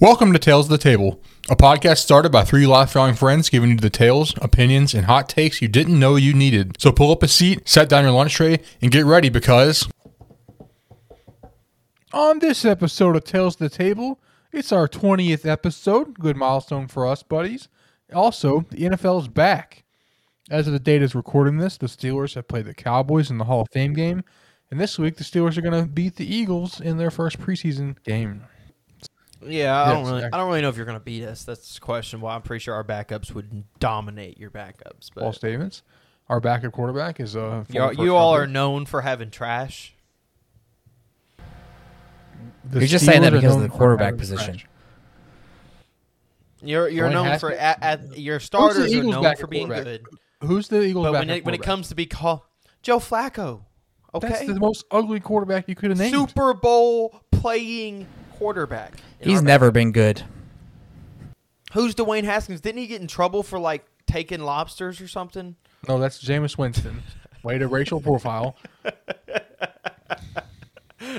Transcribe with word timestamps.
Welcome 0.00 0.32
to 0.32 0.38
Tales 0.38 0.66
of 0.66 0.70
the 0.70 0.78
Table, 0.78 1.20
a 1.50 1.56
podcast 1.56 1.96
started 1.96 2.30
by 2.30 2.44
three 2.44 2.68
lifelong 2.68 3.14
friends 3.14 3.50
giving 3.50 3.70
you 3.70 3.76
the 3.78 3.90
tales, 3.90 4.32
opinions, 4.40 4.94
and 4.94 5.06
hot 5.06 5.28
takes 5.28 5.60
you 5.60 5.66
didn't 5.66 5.98
know 5.98 6.14
you 6.14 6.32
needed. 6.32 6.80
So 6.80 6.92
pull 6.92 7.10
up 7.10 7.24
a 7.24 7.26
seat, 7.26 7.68
set 7.68 7.88
down 7.88 8.04
your 8.04 8.12
lunch 8.12 8.34
tray, 8.34 8.60
and 8.80 8.92
get 8.92 9.04
ready 9.04 9.28
because. 9.28 9.88
On 12.12 12.38
this 12.38 12.64
episode 12.64 13.16
of 13.16 13.24
Tales 13.24 13.56
of 13.56 13.58
the 13.58 13.68
Table, 13.68 14.20
it's 14.52 14.70
our 14.70 14.86
20th 14.86 15.44
episode. 15.44 16.16
Good 16.20 16.36
milestone 16.36 16.86
for 16.86 17.04
us, 17.04 17.24
buddies. 17.24 17.66
Also, 18.14 18.66
the 18.70 18.82
NFL 18.82 19.22
is 19.22 19.28
back. 19.28 19.82
As 20.48 20.68
of 20.68 20.74
the 20.74 20.78
date 20.78 21.02
is 21.02 21.16
recording 21.16 21.58
this, 21.58 21.76
the 21.76 21.88
Steelers 21.88 22.36
have 22.36 22.46
played 22.46 22.66
the 22.66 22.72
Cowboys 22.72 23.32
in 23.32 23.38
the 23.38 23.46
Hall 23.46 23.62
of 23.62 23.68
Fame 23.72 23.94
game. 23.94 24.22
And 24.70 24.78
this 24.78 24.96
week, 24.96 25.16
the 25.16 25.24
Steelers 25.24 25.58
are 25.58 25.62
going 25.62 25.82
to 25.82 25.90
beat 25.90 26.14
the 26.14 26.32
Eagles 26.32 26.80
in 26.80 26.98
their 26.98 27.10
first 27.10 27.40
preseason 27.40 28.00
game. 28.04 28.44
Yeah, 29.46 29.82
I 29.82 29.92
don't 29.92 30.06
really, 30.06 30.24
I 30.24 30.30
don't 30.30 30.48
really 30.48 30.62
know 30.62 30.68
if 30.68 30.76
you're 30.76 30.86
going 30.86 30.98
to 30.98 31.04
beat 31.04 31.24
us. 31.24 31.44
That's 31.44 31.74
the 31.74 31.80
question. 31.80 32.20
questionable. 32.20 32.28
I'm 32.28 32.42
pretty 32.42 32.62
sure 32.62 32.74
our 32.74 32.84
backups 32.84 33.32
would 33.32 33.64
dominate 33.78 34.38
your 34.38 34.50
backups. 34.50 35.12
False 35.14 35.14
But 35.14 35.34
statements. 35.34 35.82
Our 36.28 36.40
backup 36.40 36.72
quarterback 36.72 37.20
is 37.20 37.36
uh, 37.36 37.64
you, 37.70 37.80
all- 37.80 37.94
you 37.94 38.16
all 38.16 38.34
are 38.34 38.46
known 38.46 38.84
for 38.84 39.00
having 39.00 39.30
trash. 39.30 39.94
The 42.70 42.80
You're 42.80 42.88
just 42.88 43.06
saying 43.06 43.22
that 43.22 43.32
because 43.32 43.56
of 43.56 43.62
the 43.62 43.68
quarterback 43.68 44.18
position. 44.18 44.58
trash. 44.58 44.66
You're 46.60 46.88
you're 46.88 47.08
Dwayne 47.08 47.12
known 47.12 47.38
for 47.38 47.52
at, 47.52 47.82
at, 47.82 48.18
your 48.18 48.40
starters 48.40 48.92
are 48.92 49.02
known 49.02 49.36
for 49.36 49.46
being 49.46 49.68
good. 49.68 50.04
Who's 50.42 50.68
the 50.68 50.82
Eagles 50.82 51.06
But 51.06 51.12
when 51.12 51.30
it 51.30 51.44
when 51.44 51.54
it 51.54 51.62
comes 51.62 51.88
to 51.88 51.94
be 51.94 52.06
called 52.06 52.40
Joe 52.82 52.98
Flacco, 52.98 53.62
okay, 54.14 54.28
That's 54.28 54.46
the 54.46 54.58
most 54.58 54.84
ugly 54.90 55.20
quarterback 55.20 55.68
you 55.68 55.74
could 55.76 55.90
have 55.90 55.98
named. 55.98 56.12
Super 56.12 56.54
Bowl 56.54 57.22
playing 57.30 58.06
quarterback. 58.38 58.94
He's 59.20 59.42
never 59.42 59.70
been 59.70 59.92
good. 59.92 60.22
Who's 61.72 61.94
Dwayne 61.94 62.24
Haskins? 62.24 62.60
Didn't 62.60 62.78
he 62.80 62.86
get 62.86 63.00
in 63.00 63.06
trouble 63.08 63.42
for 63.42 63.58
like 63.58 63.84
taking 64.06 64.40
lobsters 64.40 65.00
or 65.00 65.08
something? 65.08 65.56
No, 65.86 65.98
that's 65.98 66.22
Jameis 66.24 66.56
Winston. 66.56 67.02
Way 67.42 67.58
to 67.58 67.68
racial 67.68 68.00
profile. 68.00 68.56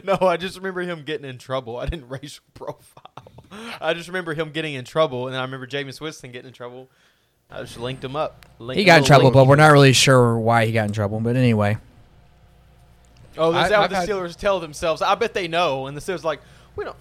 No, 0.04 0.18
I 0.22 0.38
just 0.38 0.58
remember 0.58 0.82
him 0.82 1.04
getting 1.04 1.30
in 1.30 1.38
trouble. 1.38 1.78
I 1.78 1.86
didn't 1.86 2.10
racial 2.10 2.44
profile. 2.54 3.32
I 3.82 3.94
just 3.94 4.08
remember 4.08 4.34
him 4.34 4.52
getting 4.52 4.74
in 4.74 4.86
trouble, 4.86 5.28
and 5.28 5.36
I 5.36 5.42
remember 5.42 5.66
Jameis 5.68 6.00
Winston 6.00 6.32
getting 6.32 6.48
in 6.50 6.54
trouble. 6.54 6.90
I 7.50 7.62
just 7.62 7.80
linked 7.80 8.04
him 8.04 8.16
up. 8.16 8.46
Linked 8.60 8.78
He 8.78 8.84
got 8.86 9.00
in 9.00 9.04
trouble, 9.06 9.26
link. 9.26 9.34
but 9.34 9.48
we're 9.48 9.56
not 9.56 9.72
really 9.72 9.94
sure 9.94 10.38
why 10.38 10.66
he 10.66 10.72
got 10.74 10.86
in 10.88 10.94
trouble. 10.94 11.20
But 11.20 11.36
anyway, 11.36 11.78
Oh, 13.38 13.50
is 13.52 13.56
I- 13.56 13.70
that 13.70 13.78
what 13.80 13.84
I've 13.86 13.90
the 13.90 13.96
had- 13.96 14.10
Steelers 14.10 14.36
tell 14.36 14.60
themselves? 14.60 15.02
I 15.02 15.16
bet 15.16 15.34
they 15.34 15.48
know, 15.48 15.88
and 15.88 15.96
the 15.98 16.02
Steelers 16.02 16.24
like 16.24 16.42
we 16.76 16.84
don't, 16.86 16.96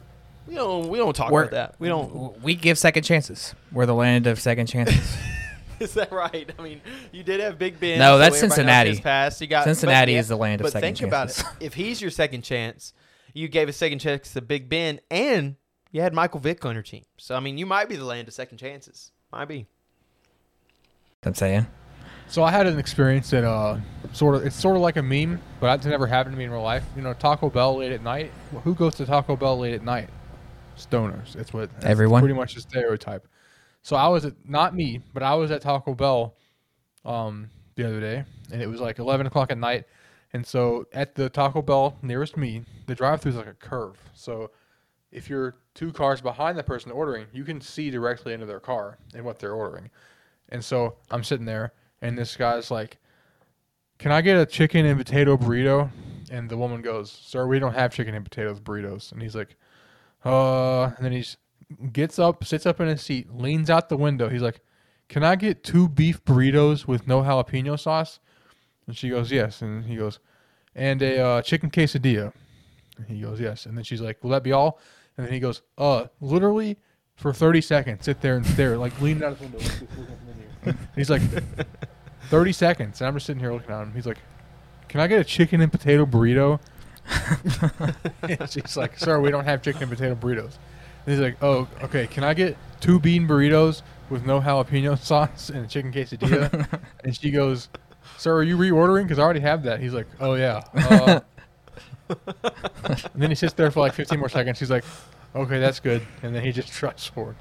we 0.48 0.54
don't, 0.54 0.88
we 0.88 0.98
don't 0.98 1.14
talk 1.14 1.30
We're- 1.30 1.46
about 1.48 1.72
that. 1.72 1.80
We 1.80 1.88
don't. 1.88 2.42
we 2.42 2.54
give 2.54 2.78
second 2.78 3.02
chances. 3.04 3.54
We're 3.72 3.86
the 3.86 3.94
land 3.94 4.26
of 4.26 4.40
second 4.40 4.66
chances. 4.66 5.16
Is 5.80 5.94
that 5.94 6.10
right? 6.10 6.50
I 6.58 6.62
mean, 6.62 6.80
you 7.12 7.22
did 7.22 7.38
have 7.38 7.56
Big 7.56 7.78
Ben. 7.78 8.00
No, 8.00 8.18
that's 8.18 8.34
everybody 8.36 8.54
Cincinnati. 8.56 8.90
his 8.90 9.00
Past. 9.00 9.40
You 9.40 9.46
got 9.46 9.62
Cincinnati 9.62 10.10
but 10.10 10.14
yeah, 10.14 10.18
is 10.20 10.26
the 10.28 10.36
land 10.36 10.60
of 10.60 10.64
but 10.64 10.72
second 10.72 10.96
think 10.96 11.06
about 11.06 11.30
it. 11.30 11.44
If 11.60 11.74
he's 11.74 12.00
your 12.00 12.10
second 12.10 12.42
chance, 12.42 12.92
you 13.32 13.46
gave 13.46 13.68
a 13.68 13.72
second 13.72 14.00
chance 14.00 14.32
to 14.32 14.40
Big 14.40 14.68
Ben, 14.68 14.98
and 15.08 15.54
you 15.92 16.00
had 16.00 16.12
Michael 16.14 16.40
Vick 16.40 16.64
on 16.64 16.74
your 16.74 16.82
team. 16.82 17.04
So 17.16 17.36
I 17.36 17.40
mean, 17.40 17.58
you 17.58 17.66
might 17.66 17.88
be 17.88 17.94
the 17.94 18.04
land 18.04 18.26
of 18.26 18.34
second 18.34 18.58
chances. 18.58 19.12
Might 19.30 19.46
be. 19.46 19.66
I'm 21.24 21.34
saying. 21.34 21.66
So 22.26 22.42
I 22.42 22.50
had 22.50 22.66
an 22.66 22.78
experience 22.78 23.30
that 23.30 23.44
uh, 23.44 23.78
sort 24.12 24.34
of 24.34 24.44
it's 24.44 24.56
sort 24.56 24.76
of 24.76 24.82
like 24.82 24.96
a 24.96 25.02
meme, 25.02 25.40
but 25.60 25.74
it's 25.76 25.86
never 25.86 26.06
happened 26.06 26.34
to 26.34 26.38
me 26.38 26.44
in 26.44 26.50
real 26.50 26.62
life. 26.62 26.84
You 26.96 27.02
know, 27.02 27.14
Taco 27.14 27.48
Bell 27.50 27.76
late 27.76 27.92
at 27.92 28.02
night. 28.02 28.32
Well, 28.52 28.62
who 28.62 28.74
goes 28.74 28.96
to 28.96 29.06
Taco 29.06 29.36
Bell 29.36 29.58
late 29.58 29.74
at 29.74 29.82
night? 29.84 30.08
Stoners. 30.78 31.32
That's 31.34 31.52
what 31.52 31.72
that's 31.74 31.84
Everyone. 31.84 32.20
pretty 32.20 32.34
much 32.34 32.54
the 32.54 32.60
stereotype. 32.60 33.26
So 33.82 33.96
I 33.96 34.08
was 34.08 34.24
at 34.24 34.34
not 34.44 34.74
me, 34.74 35.00
but 35.14 35.22
I 35.22 35.34
was 35.34 35.50
at 35.50 35.62
Taco 35.62 35.94
Bell 35.94 36.34
um, 37.04 37.48
the 37.74 37.86
other 37.86 38.00
day, 38.00 38.24
and 38.52 38.60
it 38.60 38.66
was 38.68 38.80
like 38.80 38.98
11 38.98 39.26
o'clock 39.26 39.50
at 39.50 39.58
night. 39.58 39.84
And 40.32 40.46
so 40.46 40.86
at 40.92 41.14
the 41.14 41.30
Taco 41.30 41.62
Bell 41.62 41.96
nearest 42.02 42.36
me, 42.36 42.64
the 42.86 42.94
drive-through 42.94 43.30
is 43.32 43.36
like 43.36 43.46
a 43.46 43.54
curve. 43.54 43.96
So 44.14 44.50
if 45.10 45.30
you're 45.30 45.56
two 45.74 45.90
cars 45.92 46.20
behind 46.20 46.58
the 46.58 46.62
person 46.62 46.90
ordering, 46.92 47.26
you 47.32 47.44
can 47.44 47.60
see 47.60 47.90
directly 47.90 48.34
into 48.34 48.44
their 48.44 48.60
car 48.60 48.98
and 49.14 49.24
what 49.24 49.38
they're 49.38 49.54
ordering. 49.54 49.90
And 50.50 50.62
so 50.62 50.96
I'm 51.10 51.24
sitting 51.24 51.46
there, 51.46 51.72
and 52.02 52.16
this 52.18 52.36
guy's 52.36 52.70
like, 52.70 52.98
"Can 53.98 54.12
I 54.12 54.20
get 54.20 54.36
a 54.36 54.44
chicken 54.44 54.84
and 54.84 54.98
potato 54.98 55.36
burrito?" 55.36 55.90
And 56.30 56.50
the 56.50 56.58
woman 56.58 56.82
goes, 56.82 57.10
"Sir, 57.10 57.46
we 57.46 57.58
don't 57.58 57.74
have 57.74 57.92
chicken 57.94 58.14
and 58.14 58.24
potatoes 58.24 58.60
burritos." 58.60 59.12
And 59.12 59.22
he's 59.22 59.34
like, 59.34 59.56
"Uh," 60.24 60.84
and 60.84 61.04
then 61.04 61.12
he 61.12 61.24
gets 61.92 62.18
up, 62.18 62.44
sits 62.44 62.66
up 62.66 62.80
in 62.80 62.88
his 62.88 63.02
seat, 63.02 63.32
leans 63.32 63.70
out 63.70 63.88
the 63.88 63.96
window. 63.96 64.28
He's 64.28 64.42
like, 64.42 64.60
"Can 65.08 65.24
I 65.24 65.36
get 65.36 65.62
two 65.62 65.88
beef 65.88 66.24
burritos 66.24 66.86
with 66.86 67.06
no 67.06 67.22
jalapeno 67.22 67.78
sauce?" 67.78 68.20
And 68.86 68.96
she 68.96 69.08
goes, 69.10 69.30
"Yes." 69.30 69.62
And 69.62 69.84
he 69.84 69.96
goes, 69.96 70.18
"And 70.74 71.02
a 71.02 71.20
uh, 71.20 71.42
chicken 71.42 71.70
quesadilla." 71.70 72.32
And 72.96 73.06
he 73.06 73.20
goes, 73.20 73.40
"Yes." 73.40 73.66
And 73.66 73.76
then 73.76 73.84
she's 73.84 74.00
like, 74.00 74.22
"Will 74.22 74.30
that 74.30 74.42
be 74.42 74.52
all?" 74.52 74.80
And 75.16 75.26
then 75.26 75.32
he 75.32 75.40
goes, 75.40 75.62
"Uh, 75.76 76.06
literally." 76.20 76.78
For 77.16 77.32
30 77.32 77.62
seconds, 77.62 78.04
sit 78.04 78.20
there 78.20 78.36
and 78.36 78.46
stare, 78.46 78.78
like 78.78 79.00
leaning 79.00 79.24
out 79.24 79.36
his 79.36 79.40
window. 79.40 80.78
he's 80.94 81.10
like, 81.10 81.20
30 82.28 82.52
seconds. 82.52 83.00
And 83.00 83.08
I'm 83.08 83.14
just 83.14 83.26
sitting 83.26 83.40
here 83.40 83.52
looking 83.52 83.70
at 83.70 83.82
him. 83.82 83.92
He's 83.92 84.06
like, 84.06 84.18
Can 84.88 85.00
I 85.00 85.06
get 85.06 85.20
a 85.20 85.24
chicken 85.24 85.60
and 85.60 85.72
potato 85.72 86.06
burrito? 86.06 86.60
and 88.22 88.50
she's 88.50 88.76
like, 88.76 88.98
Sir, 88.98 89.20
we 89.20 89.30
don't 89.30 89.44
have 89.44 89.62
chicken 89.62 89.82
and 89.82 89.90
potato 89.90 90.14
burritos. 90.14 90.58
And 91.06 91.14
he's 91.14 91.20
like, 91.20 91.36
Oh, 91.42 91.68
okay. 91.82 92.06
Can 92.06 92.24
I 92.24 92.34
get 92.34 92.56
two 92.80 92.98
bean 93.00 93.26
burritos 93.26 93.82
with 94.10 94.24
no 94.26 94.40
jalapeno 94.40 94.98
sauce 95.02 95.50
and 95.50 95.64
a 95.64 95.68
chicken 95.68 95.92
quesadilla? 95.92 96.80
and 97.04 97.16
she 97.16 97.30
goes, 97.30 97.68
Sir, 98.16 98.34
are 98.36 98.42
you 98.42 98.56
reordering? 98.56 99.04
Because 99.04 99.18
I 99.18 99.22
already 99.22 99.40
have 99.40 99.62
that. 99.64 99.80
He's 99.80 99.92
like, 99.92 100.06
Oh, 100.20 100.34
yeah. 100.34 100.62
Uh, 100.74 101.20
and 102.08 103.22
then 103.22 103.30
he 103.30 103.34
sits 103.34 103.52
there 103.54 103.70
for 103.70 103.80
like 103.80 103.92
15 103.94 104.18
more 104.18 104.28
seconds. 104.28 104.58
He's 104.58 104.70
like, 104.70 104.84
Okay, 105.34 105.58
that's 105.60 105.80
good. 105.80 106.02
And 106.22 106.34
then 106.34 106.42
he 106.42 106.52
just 106.52 106.68
trusts 106.68 107.06
forward. 107.06 107.36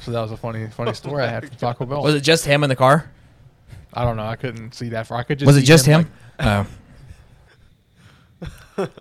So 0.00 0.10
that 0.10 0.20
was 0.20 0.32
a 0.32 0.36
funny, 0.36 0.66
funny 0.68 0.92
story 0.94 1.22
I 1.22 1.28
had 1.28 1.46
from 1.46 1.56
Taco 1.56 1.84
Bell. 1.86 2.02
Was 2.02 2.14
it 2.14 2.20
just 2.22 2.44
him 2.44 2.64
in 2.64 2.68
the 2.68 2.76
car? 2.76 3.10
I 3.94 4.04
don't 4.04 4.16
know. 4.16 4.24
I 4.26 4.36
couldn't 4.36 4.74
see 4.74 4.88
that 4.90 5.06
far. 5.06 5.18
I 5.18 5.22
could 5.22 5.38
just 5.38 5.46
Was 5.46 5.56
it 5.56 5.62
just 5.62 5.86
him? 5.86 6.02
like- 6.38 6.46
oh, 6.46 6.66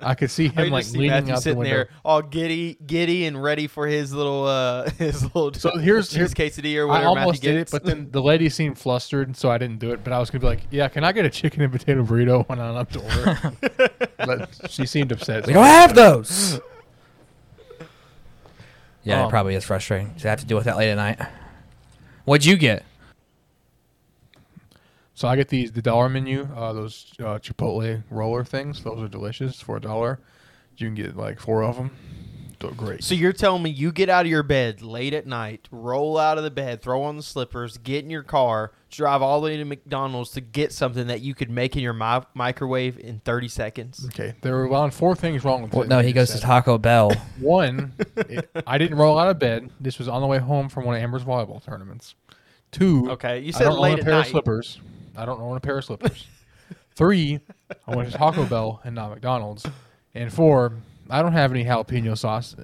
I 0.02 0.16
could 0.16 0.32
see 0.32 0.48
him 0.56 0.70
like 0.70 0.86
see 0.86 0.98
leaning 0.98 1.12
Matthew 1.12 1.34
out 1.34 1.36
the 1.38 1.42
sitting 1.42 1.60
window. 1.60 1.74
there, 1.76 1.90
all 2.06 2.22
giddy, 2.22 2.78
giddy, 2.86 3.26
and 3.26 3.42
ready 3.42 3.68
for 3.68 3.88
his 3.88 4.14
little, 4.14 4.46
uh, 4.46 4.90
his 4.98 5.24
little. 5.24 5.54
So 5.54 5.78
here's- 5.78 6.08
cheese 6.10 6.16
here's- 6.18 6.34
quesadilla 6.34 6.88
or 6.88 6.92
I 6.92 7.04
almost 7.04 7.44
Matthew 7.44 7.52
did 7.54 7.62
it, 7.62 7.72
but 7.72 7.84
then 7.84 8.10
the 8.12 8.22
lady 8.22 8.50
seemed 8.50 8.78
flustered, 8.78 9.36
so 9.38 9.50
I 9.52 9.58
didn't 9.58 9.80
do 9.80 9.92
it. 9.92 10.04
But 10.04 10.14
I 10.14 10.20
was 10.20 10.30
gonna 10.30 10.40
be 10.42 10.48
like, 10.48 10.62
"Yeah, 10.72 10.88
can 10.88 11.04
I 11.04 11.12
get 11.12 11.26
a 11.26 11.30
chicken 11.30 11.62
and 11.62 11.72
potato 11.72 12.04
burrito 12.04 12.48
when 12.50 12.60
I'm 12.60 12.76
up 12.76 12.92
to 12.92 13.00
order?" 13.02 13.54
but 14.18 14.50
she 14.70 14.86
seemed 14.86 15.12
upset. 15.12 15.46
we 15.48 15.54
so- 15.54 15.60
don't 15.60 15.66
have 15.68 15.96
those. 15.96 16.60
Yeah, 19.04 19.22
Um, 19.22 19.28
it 19.28 19.30
probably 19.30 19.56
is 19.56 19.64
frustrating 19.64 20.14
to 20.16 20.28
have 20.28 20.40
to 20.42 20.46
deal 20.46 20.58
with 20.58 20.66
that 20.66 20.76
late 20.78 20.90
at 20.92 20.96
night. 20.98 21.20
What'd 22.26 22.46
you 22.46 22.58
get? 22.58 22.84
So 25.18 25.28
I 25.28 25.36
get 25.36 25.48
these 25.50 25.72
the 25.72 25.82
dollar 25.82 26.10
menu, 26.10 26.48
uh, 26.56 26.74
those 26.74 27.12
uh, 27.20 27.40
Chipotle 27.40 28.04
roller 28.12 28.44
things. 28.46 28.84
Those 28.84 29.02
are 29.02 29.08
delicious 29.08 29.60
for 29.60 29.76
a 29.76 29.82
dollar. 29.82 30.20
You 30.78 30.86
can 30.86 30.94
get 30.94 31.18
like 31.18 31.40
four 31.40 31.64
of 31.64 31.76
them. 31.76 31.90
So 32.62 32.70
great. 32.70 33.04
So 33.04 33.16
you're 33.16 33.34
telling 33.34 33.64
me 33.64 33.72
you 33.72 33.92
get 33.92 34.10
out 34.10 34.26
of 34.26 34.30
your 34.30 34.44
bed 34.44 34.84
late 34.84 35.16
at 35.16 35.26
night, 35.26 35.68
roll 35.72 36.20
out 36.20 36.38
of 36.38 36.44
the 36.44 36.52
bed, 36.52 36.84
throw 36.84 37.02
on 37.02 37.18
the 37.18 37.24
slippers, 37.24 37.80
get 37.80 38.04
in 38.04 38.12
your 38.12 38.22
car, 38.22 38.74
drive 38.92 39.24
all 39.24 39.42
the 39.42 39.46
way 39.46 39.58
to 39.58 39.66
McDonald's 39.66 40.30
to 40.34 40.42
get 40.42 40.72
something 40.72 41.08
that 41.08 41.22
you 41.22 41.34
could 41.34 41.50
make 41.50 41.76
in 41.76 41.82
your 41.82 41.94
mi- 41.94 42.22
microwave 42.36 43.00
in 43.00 43.20
30 43.22 43.48
seconds. 43.48 44.06
Okay, 44.14 44.36
there 44.42 44.54
were 44.54 44.68
around 44.68 44.92
four 44.94 45.16
things 45.16 45.44
wrong 45.44 45.64
with 45.64 45.74
Well, 45.74 45.82
it. 45.82 45.88
no, 45.90 45.98
he 46.00 46.14
just 46.14 46.32
goes 46.34 46.40
to. 46.42 46.46
Taco 46.46 46.78
Bell. 46.78 47.12
One, 47.40 47.94
it, 48.18 48.52
I 48.68 48.78
didn't 48.78 49.00
roll 49.00 49.18
out 49.18 49.30
of 49.30 49.40
bed. 49.40 49.72
This 49.80 49.98
was 49.98 50.08
on 50.08 50.22
the 50.22 50.28
way 50.28 50.38
home 50.38 50.70
from 50.70 50.86
one 50.86 50.96
of 50.96 51.02
Amber's 51.02 51.24
volleyball 51.24 51.64
tournaments. 51.66 52.14
Two, 52.72 53.10
Okay, 53.14 53.40
you 53.40 53.52
said 53.52 53.62
I 53.62 53.64
said 53.66 53.70
don't 53.72 53.80
late 53.82 53.94
own 53.94 53.98
a 53.98 54.02
at 54.02 54.06
pair 54.06 54.20
of 54.20 54.28
slippers. 54.28 54.80
I 55.18 55.26
don't 55.26 55.42
own 55.42 55.58
a 55.58 55.60
pair 55.60 55.78
of 55.78 55.86
slippers. 55.86 56.28
Three, 56.96 57.40
I 57.88 57.96
went 57.96 58.12
to 58.12 58.18
Taco 58.18 58.46
Bell 58.46 58.82
and 58.84 58.96
not 58.96 59.10
McDonald's. 59.10 59.66
And 60.16 60.32
four, 60.32 60.74
I 61.10 61.22
don't 61.22 61.34
have 61.34 61.52
any 61.52 61.64
jalapeno 61.64 62.18
sauce, 62.18 62.56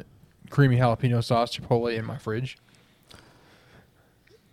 creamy 0.50 0.78
jalapeno 0.78 1.24
sauce, 1.24 1.56
Chipotle 1.56 1.96
in 1.96 2.06
my 2.06 2.18
fridge. 2.18 2.58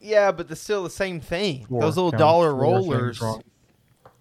Yeah, 0.00 0.32
but 0.32 0.50
it's 0.50 0.60
still 0.60 0.82
the 0.82 0.90
same 0.90 1.20
thing. 1.20 1.66
Four, 1.66 1.82
Those 1.82 1.96
little 1.96 2.10
dollar 2.10 2.54
rollers, 2.54 3.22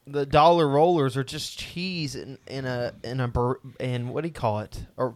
the 0.05 0.25
dollar 0.25 0.67
rollers 0.67 1.15
are 1.15 1.23
just 1.23 1.57
cheese 1.57 2.15
in, 2.15 2.37
in 2.47 2.65
a 2.65 2.93
in 3.03 3.19
a 3.19 3.27
bur- 3.27 3.59
and 3.79 4.09
what 4.09 4.21
do 4.21 4.27
you 4.27 4.33
call 4.33 4.59
it? 4.59 4.83
Or 4.97 5.13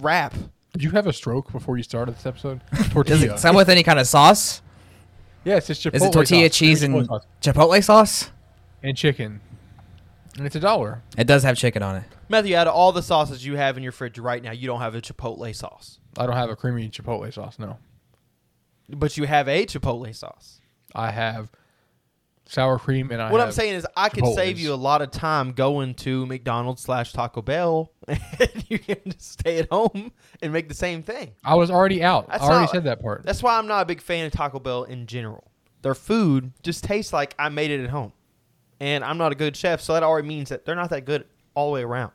wrap. 0.00 0.34
Did 0.72 0.82
you 0.82 0.90
have 0.90 1.06
a 1.06 1.12
stroke 1.12 1.50
before 1.52 1.76
you 1.76 1.82
started 1.82 2.16
this 2.16 2.26
episode? 2.26 2.60
Does 2.74 2.88
Tortilla. 2.90 3.34
it 3.34 3.40
come 3.40 3.56
with 3.56 3.68
any 3.70 3.82
kind 3.82 3.98
of 3.98 4.06
sauce? 4.06 4.60
Yeah, 5.44 5.56
it's 5.56 5.66
just 5.66 5.82
Chipotle 5.82 5.94
Is 5.94 6.02
it 6.02 6.12
tortilla 6.12 6.48
sauce, 6.48 6.58
cheese 6.58 6.82
and 6.82 6.94
Chipotle 6.94 7.06
sauce, 7.06 7.26
Chipotle 7.42 7.84
sauce? 7.84 8.30
and 8.82 8.96
chicken. 8.96 9.40
And 10.36 10.46
it's 10.46 10.54
a 10.54 10.60
dollar. 10.60 11.02
It 11.16 11.26
does 11.26 11.42
have 11.42 11.56
chicken 11.56 11.82
on 11.82 11.96
it. 11.96 12.04
Matthew, 12.28 12.54
out 12.54 12.68
of 12.68 12.74
all 12.74 12.92
the 12.92 13.02
sauces 13.02 13.44
you 13.44 13.56
have 13.56 13.76
in 13.76 13.82
your 13.82 13.90
fridge 13.92 14.18
right 14.18 14.40
now, 14.42 14.52
you 14.52 14.66
don't 14.68 14.80
have 14.80 14.94
a 14.94 15.00
Chipotle 15.00 15.52
sauce. 15.54 15.98
I 16.16 16.26
don't 16.26 16.36
have 16.36 16.50
a 16.50 16.56
creamy 16.56 16.88
chipotle 16.90 17.32
sauce. 17.32 17.58
No, 17.58 17.78
But 18.88 19.16
you 19.16 19.24
have 19.24 19.48
a 19.48 19.66
Chipotle 19.66 20.14
sauce. 20.14 20.60
I 20.94 21.10
have 21.10 21.50
sour 22.48 22.78
cream 22.78 23.10
and 23.12 23.22
I. 23.22 23.30
what 23.30 23.40
I'm 23.40 23.52
saying 23.52 23.74
is, 23.74 23.86
I 23.96 24.08
could 24.08 24.26
save 24.34 24.58
you 24.58 24.72
a 24.72 24.76
lot 24.76 25.02
of 25.02 25.10
time 25.12 25.52
going 25.52 25.94
to 25.96 26.26
McDonald's 26.26 26.82
slash 26.82 27.12
Taco 27.12 27.42
Bell, 27.42 27.92
and 28.08 28.64
you 28.68 28.78
can 28.78 28.96
just 29.06 29.32
stay 29.32 29.58
at 29.58 29.68
home 29.70 30.12
and 30.42 30.52
make 30.52 30.68
the 30.68 30.74
same 30.74 31.02
thing. 31.02 31.32
I 31.44 31.54
was 31.54 31.70
already 31.70 32.02
out. 32.02 32.26
That's 32.28 32.42
I 32.42 32.46
already 32.46 32.60
not- 32.62 32.70
said 32.70 32.84
that 32.84 33.00
part. 33.00 33.22
That's 33.24 33.42
why 33.42 33.56
I'm 33.58 33.66
not 33.68 33.82
a 33.82 33.84
big 33.86 34.00
fan 34.00 34.26
of 34.26 34.32
Taco 34.32 34.58
Bell 34.58 34.84
in 34.84 35.06
general. 35.06 35.44
Their 35.82 35.94
food 35.94 36.52
just 36.62 36.82
tastes 36.82 37.12
like 37.12 37.34
I 37.38 37.50
made 37.50 37.70
it 37.70 37.84
at 37.84 37.90
home, 37.90 38.12
and 38.80 39.04
I'm 39.04 39.18
not 39.18 39.30
a 39.30 39.36
good 39.36 39.56
chef, 39.56 39.80
so 39.80 39.92
that 39.92 40.02
already 40.02 40.26
means 40.26 40.48
that 40.48 40.64
they're 40.64 40.74
not 40.74 40.90
that 40.90 41.04
good 41.04 41.26
all 41.54 41.66
the 41.68 41.74
way 41.74 41.82
around. 41.82 42.12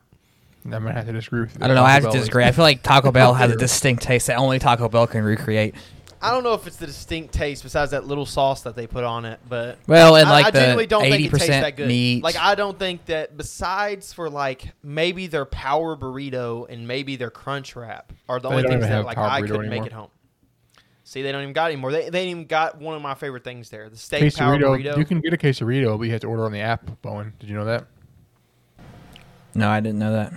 I'm 0.66 0.70
gonna 0.70 0.92
have 0.92 1.06
to 1.06 1.12
disagree 1.12 1.40
with 1.42 1.52
you. 1.52 1.58
I 1.62 1.66
don't 1.66 1.76
know. 1.76 1.84
I 1.84 1.90
have 1.92 2.02
to 2.02 2.06
Taco 2.06 2.12
Bell 2.12 2.16
is- 2.16 2.22
disagree. 2.26 2.44
I 2.44 2.52
feel 2.52 2.64
like 2.64 2.82
Taco 2.82 3.12
Bell 3.12 3.34
has 3.34 3.50
a 3.52 3.56
distinct 3.56 4.02
taste 4.02 4.26
that 4.28 4.38
only 4.38 4.58
Taco 4.58 4.88
Bell 4.88 5.06
can 5.06 5.22
recreate. 5.22 5.74
I 6.24 6.30
don't 6.30 6.42
know 6.42 6.54
if 6.54 6.66
it's 6.66 6.76
the 6.76 6.86
distinct 6.86 7.34
taste 7.34 7.62
besides 7.62 7.90
that 7.90 8.06
little 8.06 8.24
sauce 8.26 8.62
that 8.62 8.74
they 8.74 8.86
put 8.86 9.04
on 9.04 9.24
it, 9.24 9.38
but 9.48 9.78
Well, 9.86 10.16
and 10.16 10.26
I- 10.28 10.30
like 10.30 10.46
I, 10.46 10.50
the 10.50 10.58
genuinely 10.58 10.86
don't 10.86 11.02
think 11.02 11.14
eighty 11.14 11.24
it 11.26 11.30
tastes 11.32 11.46
that 11.48 11.60
percent 11.60 11.76
good. 11.76 11.88
meat. 11.88 12.22
Like 12.24 12.36
I 12.36 12.54
don't 12.54 12.78
think 12.78 13.04
that 13.06 13.36
besides 13.36 14.12
for 14.12 14.30
like 14.30 14.72
maybe 14.82 15.26
their 15.26 15.44
power 15.44 15.96
burrito 15.96 16.66
and 16.70 16.88
maybe 16.88 17.16
their 17.16 17.30
crunch 17.30 17.76
wrap 17.76 18.12
are 18.28 18.40
the 18.40 18.48
They 18.48 18.54
only 18.56 18.68
things 18.68 18.82
that 18.88 19.04
like 19.04 19.18
I 19.18 19.40
couldn't 19.42 19.62
make 19.68 19.70
anymore. 19.72 19.86
at 19.86 19.92
home. 19.92 20.10
See, 21.06 21.20
they 21.20 21.30
don't 21.32 21.42
even 21.42 21.52
got 21.52 21.66
anymore. 21.70 21.92
They 21.92 22.08
they 22.08 22.20
ain't 22.22 22.30
even 22.30 22.46
got 22.46 22.78
one 22.80 22.96
of 22.96 23.02
my 23.02 23.12
favorite 23.14 23.44
things 23.44 23.68
there, 23.68 23.90
the 23.90 23.96
steak 23.96 24.22
quesarito. 24.22 24.38
power 24.38 24.58
burrito. 24.58 24.96
You 24.96 25.04
can 25.04 25.20
get 25.20 25.34
a 25.34 25.36
quesarito, 25.36 25.98
but 25.98 26.04
you 26.04 26.12
have 26.12 26.22
to 26.22 26.26
order 26.26 26.46
on 26.46 26.52
the 26.52 26.60
app. 26.60 27.02
Bowen, 27.02 27.34
did 27.38 27.50
you 27.50 27.54
know 27.56 27.66
that? 27.66 27.84
no, 29.54 29.68
I 29.68 29.80
didn't 29.80 29.98
know 29.98 30.12
that. 30.12 30.32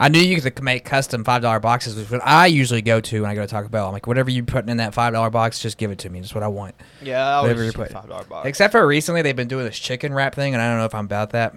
I 0.00 0.08
knew 0.08 0.18
you 0.18 0.40
could 0.40 0.62
make 0.62 0.86
custom 0.86 1.24
five 1.24 1.42
dollar 1.42 1.60
boxes, 1.60 1.94
which 1.94 2.06
is 2.06 2.10
what 2.10 2.22
I 2.24 2.46
usually 2.46 2.80
go 2.80 3.02
to 3.02 3.20
when 3.20 3.30
I 3.30 3.34
go 3.34 3.42
to 3.42 3.46
Taco 3.46 3.68
Bell. 3.68 3.86
I'm 3.86 3.92
like, 3.92 4.06
whatever 4.06 4.30
you're 4.30 4.44
putting 4.46 4.70
in 4.70 4.78
that 4.78 4.94
five 4.94 5.12
dollar 5.12 5.28
box, 5.28 5.60
just 5.60 5.76
give 5.76 5.90
it 5.90 5.98
to 5.98 6.08
me. 6.08 6.20
That's 6.20 6.34
what 6.34 6.42
I 6.42 6.48
want. 6.48 6.74
yeah, 7.02 7.38
I 7.38 7.42
whatever 7.42 7.62
you 7.62 7.72
put. 7.72 7.92
five 7.92 8.08
dollar 8.08 8.24
box. 8.24 8.48
Except 8.48 8.72
for 8.72 8.86
recently, 8.86 9.20
they've 9.20 9.36
been 9.36 9.46
doing 9.46 9.66
this 9.66 9.78
chicken 9.78 10.14
wrap 10.14 10.34
thing, 10.34 10.54
and 10.54 10.62
I 10.62 10.68
don't 10.70 10.78
know 10.78 10.86
if 10.86 10.94
I'm 10.94 11.04
about 11.04 11.30
that. 11.30 11.54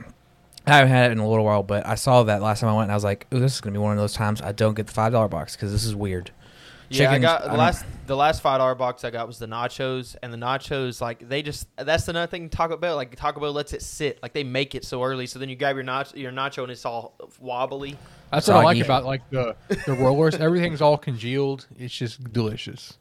I 0.68 0.76
haven't 0.76 0.92
had 0.92 1.10
it 1.10 1.14
in 1.14 1.20
a 1.20 1.28
little 1.28 1.46
while, 1.46 1.64
but 1.64 1.86
I 1.86 1.96
saw 1.96 2.24
that 2.24 2.42
last 2.42 2.60
time 2.60 2.70
I 2.70 2.74
went, 2.74 2.84
and 2.84 2.92
I 2.92 2.96
was 2.96 3.04
like, 3.06 3.28
"Ooh, 3.34 3.40
this 3.40 3.56
is 3.56 3.62
gonna 3.62 3.72
be 3.74 3.80
one 3.80 3.94
of 3.94 3.98
those 3.98 4.14
times 4.14 4.42
I 4.42 4.52
don't 4.52 4.74
get 4.74 4.88
the 4.88 4.94
five 4.94 5.14
dollar 5.14 5.30
box 5.30 5.56
because 5.56 5.72
this 5.72 5.86
is 5.86 5.96
weird." 5.96 6.32
Yeah, 6.90 7.12
I 7.12 7.20
got 7.20 7.44
the 7.46 7.54
last 7.54 7.86
the 8.08 8.16
last 8.16 8.42
five 8.42 8.60
dollar 8.60 8.76
box 8.76 9.04
I 9.06 9.10
got 9.10 9.26
was 9.26 9.40
the 9.40 9.48
nachos, 9.48 10.18
and 10.22 10.34
the 10.34 10.38
nachos 10.38 11.00
like 11.00 11.28
they 11.28 11.42
just 11.42 11.68
that's 11.78 12.08
another 12.10 12.28
thing 12.28 12.50
Taco 12.50 12.78
Bell 12.78 12.96
like 12.98 13.16
Taco 13.16 13.40
Bell 13.40 13.54
lets 13.54 13.72
it 13.74 13.82
sit 13.82 14.20
like 14.22 14.34
they 14.34 14.44
make 14.44 14.76
it 14.76 14.84
so 14.84 15.02
early, 15.02 15.28
so 15.28 15.40
then 15.40 15.50
you 15.50 15.56
grab 15.56 15.76
your 15.76 15.86
nacho 15.86 16.16
your 16.18 16.32
nacho 16.32 16.64
and 16.64 16.72
it's 16.72 16.86
all 16.86 17.16
wobbly. 17.40 17.98
That's 18.34 18.48
what 18.48 18.58
I 18.58 18.64
like 18.64 18.84
about 18.84 19.06
like 19.06 19.30
the 19.30 19.56
the 19.86 19.94
rollers. 19.94 20.36
Everything's 20.36 20.82
all 20.82 20.98
congealed. 20.98 21.68
It's 21.78 21.94
just 21.94 22.32
delicious. 22.34 22.98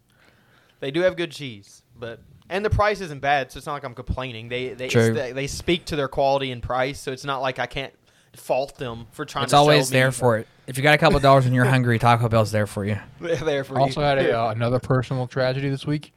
They 0.80 0.90
do 0.90 1.00
have 1.00 1.16
good 1.16 1.30
cheese, 1.30 1.82
but 1.98 2.20
and 2.48 2.64
the 2.64 2.70
price 2.70 3.00
isn't 3.00 3.20
bad, 3.20 3.50
so 3.50 3.58
it's 3.58 3.66
not 3.66 3.74
like 3.74 3.84
I'm 3.84 3.94
complaining. 3.94 4.48
They 4.48 4.74
they 4.74 4.88
they, 4.88 5.32
they 5.32 5.46
speak 5.46 5.86
to 5.86 5.96
their 5.96 6.08
quality 6.08 6.50
and 6.50 6.62
price, 6.62 7.00
so 7.00 7.12
it's 7.12 7.24
not 7.24 7.40
like 7.40 7.58
I 7.58 7.66
can't 7.66 7.94
fault 8.34 8.76
them 8.76 9.06
for 9.12 9.24
trying. 9.24 9.44
It's 9.44 9.52
to 9.52 9.56
always 9.56 9.88
sell 9.88 9.94
me. 9.94 10.00
there 10.00 10.12
for 10.12 10.38
it. 10.38 10.46
If 10.66 10.76
you 10.76 10.82
got 10.82 10.94
a 10.94 10.98
couple 10.98 11.16
of 11.16 11.22
dollars 11.22 11.46
and 11.46 11.54
you're 11.54 11.64
hungry, 11.64 11.98
Taco 11.98 12.28
Bell's 12.28 12.52
there 12.52 12.66
for 12.66 12.84
you. 12.84 12.98
They're 13.20 13.36
there 13.36 13.64
for 13.64 13.78
I 13.78 13.82
also 13.82 14.00
you. 14.00 14.06
had 14.06 14.18
a, 14.18 14.38
uh, 14.40 14.50
another 14.50 14.78
personal 14.78 15.26
tragedy 15.26 15.68
this 15.68 15.86
week. 15.86 16.12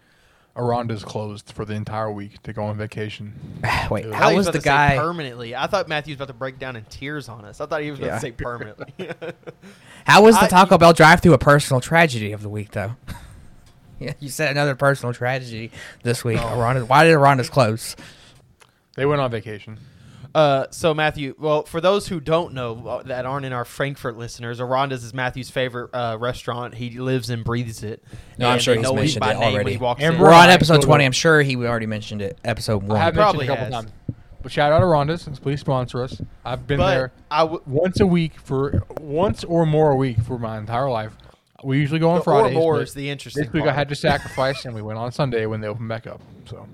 Aranda's 0.58 1.04
closed 1.04 1.52
for 1.52 1.66
the 1.66 1.74
entire 1.74 2.10
week 2.12 2.42
to 2.44 2.54
go 2.54 2.64
on 2.66 2.78
vacation. 2.78 3.34
Wait, 3.92 4.06
I 4.06 4.12
I 4.12 4.14
how 4.16 4.30
he 4.30 4.38
was 4.38 4.48
the 4.48 4.60
guy? 4.60 4.96
permanently? 4.98 5.56
I 5.56 5.68
thought 5.68 5.88
Matthew 5.90 6.14
was 6.14 6.18
about 6.20 6.28
to 6.28 6.34
break 6.34 6.60
down 6.60 6.76
in 6.76 6.86
tears 6.86 7.28
on 7.28 7.44
us. 7.46 7.60
I 7.60 7.66
thought 7.66 7.82
he 7.82 7.92
was 7.92 8.00
about 8.00 8.08
Yeah. 8.08 8.16
to 8.16 8.22
say 8.22 8.32
permanently. 8.32 8.94
How 10.06 10.24
was 10.24 10.36
the 10.36 10.46
I- 10.46 10.48
Taco 10.48 10.78
Bell 10.78 10.94
drive-through 10.94 11.34
a 11.34 11.38
personal 11.38 11.82
tragedy 11.82 12.32
of 12.32 12.42
the 12.42 12.50
week, 12.50 12.72
though? 12.72 12.96
yeah, 14.00 14.14
you 14.20 14.30
said 14.30 14.52
another 14.52 14.76
personal 14.76 15.14
tragedy 15.14 15.72
this 16.04 16.24
week. 16.24 16.40
Oh. 16.42 16.60
Aronda, 16.60 16.86
why 16.86 17.04
did 17.04 17.14
Aronda's 17.14 17.50
close? 17.50 17.96
They 18.96 19.06
went 19.06 19.20
on 19.20 19.30
vacation. 19.32 19.78
Uh, 20.36 20.68
so 20.70 20.94
Matthew, 20.94 21.34
well, 21.40 21.64
for 21.64 21.80
those 21.80 22.10
who 22.10 22.20
don't 22.20 22.54
know 22.54 22.86
uh, 22.86 23.04
that 23.04 23.26
aren't 23.26 23.46
in 23.46 23.54
our 23.54 23.64
Frankfort 23.64 24.18
listeners, 24.18 24.60
Aronda's 24.60 25.06
is 25.06 25.14
Matthew's 25.14 25.50
favorite 25.50 25.92
uh, 25.94 26.18
restaurant. 26.20 26.74
He 26.76 26.90
lives 27.00 27.30
and 27.30 27.42
breathes 27.46 27.84
it. 27.84 28.04
No, 28.38 28.50
I'm 28.50 28.60
sure 28.60 28.74
they 28.74 28.80
he's 28.82 28.84
know 28.84 28.92
him 28.92 28.96
mentioned 28.98 29.20
by 29.22 29.32
it 29.32 29.34
name 29.36 29.42
when 29.42 29.54
already. 29.56 29.72
he 29.72 29.78
walks 29.78 30.02
And 30.04 30.16
in. 30.16 30.22
We're 30.22 30.34
on 30.34 30.50
episode 30.50 30.82
so 30.82 30.88
20. 30.88 31.06
I'm 31.06 31.12
sure 31.14 31.42
he 31.42 31.56
already 31.56 31.86
mentioned 31.86 32.22
it. 32.22 32.38
Episode 32.44 32.84
I 32.84 32.88
one. 32.88 33.00
have 33.00 33.14
probably 33.14 33.48
mentioned 33.48 33.70
it 33.70 33.70
a 33.70 33.72
couple 33.72 33.76
has. 33.76 33.86
times. 34.08 34.18
But 34.44 34.52
shout 34.52 34.74
out 34.74 34.84
Aranda's. 34.84 35.40
Please 35.40 35.62
sponsor 35.62 36.04
us. 36.04 36.22
I've 36.44 36.68
been 36.68 36.80
but 36.80 36.90
there 36.94 37.14
I 37.32 37.40
w- 37.40 37.62
once 37.66 38.02
a 38.02 38.06
week 38.06 38.38
for 38.38 38.84
once 39.00 39.44
or 39.46 39.66
more 39.66 39.92
a 39.92 39.96
week 39.96 40.20
for 40.22 40.38
my 40.38 40.58
entire 40.60 40.90
life. 40.90 41.16
We 41.64 41.80
usually 41.80 42.00
go 42.02 42.10
on 42.10 42.16
the 42.16 42.20
or 42.20 42.24
Fridays. 42.26 42.54
more 42.56 42.82
is 42.82 42.94
the 42.94 43.10
interesting. 43.10 43.46
this 43.46 43.54
week 43.54 43.64
I 43.66 43.72
had 43.74 43.88
to 43.90 43.96
sacrifice, 43.96 44.66
and 44.66 44.76
we 44.76 44.82
went 44.84 45.00
on 45.00 45.12
Sunday 45.14 45.46
when 45.46 45.62
they 45.62 45.68
opened 45.68 45.88
back 45.88 46.06
up. 46.08 46.22
So 46.48 46.68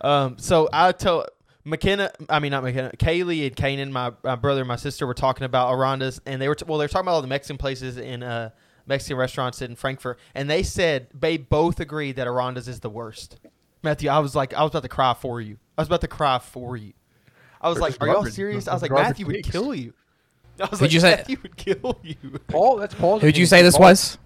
Um, 0.00 0.36
so 0.38 0.68
I 0.72 0.90
told 0.92 1.26
McKenna, 1.64 2.10
I 2.28 2.38
mean 2.38 2.50
not 2.52 2.62
McKenna, 2.62 2.90
Kaylee 2.96 3.46
and 3.46 3.56
Kanan, 3.56 3.90
my, 3.90 4.12
my 4.22 4.34
brother 4.36 4.60
and 4.60 4.68
my 4.68 4.76
sister 4.76 5.06
were 5.06 5.14
talking 5.14 5.44
about 5.44 5.72
Aranda's, 5.72 6.20
and 6.26 6.40
they 6.40 6.48
were 6.48 6.54
t- 6.54 6.64
well, 6.66 6.78
they 6.78 6.84
were 6.84 6.88
talking 6.88 7.04
about 7.06 7.14
all 7.16 7.22
the 7.22 7.28
Mexican 7.28 7.58
places 7.58 7.96
in 7.98 8.22
uh, 8.22 8.50
Mexican 8.86 9.16
restaurants 9.18 9.60
in 9.62 9.76
Frankfort, 9.76 10.18
and 10.34 10.48
they 10.48 10.62
said 10.62 11.08
they 11.12 11.36
both 11.36 11.78
agreed 11.80 12.16
that 12.16 12.26
Aranda's 12.26 12.66
is 12.68 12.80
the 12.80 12.90
worst. 12.90 13.38
Matthew, 13.82 14.10
I 14.10 14.18
was 14.20 14.34
like, 14.34 14.52
I 14.54 14.62
was 14.62 14.70
about 14.70 14.82
to 14.82 14.88
cry 14.88 15.14
for 15.14 15.40
you. 15.40 15.58
I 15.76 15.82
was 15.82 15.88
about 15.88 16.00
to 16.02 16.08
cry 16.08 16.38
for 16.38 16.76
you. 16.76 16.92
I 17.60 17.68
was 17.68 17.76
They're 17.76 17.82
like, 17.82 17.90
just 17.92 18.02
"Are 18.02 18.06
y'all 18.08 18.24
serious?" 18.24 18.66
I 18.68 18.72
was 18.72 18.82
like, 18.82 18.90
"Matthew 18.90 19.26
would 19.26 19.42
kill 19.44 19.74
you." 19.74 19.92
I 20.60 20.64
was 20.64 20.80
Who'd 20.80 20.80
like, 20.86 20.92
you 20.92 21.00
say- 21.00 21.16
"Matthew 21.16 21.36
would 21.42 21.56
kill 21.56 21.98
you." 22.02 22.16
Paul, 22.48 22.76
that's 22.76 22.94
Paul's. 22.94 23.20
Who'd 23.22 23.36
you 23.36 23.46
say 23.46 23.62
this 23.62 23.76
Paul- 23.76 23.86
was? 23.88 24.18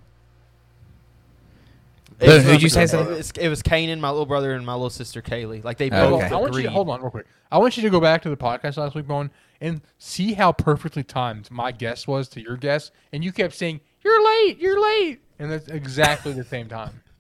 It 2.21 2.27
Boone, 2.27 2.35
was 2.37 2.45
who'd 2.45 2.63
you 2.63 2.69
say 2.69 2.83
McKenna. 2.83 3.05
so? 3.05 3.11
It 3.13 3.17
was, 3.17 3.31
it 3.33 3.49
was 3.49 3.63
Kanan, 3.63 3.99
my 4.01 4.11
little 4.11 4.27
brother, 4.27 4.55
and 4.55 4.65
my 4.65 4.73
little 4.75 4.91
sister 4.91 5.21
Kaylee. 5.21 5.65
Like 5.65 5.79
they 5.79 5.91
Oh, 5.91 6.11
both 6.11 6.23
okay. 6.25 6.35
I 6.35 6.39
want 6.39 6.43
you 6.43 6.49
agreed. 6.49 6.63
to, 6.65 6.71
hold 6.71 6.89
on 6.91 7.01
real 7.03 7.11
quick. 7.11 7.27
I 7.51 7.59
want 7.59 7.77
you 7.77 7.83
to 7.83 7.91
go 7.91 8.01
back 8.01 8.23
to 8.23 8.31
the 8.31 8.37
podcast 8.37 8.77
last 8.77 8.95
week, 8.95 9.07
Bowen, 9.07 9.31
and 9.61 9.81
see 9.99 10.35
how 10.35 10.53
perfectly 10.53 11.03
timed 11.03 11.51
my 11.51 11.73
guess 11.73 12.07
was 12.07 12.29
to 12.29 12.41
your 12.41 12.57
guess. 12.57 12.91
And 13.13 13.25
you 13.25 13.33
kept 13.33 13.55
saying, 13.55 13.81
"You're 14.03 14.25
late, 14.25 14.59
you're 14.59 14.81
late," 14.81 15.21
and 15.39 15.51
that's 15.51 15.69
exactly 15.69 16.33
the 16.33 16.45
same 16.45 16.69
time. 16.69 17.01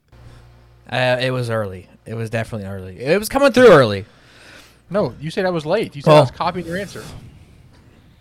Uh, 0.86 1.16
it 1.18 1.30
was 1.30 1.48
early. 1.48 1.88
It 2.04 2.12
was 2.12 2.28
definitely 2.28 2.68
early. 2.68 3.00
It 3.00 3.18
was 3.18 3.30
coming 3.30 3.50
through 3.52 3.68
early. 3.68 4.04
No, 4.90 5.14
you 5.18 5.30
said 5.30 5.46
I 5.46 5.50
was 5.50 5.64
late. 5.64 5.96
You 5.96 6.02
said 6.02 6.12
I 6.12 6.20
was 6.20 6.30
copying 6.30 6.66
your 6.66 6.76
answer. 6.76 7.02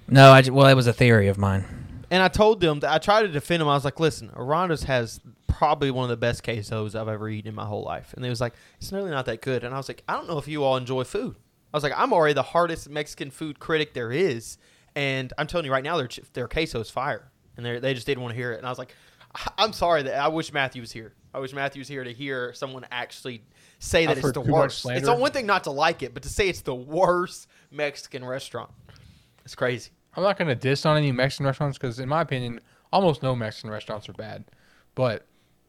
No, 0.07 0.31
I 0.31 0.41
ju- 0.41 0.53
well, 0.53 0.67
it 0.67 0.73
was 0.73 0.87
a 0.87 0.93
theory 0.93 1.27
of 1.27 1.37
mine. 1.37 1.65
And 2.09 2.23
I 2.23 2.29
told 2.29 2.61
them 2.61 2.79
that 2.79 2.89
I 2.93 2.99
tried 2.99 3.23
to 3.23 3.27
defend 3.27 3.59
them. 3.59 3.67
I 3.67 3.73
was 3.73 3.83
like, 3.83 3.99
listen, 3.99 4.29
Aranda's 4.35 4.83
has 4.83 5.19
probably 5.57 5.91
one 5.91 6.03
of 6.05 6.09
the 6.09 6.17
best 6.17 6.43
quesos 6.43 6.95
I've 6.99 7.07
ever 7.07 7.29
eaten 7.29 7.49
in 7.49 7.55
my 7.55 7.65
whole 7.65 7.83
life. 7.83 8.13
And 8.13 8.23
they 8.23 8.29
was 8.29 8.41
like, 8.41 8.53
it's 8.79 8.91
really 8.91 9.11
not 9.11 9.25
that 9.25 9.41
good. 9.41 9.63
And 9.63 9.73
I 9.73 9.77
was 9.77 9.87
like, 9.87 10.03
I 10.07 10.13
don't 10.13 10.27
know 10.27 10.37
if 10.37 10.47
you 10.47 10.63
all 10.63 10.77
enjoy 10.77 11.03
food. 11.03 11.35
I 11.73 11.77
was 11.77 11.83
like, 11.83 11.93
I'm 11.95 12.13
already 12.13 12.33
the 12.33 12.43
hardest 12.43 12.89
Mexican 12.89 13.31
food 13.31 13.59
critic 13.59 13.93
there 13.93 14.11
is. 14.11 14.57
And 14.95 15.33
I'm 15.37 15.47
telling 15.47 15.65
you 15.65 15.71
right 15.71 15.83
now, 15.83 15.97
their, 15.97 16.07
ch- 16.07 16.21
their 16.33 16.47
queso's 16.47 16.89
fire. 16.89 17.31
And 17.57 17.65
they 17.65 17.79
they 17.79 17.93
just 17.93 18.05
didn't 18.07 18.21
want 18.23 18.31
to 18.33 18.35
hear 18.35 18.51
it. 18.51 18.57
And 18.57 18.65
I 18.65 18.69
was 18.69 18.79
like, 18.79 18.95
I- 19.35 19.51
I'm 19.63 19.73
sorry 19.73 20.03
that 20.03 20.15
I 20.19 20.27
wish 20.27 20.51
Matthew 20.53 20.81
was 20.81 20.91
here. 20.91 21.13
I 21.33 21.39
wish 21.39 21.53
Matthew 21.53 21.79
was 21.79 21.87
here 21.87 22.03
to 22.03 22.13
hear 22.13 22.53
someone 22.53 22.85
actually 22.91 23.43
say 23.79 24.05
that 24.05 24.11
I've 24.17 24.23
it's 24.23 24.31
the 24.33 24.41
worst. 24.41 24.85
It's 24.97 25.05
the 25.07 25.15
one 25.15 25.31
thing 25.31 25.47
not 25.47 25.63
to 25.63 25.71
like 25.71 26.03
it, 26.03 26.13
but 26.13 26.21
to 26.23 26.29
say 26.29 26.47
it's 26.47 26.61
the 26.61 26.75
worst 26.75 27.47
Mexican 27.71 28.23
restaurant. 28.23 28.69
It's 29.43 29.55
crazy. 29.55 29.89
I'm 30.15 30.21
not 30.23 30.37
going 30.37 30.47
to 30.47 30.55
diss 30.55 30.85
on 30.85 30.95
any 30.95 31.11
Mexican 31.11 31.47
restaurants 31.47 31.77
because, 31.79 31.99
in 31.99 32.07
my 32.07 32.21
opinion, 32.21 32.61
almost 32.91 33.23
no 33.23 33.35
Mexican 33.35 33.71
restaurants 33.71 34.07
are 34.07 34.13
bad. 34.13 34.45
But 34.93 35.25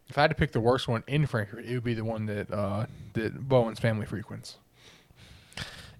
if 0.09 0.19
I 0.19 0.23
had 0.23 0.31
to 0.31 0.37
pick 0.37 0.53
the 0.53 0.61
worst 0.61 0.87
one 0.89 1.03
in 1.07 1.27
Frankfort, 1.27 1.65
it 1.65 1.75
would 1.75 1.85
be 1.85 1.95
the 1.95 2.05
one 2.05 2.27
that 2.27 2.51
uh, 2.53 2.87
that 3.15 3.49
Bowen's 3.49 3.81
family 3.81 4.07
frequents. 4.07 4.57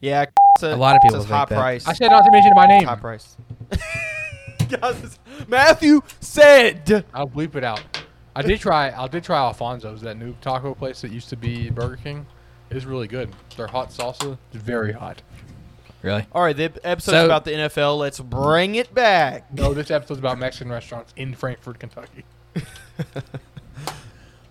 Yeah, 0.01 0.27
A 0.63 0.77
lot 0.77 0.97
of 0.97 1.03
people 1.03 1.17
it's 1.17 1.27
think 1.27 1.35
high 1.37 1.45
that. 1.47 1.59
price. 1.59 1.87
I 1.87 1.95
said 1.95 2.09
not 2.11 2.25
to 2.25 2.31
mention 2.31 2.53
my 2.55 2.67
name. 2.67 2.85
High 2.85 2.97
price. 2.97 3.37
Matthew 5.49 6.03
said. 6.21 7.05
I'll 7.13 7.29
bleep 7.29 7.55
it 7.55 7.65
out. 7.65 7.83
I 8.37 8.43
did 8.43 8.61
try. 8.61 8.91
I 8.91 9.07
did 9.09 9.25
try 9.25 9.39
Alfonso's, 9.39 10.01
that 10.03 10.17
new 10.17 10.35
taco 10.41 10.75
place 10.75 11.01
that 11.03 11.11
used 11.11 11.29
to 11.31 11.37
be 11.37 11.71
Burger 11.71 11.97
King. 11.97 12.27
It's 12.71 12.85
really 12.85 13.07
good. 13.07 13.31
Their 13.57 13.67
hot 13.69 13.91
salsa 13.91 14.37
is 14.53 14.61
very 14.61 14.93
hot. 14.93 15.23
Really? 16.03 16.27
All 16.33 16.43
right, 16.43 16.57
the 16.57 16.65
episode's 16.85 17.05
So- 17.17 17.25
about 17.25 17.45
the 17.45 17.53
NFL. 17.53 17.99
Let's 17.99 18.21
bring 18.21 18.75
it 18.75 18.93
back. 18.93 19.53
No, 19.55 19.73
this 19.73 19.91
episode's 19.91 20.19
about 20.19 20.39
Mexican 20.39 20.71
restaurants 20.71 21.13
in 21.17 21.35
Frankfort, 21.35 21.79
Kentucky. 21.79 22.25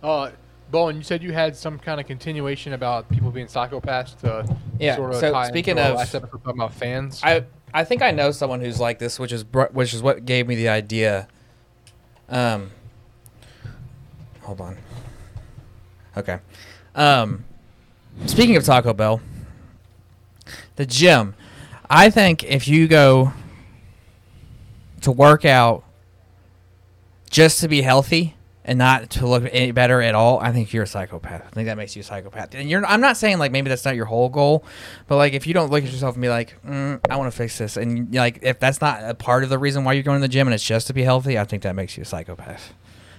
uh, 0.03 0.31
Bowen, 0.71 0.97
you 0.97 1.03
said 1.03 1.21
you 1.23 1.31
had 1.31 1.55
some 1.55 1.77
kind 1.79 1.99
of 1.99 2.07
continuation 2.07 2.73
about 2.73 3.07
people 3.09 3.31
being 3.31 3.47
psychopaths 3.47 4.19
to 4.21 4.57
Yeah, 4.79 4.95
sort 4.95 5.11
of 5.11 5.15
so 5.17 5.43
speaking 5.45 5.77
of- 5.79 5.95
last 5.95 6.13
episode 6.15 6.31
talking 6.43 6.59
about 6.59 6.73
fans. 6.73 7.21
I 7.23 7.45
I 7.73 7.83
think 7.83 8.01
I 8.01 8.11
know 8.11 8.31
someone 8.31 8.59
who's 8.61 8.79
like 8.79 8.99
this, 8.99 9.19
which 9.19 9.31
is 9.31 9.45
which 9.71 9.93
is 9.93 10.01
what 10.03 10.25
gave 10.25 10.47
me 10.47 10.55
the 10.55 10.69
idea. 10.69 11.27
Um, 12.29 12.71
hold 14.41 14.61
on. 14.61 14.77
Okay. 16.15 16.39
Um, 16.95 17.45
speaking 18.27 18.55
of 18.55 18.63
Taco 18.63 18.93
Bell, 18.93 19.21
the 20.75 20.85
gym. 20.85 21.35
I 21.89 22.09
think 22.09 22.43
if 22.43 22.67
you 22.67 22.87
go 22.87 23.33
to 25.01 25.11
work 25.11 25.45
out 25.45 25.83
just 27.29 27.59
to 27.61 27.67
be 27.67 27.81
healthy 27.81 28.35
and 28.65 28.79
not 28.79 29.09
to 29.11 29.27
look 29.27 29.43
any 29.51 29.71
better 29.71 30.01
at 30.01 30.15
all, 30.15 30.39
I 30.39 30.51
think 30.51 30.73
you're 30.73 30.83
a 30.83 30.87
psychopath. 30.87 31.43
I 31.45 31.49
think 31.49 31.67
that 31.67 31.77
makes 31.77 31.95
you 31.95 32.01
a 32.01 32.03
psychopath. 32.03 32.55
And 32.55 32.69
you're 32.69 32.85
I'm 32.85 33.01
not 33.01 33.17
saying 33.17 33.37
like 33.39 33.51
maybe 33.51 33.69
that's 33.69 33.85
not 33.85 33.95
your 33.95 34.05
whole 34.05 34.29
goal, 34.29 34.65
but 35.07 35.17
like 35.17 35.33
if 35.33 35.45
you 35.47 35.53
don't 35.53 35.71
look 35.71 35.83
at 35.83 35.91
yourself 35.91 36.15
and 36.15 36.21
be 36.21 36.29
like, 36.29 36.55
mm, 36.65 36.99
I 37.09 37.17
want 37.17 37.31
to 37.31 37.37
fix 37.37 37.57
this, 37.57 37.77
and 37.77 38.13
like 38.13 38.39
if 38.41 38.59
that's 38.59 38.81
not 38.81 39.03
a 39.03 39.13
part 39.13 39.43
of 39.43 39.49
the 39.49 39.57
reason 39.59 39.83
why 39.83 39.93
you're 39.93 40.03
going 40.03 40.19
to 40.19 40.27
the 40.27 40.31
gym 40.31 40.47
and 40.47 40.53
it's 40.53 40.65
just 40.65 40.87
to 40.87 40.93
be 40.93 41.03
healthy, 41.03 41.37
I 41.37 41.45
think 41.45 41.63
that 41.63 41.75
makes 41.75 41.97
you 41.97 42.03
a 42.03 42.05
psychopath. 42.05 42.73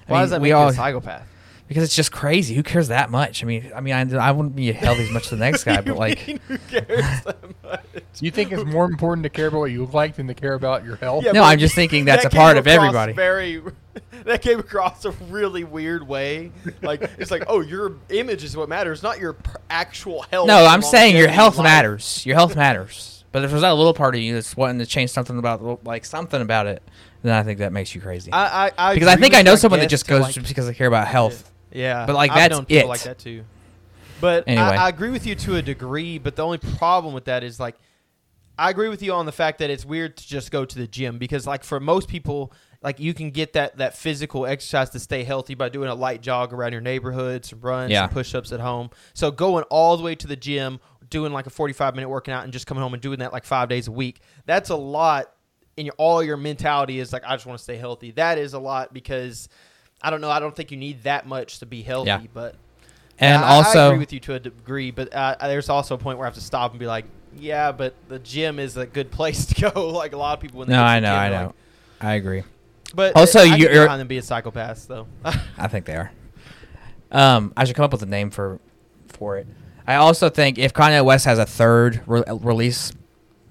I 0.09 0.13
Why 0.13 0.19
mean, 0.19 0.23
does 0.25 0.31
that 0.31 0.41
we 0.41 0.49
make 0.49 0.51
you 0.51 0.57
all 0.57 0.69
a 0.69 0.73
psychopath? 0.73 1.29
Because 1.69 1.83
it's 1.85 1.95
just 1.97 2.13
crazy. 2.13 2.55
Who 2.55 2.63
cares 2.63 2.89
that 2.89 3.11
much? 3.11 3.43
I 3.43 3.47
mean, 3.47 3.71
I 3.75 3.81
mean, 3.81 3.95
I, 3.95 4.29
I 4.29 4.31
wouldn't 4.33 4.55
be 4.57 4.71
healthy 4.73 5.05
as 5.05 5.11
much 5.11 5.25
as 5.25 5.31
the 5.31 5.37
next 5.37 5.65
guy, 5.65 5.81
but 5.81 5.97
like, 5.97 6.19
who 6.19 6.59
cares 6.59 7.23
that 7.25 7.37
much? 7.63 7.81
You 8.21 8.31
think 8.31 8.53
it's 8.53 8.65
more 8.65 8.85
important 8.85 9.25
to 9.25 9.31
care 9.31 9.47
about 9.49 9.61
what 9.61 9.71
you 9.71 9.81
look 9.83 9.95
like 9.95 10.17
than 10.17 10.27
to 10.29 10.35
care 10.35 10.55
about 10.55 10.85
your 10.85 10.97
health? 10.97 11.25
Yeah, 11.25 11.33
No, 11.33 11.43
I'm 11.43 11.59
just 11.59 11.75
thinking 11.75 12.05
that's 12.05 12.23
that 12.25 12.33
a 12.33 12.37
part 12.37 12.57
of 12.57 12.67
everybody. 12.67 13.13
Very, 13.13 13.63
that 14.25 14.43
came 14.43 14.61
across 14.61 15.05
a 15.05 15.11
really 15.31 15.65
weird 15.65 16.07
way. 16.07 16.53
Like 16.83 17.03
it's 17.19 17.31
like, 17.31 17.45
oh, 17.49 17.61
your 17.61 17.95
image 18.11 18.45
is 18.45 18.57
what 18.57 18.69
matters, 18.69 19.03
not 19.03 19.19
your 19.19 19.33
p- 19.35 19.51
actual 19.71 20.23
health. 20.23 20.47
no, 20.47 20.65
I'm 20.67 20.83
saying 20.83 21.17
your 21.17 21.29
health 21.29 21.57
life. 21.57 21.65
matters. 21.65 22.25
Your 22.27 22.37
health 22.37 22.55
matters. 22.57 23.25
But 23.33 23.43
if 23.43 23.51
there's 23.51 23.63
that 23.63 23.73
little 23.73 23.95
part 23.95 24.15
of 24.15 24.21
you 24.21 24.35
that's 24.35 24.57
wanting 24.57 24.79
to 24.79 24.87
change 24.87 25.11
something 25.11 25.37
about 25.39 25.85
like 25.85 26.05
something 26.05 26.41
about 26.41 26.69
it, 26.69 26.85
then 27.23 27.33
I 27.35 27.43
think 27.43 27.59
that 27.59 27.73
makes 27.73 27.93
you 27.93 28.01
crazy. 28.01 28.31
I, 28.33 28.67
I, 28.69 28.73
I 28.79 28.95
because 28.95 29.09
I 29.09 29.17
think 29.17 29.35
I 29.35 29.43
know 29.43 29.57
someone 29.57 29.81
that 29.81 29.89
just 29.89 30.07
goes 30.07 30.23
like- 30.23 30.35
just 30.35 30.47
because 30.47 30.67
they 30.67 30.75
care 30.75 30.87
about 30.87 31.09
health. 31.09 31.43
Yeah, 31.45 31.51
Yeah, 31.75 32.07
but, 32.07 32.15
like, 32.15 32.31
I've 32.31 32.37
that's 32.39 32.51
known 32.53 32.65
people 32.65 32.85
it. 32.85 32.89
like 32.89 33.03
that 33.03 33.19
too. 33.19 33.45
But 34.21 34.45
Anyway. 34.47 34.63
I, 34.63 34.87
I 34.87 34.89
agree 34.89 35.11
with 35.11 35.27
you 35.27 35.35
to 35.35 35.57
a 35.57 35.63
degree. 35.63 36.19
But 36.19 36.37
the 36.37 36.43
only 36.43 36.59
problem 36.59 37.13
with 37.13 37.25
that 37.27 37.43
is 37.45 37.61
like, 37.61 37.75
I 38.59 38.71
agree 38.71 38.89
with 38.89 39.03
you 39.03 39.13
on 39.13 39.27
the 39.27 39.33
fact 39.33 39.59
that 39.59 39.69
it's 39.69 39.85
weird 39.85 40.17
to 40.17 40.27
just 40.27 40.51
go 40.53 40.65
to 40.65 40.79
the 40.79 40.87
gym 40.87 41.19
because 41.19 41.47
like 41.47 41.65
for 41.65 41.81
most 41.81 42.09
people, 42.09 42.53
like 42.83 43.01
you 43.01 43.13
can 43.13 43.31
get 43.33 43.55
that 43.55 43.77
that 43.79 43.97
physical 43.97 44.47
exercise 44.47 44.91
to 44.91 45.01
stay 45.01 45.25
healthy 45.25 45.55
by 45.55 45.69
doing 45.69 45.89
a 45.89 45.95
light 45.95 46.21
jog 46.23 46.53
around 46.53 46.71
your 46.73 46.81
neighborhood, 46.81 47.45
some 47.45 47.61
runs, 47.61 47.91
Yeah. 47.91 48.03
some 48.07 48.11
push-ups 48.11 48.53
at 48.53 48.61
home. 48.61 48.91
So 49.13 49.31
going 49.33 49.65
all 49.65 49.97
the 49.97 50.05
way 50.05 50.15
to 50.15 50.27
the 50.29 50.37
gym, 50.37 50.79
doing 51.11 51.33
like 51.33 51.47
a 51.47 51.51
45 51.51 51.97
minute 51.97 52.09
working 52.09 52.33
out, 52.33 52.45
and 52.45 52.53
just 52.53 52.67
coming 52.69 52.83
home 52.83 52.95
and 52.95 53.03
doing 53.03 53.19
that 53.19 53.33
like 53.33 53.45
five 53.45 53.69
days 53.69 53.89
a 53.89 53.93
week, 53.93 54.21
that's 54.47 54.71
a 54.71 54.77
lot. 54.77 55.33
And 55.77 55.87
your 55.87 55.95
all 55.99 56.23
your 56.23 56.37
mentality 56.37 57.01
is 57.01 57.13
like, 57.13 57.25
I 57.27 57.35
just 57.35 57.47
want 57.47 57.59
to 57.59 57.63
stay 57.65 57.77
healthy. 57.77 58.13
That 58.13 58.39
is 58.39 58.55
a 58.55 58.61
lot 58.61 58.95
because. 58.95 59.49
I 60.05 60.11
don't 60.11 60.21
know. 60.21 60.31
I 60.31 60.39
don't 60.39 60.55
think 60.55 60.71
you 60.71 60.77
need 60.77 61.03
that 61.05 61.27
much 61.27 61.59
to 61.61 61.67
be 61.67 61.83
healthy, 61.83 62.09
Yeah. 62.09 62.21
but 62.33 62.55
And 63.19 63.43
I- 63.43 63.49
I 63.49 63.55
also, 63.57 63.89
agree 63.89 63.99
with 63.99 64.13
you 64.13 64.21
to 64.21 64.35
a 64.35 64.39
degree, 64.41 64.91
but 64.91 65.13
uh, 65.15 65.35
there's 65.43 65.69
also 65.69 65.95
a 65.95 65.99
point 65.99 66.19
where 66.19 66.27
I 66.27 66.29
have 66.29 66.35
to 66.35 66.41
stop 66.41 66.71
and 66.73 66.79
be 66.81 66.87
like, 66.87 67.07
yeah, 67.37 67.73
but 67.73 67.95
the 68.09 68.19
gym 68.21 68.59
is 68.59 68.77
a 68.77 68.87
good 68.87 69.11
place 69.11 69.47
to 69.47 69.71
go. 69.71 69.89
like 69.91 70.13
a 70.13 70.17
lot 70.17 70.35
of 70.37 70.41
people 70.43 70.59
when 70.61 70.69
they 70.69 70.75
no, 70.77 70.83
I 70.83 71.01
know, 71.01 71.09
gym, 71.09 71.19
I 71.19 71.29
know, 71.31 71.47
like- 71.47 71.55
I 72.01 72.15
agree. 72.15 72.43
but 72.95 73.17
Also, 73.17 73.41
I 73.41 73.57
you're- 73.57 73.73
behind 73.73 74.01
them 74.01 74.07
being 74.09 74.21
psychopaths 74.23 74.87
though. 74.87 75.07
I 75.59 75.69
think 75.69 75.87
they 75.87 75.97
are. 75.97 76.13
Um, 77.11 77.53
I 77.57 77.65
should 77.65 77.77
come 77.77 77.85
up 77.85 77.93
with 77.93 78.03
a 78.03 78.07
name 78.07 78.31
for 78.31 78.59
for 79.09 79.37
it. 79.39 79.47
I 79.87 79.95
also 79.97 80.29
think 80.29 80.59
if 80.59 80.73
Kanye 80.73 81.05
West 81.05 81.25
has 81.27 81.39
a 81.39 81.47
third 81.47 82.01
re- 82.07 82.25
release 82.29 82.93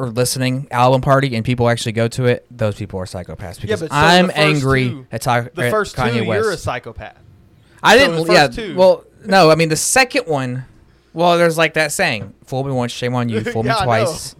or 0.03 0.09
listening 0.09 0.67
album 0.71 1.01
party 1.01 1.35
and 1.35 1.45
people 1.45 1.69
actually 1.69 1.93
go 1.93 2.07
to 2.09 2.25
it, 2.25 2.45
those 2.51 2.75
people 2.75 2.99
are 2.99 3.05
psychopaths 3.05 3.59
because 3.61 3.81
but 3.81 3.89
so 3.91 3.95
I'm 3.95 4.31
angry 4.35 4.89
two- 4.89 5.07
at, 5.11 5.21
ta- 5.21 5.47
the 5.53 5.69
first 5.69 5.95
Kanye 5.95 6.19
two, 6.19 6.25
West. 6.25 6.43
you're 6.43 6.51
a 6.53 6.57
psychopath. 6.57 7.17
I 7.81 7.97
so 7.97 8.07
didn't. 8.25 8.31
yeah. 8.31 8.47
two- 8.47 8.75
Well, 8.75 9.05
no. 9.25 9.49
I 9.49 9.55
mean 9.55 9.69
the 9.69 9.75
second 9.75 10.27
one. 10.27 10.65
Well, 11.13 11.37
there's 11.37 11.57
like 11.57 11.75
that 11.75 11.91
saying: 11.91 12.33
"Fool 12.45 12.63
me 12.63 12.71
once, 12.71 12.91
shame 12.91 13.13
on 13.15 13.29
you. 13.29 13.41
Fool 13.43 13.65
Yeah, 13.65 13.75
me 13.79 13.83
twice, 13.83 14.35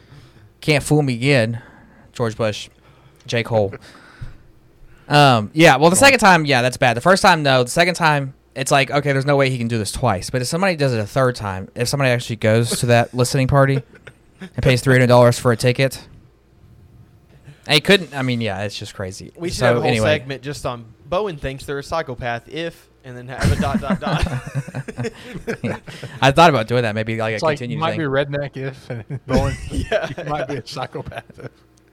can't 0.60 0.84
fool 0.84 1.02
me 1.02 1.14
again." 1.14 1.62
George 2.12 2.36
Bush, 2.36 2.68
J. 3.26 3.42
Cole. 3.42 3.74
Um. 5.08 5.50
Yeah. 5.54 5.76
Well, 5.76 5.90
the 5.90 5.96
second 5.96 6.18
time, 6.20 6.44
yeah, 6.44 6.62
that's 6.62 6.76
bad. 6.76 6.96
The 6.96 7.00
first 7.00 7.22
time, 7.22 7.42
no. 7.42 7.64
The 7.64 7.70
second 7.70 7.94
time, 7.94 8.34
it's 8.54 8.70
like 8.70 8.90
okay, 8.90 9.12
there's 9.12 9.26
no 9.26 9.36
way 9.36 9.50
he 9.50 9.58
can 9.58 9.68
do 9.68 9.78
this 9.78 9.90
twice. 9.92 10.30
But 10.30 10.42
if 10.42 10.48
somebody 10.48 10.76
does 10.76 10.92
it 10.92 10.98
a 11.00 11.06
third 11.06 11.36
time, 11.36 11.68
if 11.74 11.88
somebody 11.88 12.10
actually 12.10 12.36
goes 12.36 12.78
to 12.80 12.86
that 12.86 13.12
listening 13.14 13.48
party 13.48 13.82
and 14.40 14.62
pays 14.62 14.80
three 14.80 14.94
hundred 14.94 15.08
dollars 15.08 15.38
for 15.38 15.52
a 15.52 15.56
ticket, 15.56 16.06
he 17.68 17.80
couldn't. 17.80 18.14
I 18.14 18.22
mean, 18.22 18.40
yeah, 18.40 18.62
it's 18.62 18.78
just 18.78 18.94
crazy. 18.94 19.32
We 19.36 19.48
should 19.48 19.58
so 19.58 19.66
have 19.66 19.76
a 19.76 19.80
whole 19.80 19.88
anyway, 19.90 20.18
segment 20.18 20.42
just 20.42 20.64
on 20.66 20.84
Bowen 21.06 21.36
thinks 21.36 21.64
they're 21.66 21.78
a 21.78 21.82
psychopath 21.82 22.48
if, 22.48 22.88
and 23.04 23.16
then 23.16 23.28
have 23.28 23.52
a 23.52 23.60
dot 23.60 23.80
dot 23.80 24.00
dot. 24.00 24.24
yeah. 25.62 25.78
I 26.20 26.30
thought 26.30 26.50
about 26.50 26.66
doing 26.68 26.82
that. 26.82 26.94
Maybe 26.94 27.16
like 27.16 27.34
It's 27.34 27.42
a 27.42 27.46
like 27.46 27.60
you 27.60 27.66
continued 27.66 27.80
might 27.80 27.90
thing. 27.92 28.00
be 28.00 28.04
a 28.04 28.08
redneck 28.08 28.56
if, 28.56 28.90
and 28.90 29.26
Bowen, 29.26 29.54
Yeah. 29.70 30.08
you 30.16 30.24
might 30.24 30.48
be 30.48 30.56
a 30.56 30.66
psychopath. 30.66 31.48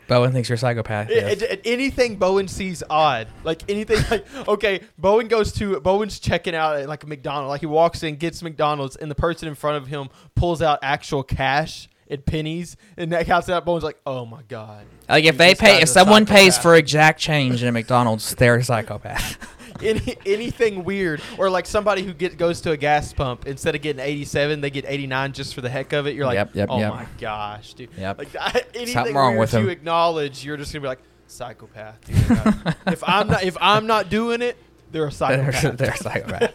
Bowen 0.08 0.32
thinks 0.32 0.48
you're 0.48 0.56
a 0.56 0.60
psychopath. 0.60 1.10
Yeah, 1.10 1.16
yes. 1.28 1.42
it- 1.42 1.52
it- 1.52 1.62
anything 1.66 2.16
Bowen 2.16 2.48
sees 2.48 2.82
odd, 2.90 3.28
like 3.44 3.70
anything 3.70 3.98
like 4.10 4.26
okay, 4.48 4.80
Bowen 4.98 5.28
goes 5.28 5.52
to 5.54 5.80
Bowen's 5.82 6.20
checking 6.20 6.56
out 6.56 6.78
at 6.78 6.88
like 6.88 7.04
a 7.04 7.08
McDonald's, 7.08 7.50
like 7.50 7.60
he 7.62 7.66
walks 7.68 8.04
in, 8.04 8.16
gets 8.16 8.42
McDonald's, 8.42 8.96
and 8.96 9.12
the 9.12 9.16
person 9.16 9.48
in 9.50 9.56
front 9.56 9.76
of 9.78 9.88
him 9.88 10.08
pulls 10.34 10.62
out 10.62 10.80
actual 10.82 11.24
cash 11.24 11.90
and 12.10 12.26
pennies, 12.26 12.78
and 12.98 13.12
that 13.12 13.26
counts 13.26 13.50
out. 13.50 13.66
Bowen's 13.66 13.84
like, 13.84 14.00
oh 14.06 14.26
my 14.26 14.42
god. 14.48 14.86
Like 15.10 15.26
if 15.26 15.32
Dude, 15.34 15.40
they 15.40 15.56
pay, 15.56 15.78
if 15.78 15.84
a 15.84 15.88
someone 15.88 16.26
pays 16.26 16.56
psychopath. 16.56 16.62
for 16.64 16.76
exact 16.76 17.20
change 17.20 17.62
in 17.62 17.70
a 17.70 17.72
McDonald's, 17.72 18.34
they're 18.36 18.56
a 18.56 18.64
psychopath. 18.64 19.38
Any 19.82 20.18
anything 20.26 20.84
weird, 20.86 21.22
or 21.38 21.52
like 21.52 21.68
somebody 21.68 22.02
who 22.02 22.12
get 22.12 22.36
goes 22.40 22.62
to 22.62 22.72
a 22.72 22.78
gas 22.78 23.14
pump 23.14 23.46
instead 23.46 23.76
of 23.76 23.82
getting 23.84 24.00
eighty 24.00 24.26
seven, 24.26 24.60
they 24.60 24.72
get 24.72 24.86
eighty 24.88 25.06
nine 25.06 25.34
just 25.34 25.54
for 25.54 25.62
the 25.62 25.70
heck 25.70 25.94
of 25.94 26.08
it. 26.08 26.16
You're 26.16 26.26
like, 26.26 26.34
Yep, 26.36 26.56
yep, 26.56 26.68
oh 26.72 26.80
yep. 26.80 26.94
my 26.94 27.06
gosh, 27.20 27.76
dude. 27.76 27.90
Yep. 27.96 28.18
Like 28.18 28.36
I, 28.40 28.64
anything 28.74 28.94
Something 28.94 29.14
wrong 29.16 29.34
weird 29.34 29.40
with 29.42 29.54
you 29.54 29.60
him. 29.60 29.70
acknowledge, 29.70 30.44
you're 30.44 30.58
just 30.58 30.74
gonna 30.74 30.82
be 30.82 30.88
like 30.88 31.02
psychopath. 31.28 32.00
dude. 32.06 32.16
if 32.94 33.04
I'm 33.08 33.28
not 33.28 33.44
if 33.44 33.56
I'm 33.62 33.86
not 33.86 34.10
doing 34.10 34.42
it, 34.42 34.58
they're 34.92 35.04
a 35.04 35.06
they're, 35.06 35.12
psychopath. 35.12 35.78
they're 35.78 35.92
a 35.92 35.98
psychopath. 35.98 36.54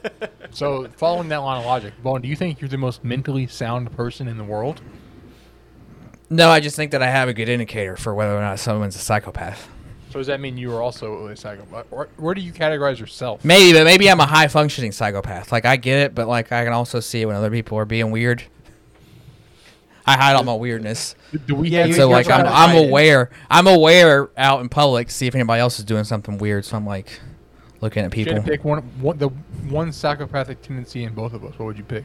So, 0.50 0.88
following 0.96 1.28
that 1.28 1.36
line 1.38 1.60
of 1.60 1.64
logic, 1.66 1.94
Bowen, 2.02 2.22
do 2.22 2.28
you 2.28 2.34
think 2.34 2.60
you're 2.60 2.68
the 2.68 2.76
most 2.76 3.04
mentally 3.04 3.46
sound 3.46 3.92
person 3.92 4.26
in 4.26 4.36
the 4.36 4.44
world? 4.44 4.80
No, 6.32 6.48
I 6.48 6.60
just 6.60 6.76
think 6.76 6.92
that 6.92 7.02
I 7.02 7.08
have 7.10 7.28
a 7.28 7.34
good 7.34 7.48
indicator 7.48 7.96
for 7.96 8.14
whether 8.14 8.34
or 8.36 8.40
not 8.40 8.58
someone's 8.58 8.96
a 8.96 9.00
psychopath. 9.00 9.68
So, 10.10 10.18
does 10.18 10.26
that 10.28 10.40
mean 10.40 10.56
you 10.56 10.74
are 10.74 10.80
also 10.82 11.26
a 11.26 11.36
psychopath? 11.36 11.86
Or 11.90 12.08
where 12.16 12.34
do 12.34 12.40
you 12.40 12.52
categorize 12.52 12.98
yourself? 12.98 13.44
Maybe, 13.44 13.72
but 13.76 13.84
maybe 13.84 14.10
I'm 14.10 14.20
a 14.20 14.26
high 14.26 14.48
functioning 14.48 14.92
psychopath. 14.92 15.52
Like 15.52 15.64
I 15.66 15.76
get 15.76 15.98
it, 15.98 16.14
but 16.14 16.28
like 16.28 16.50
I 16.52 16.64
can 16.64 16.72
also 16.72 17.00
see 17.00 17.20
it 17.22 17.26
when 17.26 17.36
other 17.36 17.50
people 17.50 17.76
are 17.78 17.84
being 17.84 18.10
weird. 18.10 18.42
I 20.06 20.16
hide 20.16 20.34
all 20.34 20.42
my 20.44 20.54
weirdness. 20.54 21.14
Do- 21.32 21.38
Do 21.38 21.54
we 21.54 21.68
Yeah, 21.68 21.86
have 21.86 21.94
so 21.96 22.08
like 22.08 22.28
I'm, 22.30 22.46
I'm 22.46 22.70
hide 22.70 22.76
it. 22.76 22.88
aware. 22.88 23.30
I'm 23.50 23.66
aware 23.66 24.30
out 24.36 24.60
in 24.60 24.68
public 24.68 25.08
to 25.08 25.14
see 25.14 25.26
if 25.26 25.34
anybody 25.34 25.60
else 25.60 25.78
is 25.78 25.84
doing 25.84 26.04
something 26.04 26.38
weird. 26.38 26.64
So 26.64 26.76
I'm 26.76 26.86
like 26.86 27.20
looking 27.80 28.04
at 28.04 28.12
if 28.12 28.18
you 28.18 28.24
people. 28.26 28.42
pick 28.42 28.64
one, 28.64 28.80
one, 29.00 29.16
the 29.18 29.28
one 29.28 29.92
psychopathic 29.92 30.60
tendency 30.62 31.04
in 31.04 31.14
both 31.14 31.34
of 31.34 31.44
us, 31.44 31.58
what 31.58 31.66
would 31.66 31.78
you 31.78 31.84
pick? 31.84 32.04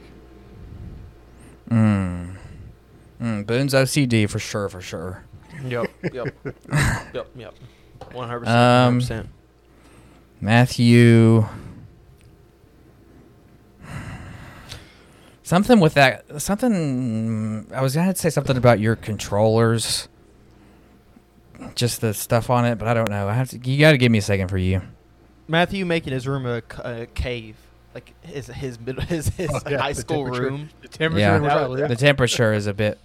Mm. 1.70 2.36
Mm, 3.20 3.46
Boone's 3.46 3.74
OCD 3.74 4.28
for 4.28 4.38
sure, 4.38 4.68
for 4.68 4.80
sure. 4.80 5.24
Yep, 5.64 5.90
yep, 6.12 6.34
yep, 7.12 7.26
yep. 7.36 7.54
One 8.12 8.28
hundred 8.28 8.46
Um, 8.48 8.98
percent. 9.00 9.28
Matthew. 10.40 11.44
Something 15.42 15.80
with 15.80 15.94
that. 15.94 16.40
Something. 16.42 17.66
I 17.74 17.80
was 17.80 17.94
gonna 17.94 18.14
say 18.14 18.30
something 18.30 18.56
about 18.56 18.80
your 18.80 18.96
controllers. 18.96 20.08
Just 21.74 22.00
the 22.02 22.12
stuff 22.14 22.50
on 22.50 22.64
it, 22.66 22.76
but 22.78 22.86
I 22.86 22.94
don't 22.94 23.08
know. 23.10 23.28
I 23.28 23.32
have 23.34 23.48
to. 23.50 23.58
You 23.58 23.78
got 23.80 23.92
to 23.92 23.98
give 23.98 24.12
me 24.12 24.18
a 24.18 24.22
second 24.22 24.48
for 24.48 24.58
you. 24.58 24.80
Matthew 25.48 25.84
making 25.86 26.12
his 26.12 26.28
room 26.28 26.44
a, 26.46 26.62
a 26.84 27.06
cave, 27.06 27.56
like 27.94 28.14
his 28.22 28.46
his 28.48 28.78
mid- 28.80 29.00
his, 29.04 29.28
oh, 29.30 29.32
his 29.36 29.50
Oh, 29.52 29.60
yeah, 29.70 29.78
high 29.78 29.92
the 29.92 30.00
school 30.00 30.24
room. 30.26 30.68
The 30.82 30.88
temperature 30.88 31.20
Yeah. 31.20 31.36
in 31.36 31.42
which 31.42 31.52
I 31.52 31.58
That- 31.60 31.70
live. 31.70 31.88
The 31.88 31.96
temperature 31.96 32.52
is 32.52 32.66
a 32.66 32.74
bit. 32.74 32.98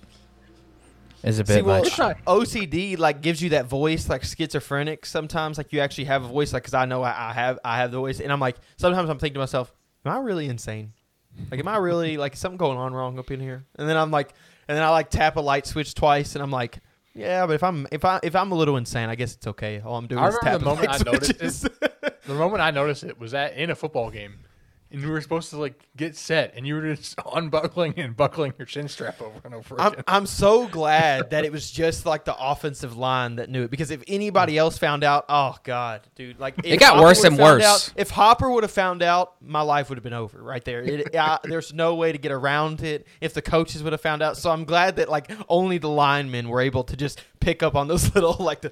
Is 1.24 1.40
a 1.40 1.44
bit 1.46 1.54
See, 1.54 1.62
well, 1.62 1.78
much. 1.80 1.88
It's 1.88 1.98
not- 1.98 2.18
OCD 2.28 2.98
like 2.98 3.22
gives 3.22 3.42
you 3.42 3.52
that 3.52 3.66
voice, 3.68 4.10
like 4.10 4.24
schizophrenic. 4.26 5.06
Sometimes, 5.06 5.58
like 5.58 5.72
you 5.72 5.80
actually 5.80 6.04
have 6.06 6.24
a 6.26 6.28
voice, 6.28 6.52
like 6.52 6.64
because 6.64 6.74
I 6.74 6.84
know 6.86 7.02
I, 7.02 7.30
I 7.30 7.34
have 7.34 7.60
I 7.64 7.78
have 7.78 7.92
the 7.92 7.98
voice, 7.98 8.20
and 8.20 8.32
I'm 8.32 8.42
like 8.42 8.58
sometimes 8.76 9.10
I'm 9.10 9.20
thinking 9.20 9.36
to 9.36 9.40
myself, 9.40 9.72
am 10.06 10.12
I 10.12 10.18
really 10.20 10.48
insane? 10.48 10.92
Like, 11.50 11.62
am 11.62 11.68
I 11.70 11.78
really 11.78 12.18
like 12.18 12.34
is 12.34 12.40
something 12.40 12.58
going 12.58 12.78
on 12.78 12.94
wrong 12.94 13.18
up 13.20 13.32
in 13.32 13.40
here? 13.40 13.64
And 13.78 13.88
then 13.88 13.96
I'm 13.96 14.12
like, 14.12 14.34
and 14.68 14.76
then 14.78 14.84
I 14.84 14.90
like 14.90 15.10
tap 15.10 15.38
a 15.38 15.40
light 15.42 15.66
switch 15.66 15.94
twice, 15.96 16.36
and 16.36 16.44
I'm 16.44 16.52
like, 16.52 16.80
yeah, 17.16 17.46
but 17.46 17.54
if 17.54 17.64
I'm 17.64 17.88
if 17.92 18.04
I 18.04 18.20
if 18.22 18.36
I'm 18.36 18.52
a 18.52 18.56
little 18.56 18.76
insane, 18.76 19.08
I 19.08 19.16
guess 19.16 19.34
it's 19.34 19.48
okay. 19.48 19.80
All 19.80 19.96
I'm 19.96 20.08
doing 20.08 20.22
I 20.22 20.28
is 20.28 20.38
remember 20.42 20.60
the 20.60 20.66
moment 20.66 20.88
light 20.90 21.08
I 21.08 21.12
noticed 21.12 21.40
switches. 21.40 21.68
The 22.26 22.34
moment 22.36 22.62
I 22.62 22.72
noticed 22.72 23.04
it 23.04 23.20
was 23.20 23.32
that 23.32 23.56
in 23.58 23.70
a 23.70 23.76
football 23.76 24.10
game, 24.10 24.36
and 24.94 25.02
we 25.02 25.10
were 25.10 25.20
supposed 25.22 25.50
to 25.50 25.58
like 25.58 25.88
get 25.98 26.16
set, 26.16 26.54
and 26.56 26.68
you 26.68 26.76
were 26.76 26.96
just 26.96 27.16
unbuckling 27.36 27.96
and 27.98 28.16
buckling 28.16 28.54
your 28.60 28.68
chin 28.68 28.88
strap 28.88 29.22
over 29.22 29.42
and 29.44 29.56
over 29.56 29.82
I'm, 29.82 29.94
again. 29.94 30.04
I'm 30.08 30.26
so 30.28 30.68
glad 30.70 31.32
that 31.32 31.44
it 31.44 31.52
was 31.52 31.70
just 31.70 32.06
like 32.06 32.26
the 32.26 32.36
offensive 32.38 32.96
line 32.96 33.38
that 33.38 33.50
knew 33.50 33.64
it 33.64 33.72
because 33.72 33.92
if 33.92 34.04
anybody 34.08 34.58
else 34.58 34.78
found 34.78 35.04
out, 35.04 35.26
oh 35.28 35.58
god, 35.64 36.08
dude, 36.16 36.40
like 36.40 36.56
it 36.64 36.80
got 36.80 36.94
Hopper 36.94 37.02
worse 37.04 37.24
and 37.24 37.38
worse. 37.38 37.64
out- 37.64 37.94
if 37.96 38.12
Hopper 38.12 38.50
would 38.50 38.64
have 38.64 38.72
found 38.72 39.02
out, 39.02 39.34
my 39.42 39.62
life 39.62 39.90
would 39.90 39.98
have 39.98 40.04
been 40.04 40.14
over 40.14 40.42
right 40.42 40.64
there. 40.64 40.84
It, 40.84 41.16
I, 41.16 41.40
there's 41.44 41.74
no 41.74 41.96
way 41.96 42.12
to 42.12 42.18
get 42.18 42.32
around 42.32 42.84
it. 42.84 43.08
If 43.20 43.34
the 43.34 43.42
coaches 43.42 43.82
would 43.82 43.94
have 43.94 44.02
found 44.02 44.22
out, 44.22 44.38
so 44.38 44.52
I'm 44.52 44.64
glad 44.64 44.98
that 44.98 45.10
like 45.10 45.32
only 45.50 45.80
the 45.80 45.90
linemen 45.90 46.48
were 46.50 46.62
able 46.62 46.84
to 46.86 46.96
just 46.96 47.24
pick 47.40 47.64
up 47.64 47.76
on 47.76 47.88
those 47.88 48.14
little 48.16 48.36
like 48.40 48.62
the 48.62 48.72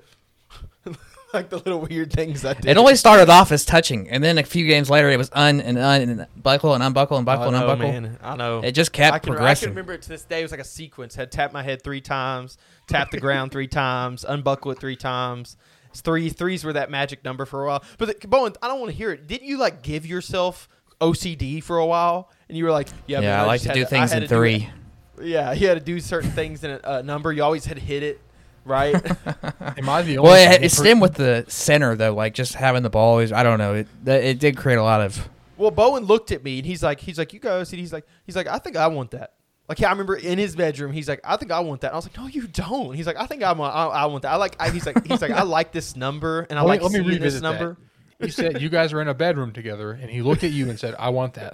like 1.33 1.49
the 1.49 1.57
little 1.57 1.79
weird 1.79 2.11
things 2.11 2.43
I 2.45 2.53
did. 2.53 2.65
It 2.65 2.77
only 2.77 2.95
started 2.95 3.29
off 3.29 3.51
as 3.51 3.65
touching, 3.65 4.09
and 4.09 4.23
then 4.23 4.37
a 4.37 4.43
few 4.43 4.67
games 4.67 4.89
later, 4.89 5.09
it 5.09 5.17
was 5.17 5.29
un 5.33 5.61
and 5.61 5.77
un 5.77 6.01
and 6.01 6.27
buckle 6.35 6.73
and 6.73 6.83
unbuckle 6.83 7.17
and 7.17 7.25
buckle 7.25 7.43
I 7.43 7.47
and 7.47 7.55
oh, 7.55 7.59
know, 7.59 7.69
unbuckle. 7.71 7.91
man. 7.91 8.19
I 8.21 8.35
know. 8.35 8.61
It 8.61 8.73
just 8.73 8.91
kept 8.91 9.15
I 9.15 9.19
can, 9.19 9.37
I 9.37 9.55
can 9.55 9.69
remember 9.69 9.93
it 9.93 10.01
to 10.03 10.09
this 10.09 10.23
day. 10.23 10.39
It 10.39 10.43
was 10.43 10.51
like 10.51 10.59
a 10.59 10.65
sequence. 10.65 11.15
Had 11.15 11.31
tapped 11.31 11.53
my 11.53 11.63
head 11.63 11.83
three 11.83 12.01
times, 12.01 12.57
tapped 12.87 13.11
the 13.11 13.19
ground 13.19 13.51
three 13.51 13.67
times, 13.69 14.25
unbuckle 14.27 14.71
it 14.71 14.79
three 14.79 14.95
times. 14.95 15.57
It's 15.91 16.01
three 16.01 16.29
threes 16.29 16.63
were 16.63 16.73
that 16.73 16.89
magic 16.89 17.23
number 17.23 17.45
for 17.45 17.63
a 17.63 17.67
while. 17.67 17.83
But 17.97 18.21
the, 18.21 18.27
Bowen, 18.27 18.53
I 18.61 18.67
don't 18.67 18.79
want 18.79 18.91
to 18.91 18.97
hear 18.97 19.11
it. 19.11 19.27
Didn't 19.27 19.47
you 19.47 19.57
like 19.57 19.81
give 19.81 20.05
yourself 20.05 20.69
OCD 20.99 21.61
for 21.63 21.77
a 21.77 21.85
while? 21.85 22.29
And 22.47 22.57
you 22.57 22.63
were 22.63 22.71
like, 22.71 22.89
yeah, 23.07 23.19
man, 23.19 23.23
yeah, 23.29 23.43
I 23.43 23.45
like 23.45 23.61
to 23.61 23.73
do 23.73 23.81
I 23.81 23.85
things 23.85 24.11
in 24.13 24.21
to 24.21 24.27
do 24.27 24.35
three. 24.35 24.69
Yeah, 25.21 25.51
you 25.53 25.67
had 25.67 25.77
to 25.77 25.83
do 25.83 25.99
certain 25.99 26.31
things 26.31 26.63
in 26.63 26.71
a, 26.71 26.79
a 26.83 27.03
number. 27.03 27.31
You 27.31 27.43
always 27.43 27.65
had 27.65 27.77
to 27.77 27.83
hit 27.83 28.03
it, 28.03 28.21
right? 28.65 28.95
Am 29.77 29.89
I 29.89 30.01
the 30.01 30.17
only 30.17 30.29
Well, 30.29 30.33
it, 30.35 30.49
single 30.51 30.63
it 30.65 30.69
stemmed 30.71 31.01
with 31.01 31.13
the 31.15 31.45
center 31.47 31.95
though, 31.95 32.13
like 32.13 32.33
just 32.33 32.53
having 32.55 32.83
the 32.83 32.89
ball. 32.89 33.19
Is, 33.19 33.31
I 33.31 33.43
don't 33.43 33.57
know. 33.57 33.73
It 33.75 33.87
it 34.07 34.39
did 34.39 34.57
create 34.57 34.77
a 34.77 34.83
lot 34.83 35.01
of. 35.01 35.29
Well, 35.57 35.71
Bowen 35.71 36.05
looked 36.05 36.31
at 36.31 36.43
me 36.43 36.57
and 36.57 36.65
he's 36.65 36.81
like, 36.81 36.99
he's 36.99 37.17
like, 37.19 37.33
you 37.33 37.39
go. 37.39 37.59
And 37.59 37.67
he's 37.67 37.93
like, 37.93 38.05
he's 38.25 38.35
like, 38.35 38.47
I 38.47 38.57
think 38.57 38.75
I 38.77 38.87
want 38.87 39.11
that. 39.11 39.33
Like, 39.69 39.79
yeah, 39.79 39.87
I 39.87 39.91
remember 39.91 40.15
in 40.15 40.37
his 40.39 40.55
bedroom, 40.55 40.91
he's 40.91 41.07
like, 41.07 41.21
I 41.23 41.37
think 41.37 41.51
I 41.51 41.59
want 41.59 41.81
that. 41.81 41.87
And 41.87 41.93
I 41.93 41.97
was 41.97 42.05
like, 42.05 42.17
no, 42.17 42.27
you 42.27 42.47
don't. 42.47 42.93
He's 42.95 43.05
like, 43.07 43.15
I 43.15 43.25
think 43.27 43.43
I 43.43 43.53
want, 43.53 43.73
I, 43.75 43.85
I 43.85 44.05
want 44.07 44.23
that. 44.23 44.31
I 44.33 44.35
like, 44.37 44.55
I, 44.59 44.69
he's 44.71 44.85
like, 44.85 45.05
he's 45.05 45.21
like, 45.21 45.31
I 45.31 45.43
like 45.43 45.71
this 45.71 45.95
number 45.95 46.47
and 46.49 46.57
I 46.57 46.63
Let 46.63 46.65
me- 46.65 46.69
like 46.69 46.81
let 46.81 46.91
me 46.91 46.97
seeing 46.97 47.07
this 47.09 47.17
revisit 47.19 47.41
that. 47.43 47.49
number. 47.51 47.77
You 48.19 48.29
said 48.31 48.61
you 48.61 48.69
guys 48.69 48.91
were 48.93 49.01
in 49.01 49.07
a 49.07 49.13
bedroom 49.13 49.51
together, 49.51 49.93
and 49.93 50.09
he 50.09 50.21
looked 50.21 50.43
at 50.43 50.51
you 50.51 50.69
and 50.69 50.79
said, 50.79 50.93
"I 50.99 51.09
want 51.09 51.33
that." 51.35 51.53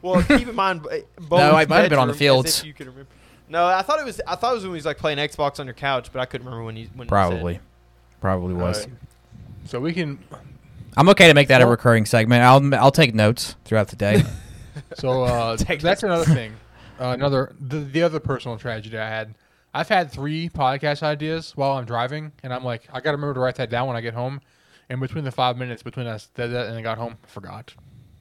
Well, 0.00 0.22
keep 0.22 0.46
in 0.46 0.54
mind, 0.54 0.82
Bo- 0.84 0.90
Bowen's 1.18 1.30
No, 1.30 1.52
I 1.56 1.66
might 1.66 1.80
have 1.80 1.90
been 1.90 1.98
on 1.98 2.06
the 2.06 2.12
bedroom, 2.12 2.18
fields. 2.44 2.62
You 2.64 2.72
can 2.72 2.86
remember. 2.88 3.10
No, 3.54 3.66
I 3.66 3.82
thought 3.82 4.00
it 4.00 4.04
was. 4.04 4.20
I 4.26 4.34
thought 4.34 4.50
it 4.50 4.54
was 4.56 4.64
when 4.64 4.72
he 4.72 4.78
was 4.78 4.84
like 4.84 4.98
playing 4.98 5.18
Xbox 5.18 5.60
on 5.60 5.66
your 5.66 5.74
couch, 5.74 6.10
but 6.12 6.18
I 6.18 6.26
couldn't 6.26 6.44
remember 6.44 6.64
when 6.64 6.76
you 6.76 6.88
when 6.94 7.06
you 7.06 7.08
said. 7.08 7.08
Probably, 7.08 7.60
probably 8.20 8.52
was. 8.52 8.80
Alright. 8.80 8.98
So 9.66 9.78
we 9.78 9.92
can. 9.92 10.18
I'm 10.96 11.08
okay 11.10 11.28
to 11.28 11.34
make 11.34 11.46
that 11.46 11.62
a 11.62 11.66
recurring 11.66 12.04
segment. 12.04 12.42
I'll 12.42 12.74
I'll 12.74 12.90
take 12.90 13.14
notes 13.14 13.54
throughout 13.64 13.88
the 13.88 13.96
day. 13.96 14.24
So 14.94 15.22
uh, 15.22 15.56
Take 15.58 15.80
that's 15.80 16.00
this. 16.00 16.02
another 16.02 16.24
thing. 16.24 16.52
Uh, 16.98 17.14
another 17.16 17.54
the, 17.60 17.78
the 17.78 18.02
other 18.02 18.18
personal 18.18 18.58
tragedy 18.58 18.98
I 18.98 19.08
had. 19.08 19.36
I've 19.72 19.88
had 19.88 20.10
three 20.10 20.48
podcast 20.48 21.04
ideas 21.04 21.52
while 21.56 21.78
I'm 21.78 21.84
driving, 21.84 22.32
and 22.42 22.52
I'm 22.52 22.64
like, 22.64 22.88
I 22.90 22.94
got 22.94 23.12
to 23.12 23.16
remember 23.16 23.34
to 23.34 23.40
write 23.40 23.54
that 23.56 23.70
down 23.70 23.86
when 23.86 23.96
I 23.96 24.00
get 24.00 24.14
home. 24.14 24.40
And 24.88 25.00
between 25.00 25.22
the 25.22 25.30
five 25.30 25.56
minutes 25.56 25.84
between 25.84 26.08
us 26.08 26.26
did 26.34 26.48
that 26.48 26.66
and 26.66 26.76
I 26.76 26.82
got 26.82 26.98
home, 26.98 27.18
I 27.22 27.26
forgot. 27.28 27.72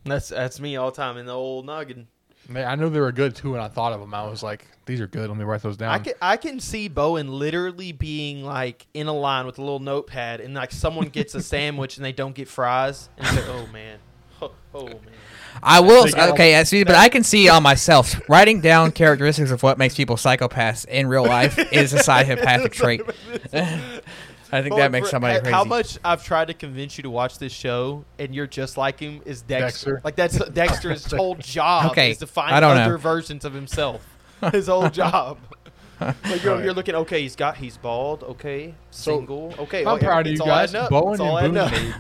That's 0.04 0.30
that's 0.30 0.60
me 0.60 0.75
all 0.75 0.92
the 0.92 0.96
time 0.96 1.18
in 1.18 1.25
the 1.25 1.34
old 1.34 1.66
noggin. 1.66 2.08
Man, 2.50 2.68
I 2.68 2.76
knew 2.76 2.90
they 2.90 3.00
were 3.00 3.12
good 3.12 3.36
too, 3.36 3.54
and 3.54 3.64
I 3.64 3.68
thought 3.70 3.94
of 3.94 4.00
them. 4.02 4.14
I 4.14 4.28
was 4.28 4.44
like, 4.44 4.66
these 4.86 5.00
are 5.00 5.08
good. 5.08 5.30
Let 5.30 5.38
me 5.38 5.46
write 5.46 5.62
those 5.62 5.78
down. 5.78 5.94
I 5.94 6.00
can 6.00 6.14
I 6.22 6.38
can 6.38 6.60
see 6.60 6.88
Bowen 6.90 7.28
literally 7.32 7.92
being 7.94 8.44
like 8.44 8.86
in 8.94 9.08
a 9.08 9.14
line 9.14 9.46
with 9.46 9.58
a 9.60 9.62
little 9.62 9.80
notepad, 9.80 10.42
and 10.42 10.54
like 10.54 10.72
someone 10.72 11.08
gets 11.08 11.36
a 11.36 11.42
sandwich 11.42 11.96
and 11.98 12.06
they 12.06 12.12
don't 12.12 12.36
get 12.36 12.48
fries, 12.50 13.10
and 13.18 13.26
he's 13.28 13.38
like, 13.38 13.48
"Oh 13.50 13.68
man, 13.72 14.00
oh, 14.42 14.52
oh 14.76 14.86
man." 14.88 15.00
I 15.62 15.80
will. 15.82 16.04
They 16.04 16.12
got 16.12 16.30
all- 16.30 16.34
Okay, 16.34 16.56
I 16.56 16.64
see, 16.64 16.84
but 16.84 16.96
I 16.96 17.08
can 17.10 17.24
see 17.24 17.48
on 17.48 17.64
myself 17.64 18.20
writing 18.28 18.60
down 18.60 18.92
characteristics 19.04 19.52
of 19.52 19.62
what 19.64 19.78
makes 19.78 19.96
people 19.96 20.16
psychopaths 20.18 20.86
in 20.86 21.08
real 21.08 21.24
life 21.26 21.58
is 21.72 21.94
a 21.94 22.00
psychopathic 22.00 22.74
trait. 22.74 23.02
I 24.54 24.62
think 24.62 24.72
Bowen, 24.74 24.82
that 24.82 24.92
makes 24.92 25.10
somebody 25.10 25.40
crazy. 25.40 25.52
How 25.52 25.64
much 25.64 25.98
I've 26.06 26.24
tried 26.24 26.46
to 26.50 26.54
convince 26.54 26.96
you 26.98 27.02
to 27.02 27.10
watch 27.10 27.40
this 27.40 27.52
show, 27.52 28.06
and 28.20 28.36
you're 28.36 28.46
just 28.46 28.78
like 28.78 29.00
him 29.00 29.22
is 29.26 29.42
Dexter. 29.42 29.94
Dexter. 29.94 30.02
Like 30.04 30.16
that's 30.16 30.38
Dexter's 30.50 31.12
whole 31.12 31.34
job 31.36 31.92
Okay, 31.92 32.12
is 32.12 32.20
to 32.20 32.28
find 32.28 32.54
I 32.54 32.62
other 32.70 32.92
know. 32.92 32.98
versions 32.98 33.46
of 33.46 33.54
himself. 33.54 34.08
His 34.52 34.68
whole 34.68 34.90
job. 34.92 35.40
Like 36.00 36.44
you're, 36.44 36.64
you're 36.64 36.74
looking. 36.74 36.94
Okay, 36.94 37.24
he's 37.24 37.36
got. 37.36 37.58
He's 37.58 37.78
bald. 37.78 38.22
Okay, 38.24 38.76
So, 38.92 39.18
single. 39.18 39.56
Okay, 39.58 39.80
I'm 39.80 39.86
well, 39.86 39.98
proud 39.98 40.28
of 40.28 40.34
you 40.34 40.38
guys. 40.38 40.72
Bowen 40.72 41.20
and 41.20 41.54
Boone 41.54 41.72
made 41.72 41.96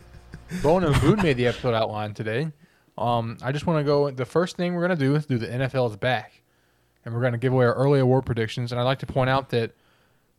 Bowen 0.62 0.84
and 0.84 1.00
Boone 1.00 1.22
made 1.22 1.36
the 1.36 1.46
episode 1.46 1.74
outline 1.74 2.14
today. 2.14 2.50
Um, 2.98 3.38
I 3.42 3.52
just 3.52 3.64
want 3.66 3.78
to 3.78 3.84
go. 3.84 4.10
The 4.10 4.24
first 4.24 4.56
thing 4.56 4.74
we're 4.74 4.82
gonna 4.82 4.96
do 4.96 5.14
is 5.14 5.26
do 5.26 5.38
the 5.38 5.46
NFL's 5.46 5.96
back, 5.96 6.42
and 7.04 7.14
we're 7.14 7.22
gonna 7.22 7.38
give 7.38 7.52
away 7.52 7.66
our 7.66 7.74
early 7.74 8.00
award 8.00 8.26
predictions. 8.26 8.72
And 8.72 8.80
I'd 8.80 8.84
like 8.84 8.98
to 9.00 9.06
point 9.06 9.30
out 9.30 9.50
that 9.50 9.72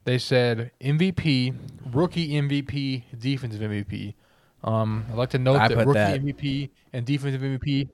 they 0.05 0.17
said 0.17 0.71
MVP, 0.81 1.55
rookie 1.93 2.29
MVP, 2.33 3.03
defensive 3.17 3.61
MVP. 3.61 4.13
Um, 4.63 5.05
I'd 5.09 5.15
like 5.17 5.29
to 5.31 5.37
note 5.39 5.59
I 5.59 5.67
that 5.69 5.77
rookie 5.85 5.93
that. 5.93 6.21
MVP 6.21 6.69
and 6.93 7.05
defensive 7.05 7.41
MVP 7.41 7.89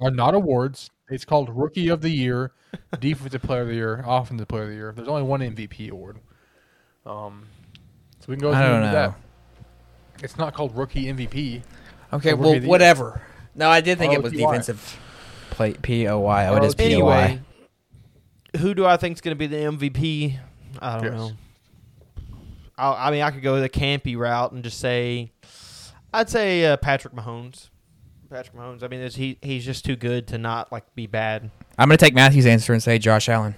are 0.00 0.10
not 0.10 0.34
awards. 0.34 0.90
It's 1.08 1.24
called 1.24 1.48
Rookie 1.50 1.88
of 1.88 2.02
the 2.02 2.10
Year, 2.10 2.52
Defensive 3.00 3.42
Player 3.42 3.62
of 3.62 3.68
the 3.68 3.74
Year, 3.74 4.04
Offensive 4.06 4.46
Player 4.48 4.62
of 4.64 4.68
the 4.68 4.74
Year. 4.74 4.92
There's 4.94 5.08
only 5.08 5.22
one 5.22 5.40
MVP 5.40 5.90
award. 5.90 6.18
Um, 7.04 7.46
so 8.20 8.26
we 8.28 8.36
can 8.36 8.42
go 8.42 8.52
I 8.52 8.60
through 8.60 8.68
don't 8.68 8.80
know. 8.82 8.92
that. 8.92 9.14
It's 10.22 10.36
not 10.36 10.54
called 10.54 10.76
Rookie 10.76 11.06
MVP. 11.06 11.62
Okay, 12.12 12.30
So 12.30 12.36
well, 12.36 12.52
good. 12.54 12.66
whatever. 12.66 13.22
No, 13.54 13.68
I 13.68 13.80
did 13.80 13.98
think 13.98 14.12
it 14.12 14.22
was 14.22 14.32
defensive. 14.32 14.98
Play 15.50 15.72
P 15.74 16.06
O 16.06 16.20
Y. 16.20 16.46
Oh, 16.48 16.56
it 16.56 16.64
is 16.64 16.74
P 16.74 16.94
O 16.96 17.04
Y. 17.06 17.20
Anyway, 17.22 17.40
who 18.58 18.74
do 18.74 18.86
I 18.86 18.96
think 18.96 19.16
is 19.16 19.20
going 19.20 19.36
to 19.36 19.38
be 19.38 19.46
the 19.46 19.56
MVP? 19.56 20.38
I 20.80 20.94
don't 20.96 21.04
Yes. 21.04 21.12
know. 21.14 21.32
I, 22.80 23.08
I 23.08 23.10
mean, 23.10 23.22
I 23.22 23.30
could 23.30 23.42
go 23.42 23.60
the 23.60 23.68
campy 23.68 24.16
route 24.16 24.52
and 24.52 24.64
just 24.64 24.78
say, 24.80 25.32
I'd 26.14 26.30
say 26.30 26.64
uh, 26.64 26.76
Patrick 26.78 27.14
Mahomes. 27.14 27.68
Patrick 28.30 28.56
Mahomes. 28.56 28.82
I 28.82 28.88
mean, 28.88 29.00
is 29.00 29.16
he 29.16 29.38
he's 29.42 29.64
just 29.64 29.84
too 29.84 29.96
good 29.96 30.28
to 30.28 30.38
not 30.38 30.70
like 30.72 30.94
be 30.94 31.06
bad. 31.06 31.50
I'm 31.78 31.88
gonna 31.88 31.96
take 31.96 32.14
Matthew's 32.14 32.46
answer 32.46 32.72
and 32.72 32.82
say 32.82 32.98
Josh 32.98 33.28
Allen. 33.28 33.54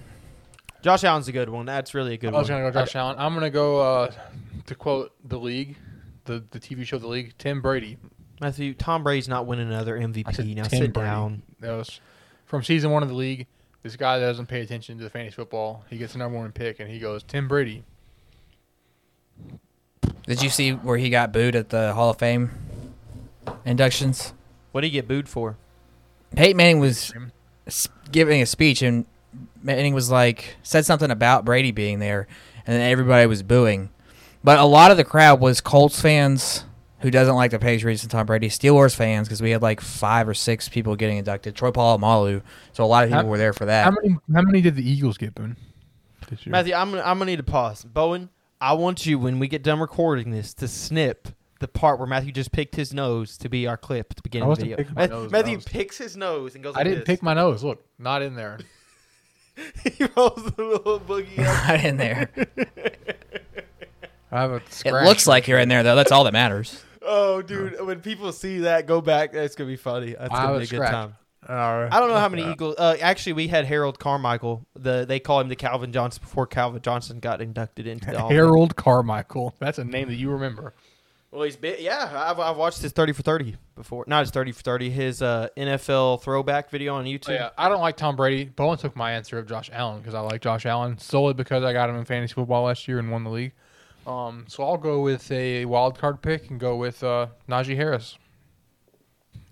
Josh 0.81 1.03
Allen's 1.03 1.27
a 1.27 1.31
good 1.31 1.47
one. 1.49 1.65
That's 1.65 1.93
really 1.93 2.15
a 2.15 2.17
good 2.17 2.27
one. 2.27 2.35
I 2.35 2.39
was 2.39 2.49
one. 2.49 2.59
gonna 2.61 2.71
go 2.71 2.79
Josh 2.81 2.95
Allen. 2.95 3.15
I'm 3.17 3.33
gonna 3.33 3.49
go 3.49 3.79
uh, 3.79 4.11
to 4.65 4.75
quote 4.75 5.13
the 5.23 5.39
league, 5.39 5.77
the 6.25 6.43
the 6.51 6.59
TV 6.59 6.85
show 6.85 6.97
The 6.97 7.07
League. 7.07 7.35
Tim 7.37 7.61
Brady. 7.61 7.97
Matthew, 8.41 8.73
Tom 8.73 9.03
Brady's 9.03 9.29
not 9.29 9.45
winning 9.45 9.67
another 9.67 9.97
MVP. 9.97 10.23
I 10.25 10.31
said 10.31 10.47
now 10.47 10.63
Tim 10.63 10.81
sit 10.81 10.93
Brady. 10.93 11.07
down. 11.07 11.43
That 11.59 11.73
was 11.73 12.01
from 12.45 12.63
season 12.63 12.91
one 12.91 13.03
of 13.03 13.09
the 13.09 13.15
league. 13.15 13.47
This 13.83 13.95
guy 13.95 14.19
doesn't 14.19 14.47
pay 14.47 14.61
attention 14.61 14.97
to 14.97 15.03
the 15.03 15.09
fantasy 15.09 15.35
football, 15.35 15.83
he 15.89 15.97
gets 15.97 16.13
the 16.13 16.19
number 16.19 16.37
one 16.37 16.51
pick, 16.51 16.79
and 16.79 16.89
he 16.89 16.99
goes 16.99 17.21
Tim 17.23 17.47
Brady. 17.47 17.83
Did 20.25 20.41
you 20.41 20.49
see 20.49 20.71
where 20.71 20.97
he 20.97 21.09
got 21.09 21.31
booed 21.33 21.55
at 21.55 21.69
the 21.69 21.93
Hall 21.93 22.09
of 22.09 22.17
Fame 22.17 22.51
inductions? 23.65 24.33
What 24.71 24.81
did 24.81 24.87
he 24.87 24.91
get 24.91 25.07
booed 25.07 25.27
for? 25.29 25.57
Peyton 26.35 26.57
Manning 26.57 26.79
was 26.79 27.13
giving 28.11 28.41
a 28.41 28.45
speech, 28.45 28.81
and 28.81 29.05
Manning 29.61 29.93
was 29.93 30.09
like 30.09 30.55
said 30.63 30.85
something 30.85 31.11
about 31.11 31.45
Brady 31.45 31.71
being 31.71 31.99
there, 31.99 32.27
and 32.65 32.75
then 32.75 32.89
everybody 32.89 33.25
was 33.27 33.43
booing. 33.43 33.89
But 34.43 34.59
a 34.59 34.65
lot 34.65 34.91
of 34.91 34.97
the 34.97 35.03
crowd 35.03 35.39
was 35.39 35.61
Colts 35.61 36.01
fans 36.01 36.65
who 36.99 37.11
doesn't 37.11 37.35
like 37.35 37.51
the 37.51 37.59
Patriots 37.59 38.01
and 38.03 38.11
Tom 38.11 38.25
Brady, 38.25 38.49
Steelers 38.49 38.95
fans 38.95 39.27
because 39.27 39.41
we 39.41 39.51
had 39.51 39.61
like 39.61 39.79
five 39.81 40.27
or 40.27 40.33
six 40.33 40.69
people 40.69 40.95
getting 40.95 41.17
inducted. 41.17 41.55
Troy 41.55 41.71
Polamalu, 41.71 42.41
so 42.71 42.83
a 42.83 42.87
lot 42.87 43.03
of 43.03 43.09
people 43.09 43.23
How- 43.23 43.29
were 43.29 43.37
there 43.37 43.53
for 43.53 43.65
that. 43.65 43.83
How 43.85 43.91
many 43.91 44.15
how 44.33 44.41
many 44.41 44.61
did 44.61 44.75
the 44.75 44.89
Eagles 44.89 45.17
get, 45.17 45.35
Boone? 45.35 45.57
This 46.29 46.45
year? 46.45 46.51
Matthew, 46.51 46.73
I'm 46.73 46.89
gonna, 46.91 47.03
I'm 47.03 47.19
gonna 47.19 47.29
need 47.29 47.37
to 47.37 47.43
pause. 47.43 47.83
Bowen, 47.83 48.29
I 48.63 48.71
want 48.73 49.05
you 49.05 49.19
when 49.19 49.39
we 49.39 49.49
get 49.49 49.61
done 49.61 49.81
recording 49.81 50.31
this 50.31 50.53
to 50.55 50.69
snip 50.69 51.27
the 51.59 51.67
part 51.67 51.99
where 51.99 52.07
Matthew 52.07 52.31
just 52.31 52.53
picked 52.53 52.75
his 52.77 52.93
nose 52.93 53.37
to 53.39 53.49
be 53.49 53.67
our 53.67 53.75
clip 53.75 54.07
at 54.11 54.15
the 54.15 54.21
beginning 54.21 54.49
of 54.49 54.55
the 54.57 54.63
video. 54.63 54.77
picking 54.77 54.93
Ma- 54.95 55.05
nose, 55.05 55.31
Matthew 55.31 55.55
was- 55.57 55.65
picks 55.65 55.97
his 55.97 56.15
nose 56.15 56.55
and 56.55 56.63
goes. 56.63 56.73
I 56.75 56.79
like 56.79 56.85
didn't 56.85 56.99
this. 56.99 57.05
pick 57.07 57.21
my 57.21 57.33
nose. 57.33 57.61
Look, 57.61 57.83
not 57.99 58.21
in 58.21 58.35
there. 58.35 58.59
he 59.83 60.05
rolls 60.15 60.43
the 60.55 60.63
little 60.63 60.97
boogie 61.01 61.39
up. 61.39 61.67
Not 61.67 61.83
in 61.85 61.97
there. 61.97 62.29
I 64.31 64.41
have 64.41 64.51
a 64.51 64.55
It 64.55 64.73
scratch. 64.73 65.05
looks 65.05 65.27
like 65.27 65.47
you're 65.47 65.59
in 65.59 65.67
there 65.69 65.83
though. 65.83 65.95
That's 65.95 66.11
all 66.13 66.23
that 66.23 66.33
matters. 66.33 66.81
Oh, 67.05 67.41
dude! 67.41 67.85
When 67.85 67.99
people 67.99 68.31
see 68.31 68.59
that, 68.59 68.87
go 68.87 69.01
back. 69.01 69.33
That's 69.33 69.55
gonna 69.55 69.69
be 69.69 69.75
funny. 69.75 70.15
That's 70.17 70.33
I 70.33 70.43
gonna 70.43 70.59
be 70.59 70.63
a 70.63 70.67
a 70.67 70.67
good 70.67 70.87
time. 70.87 71.15
Uh, 71.47 71.89
I 71.91 71.99
don't 71.99 72.09
know 72.09 72.19
how 72.19 72.29
many 72.29 72.49
Eagles. 72.49 72.75
Uh, 72.77 72.95
actually, 73.01 73.33
we 73.33 73.47
had 73.47 73.65
Harold 73.65 73.99
Carmichael. 73.99 74.65
The 74.75 75.05
they 75.07 75.19
call 75.19 75.39
him 75.39 75.49
the 75.49 75.55
Calvin 75.55 75.91
Johnson 75.91 76.21
before 76.21 76.47
Calvin 76.47 76.81
Johnson 76.81 77.19
got 77.19 77.41
inducted 77.41 77.87
into 77.87 78.11
the 78.11 78.17
Hall 78.17 78.27
of 78.27 78.29
Fame. 78.29 78.37
Harold 78.37 78.75
Carmichael. 78.75 79.53
That's 79.59 79.77
a 79.77 79.83
name 79.83 80.07
that 80.07 80.15
you 80.15 80.31
remember. 80.31 80.73
Well, 81.31 81.43
he's 81.43 81.55
been, 81.55 81.77
yeah. 81.79 82.11
I've, 82.29 82.39
I've 82.39 82.57
watched 82.57 82.81
his 82.81 82.91
thirty 82.91 83.11
for 83.11 83.23
thirty 83.23 83.57
before. 83.75 84.05
Not 84.07 84.21
his 84.21 84.29
thirty 84.29 84.51
for 84.51 84.61
thirty. 84.61 84.91
His 84.91 85.21
uh, 85.21 85.49
NFL 85.57 86.21
throwback 86.21 86.69
video 86.69 86.93
on 86.93 87.05
YouTube. 87.05 87.25
So, 87.25 87.33
yeah, 87.33 87.49
I 87.57 87.69
don't 87.69 87.81
like 87.81 87.97
Tom 87.97 88.15
Brady. 88.15 88.45
Bowen 88.45 88.77
took 88.77 88.95
my 88.95 89.13
answer 89.13 89.39
of 89.39 89.47
Josh 89.47 89.69
Allen 89.73 89.99
because 89.99 90.13
I 90.13 90.19
like 90.19 90.41
Josh 90.41 90.65
Allen 90.67 90.99
solely 90.99 91.33
because 91.33 91.63
I 91.63 91.73
got 91.73 91.89
him 91.89 91.95
in 91.95 92.05
fantasy 92.05 92.35
football 92.35 92.65
last 92.65 92.87
year 92.87 92.99
and 92.99 93.11
won 93.11 93.23
the 93.23 93.31
league. 93.31 93.53
Um, 94.05 94.45
so 94.47 94.63
I'll 94.63 94.77
go 94.77 95.01
with 95.01 95.31
a 95.31 95.65
wild 95.65 95.97
card 95.97 96.21
pick 96.21 96.49
and 96.49 96.59
go 96.59 96.75
with 96.75 97.03
uh, 97.03 97.27
Najee 97.49 97.75
Harris. 97.75 98.17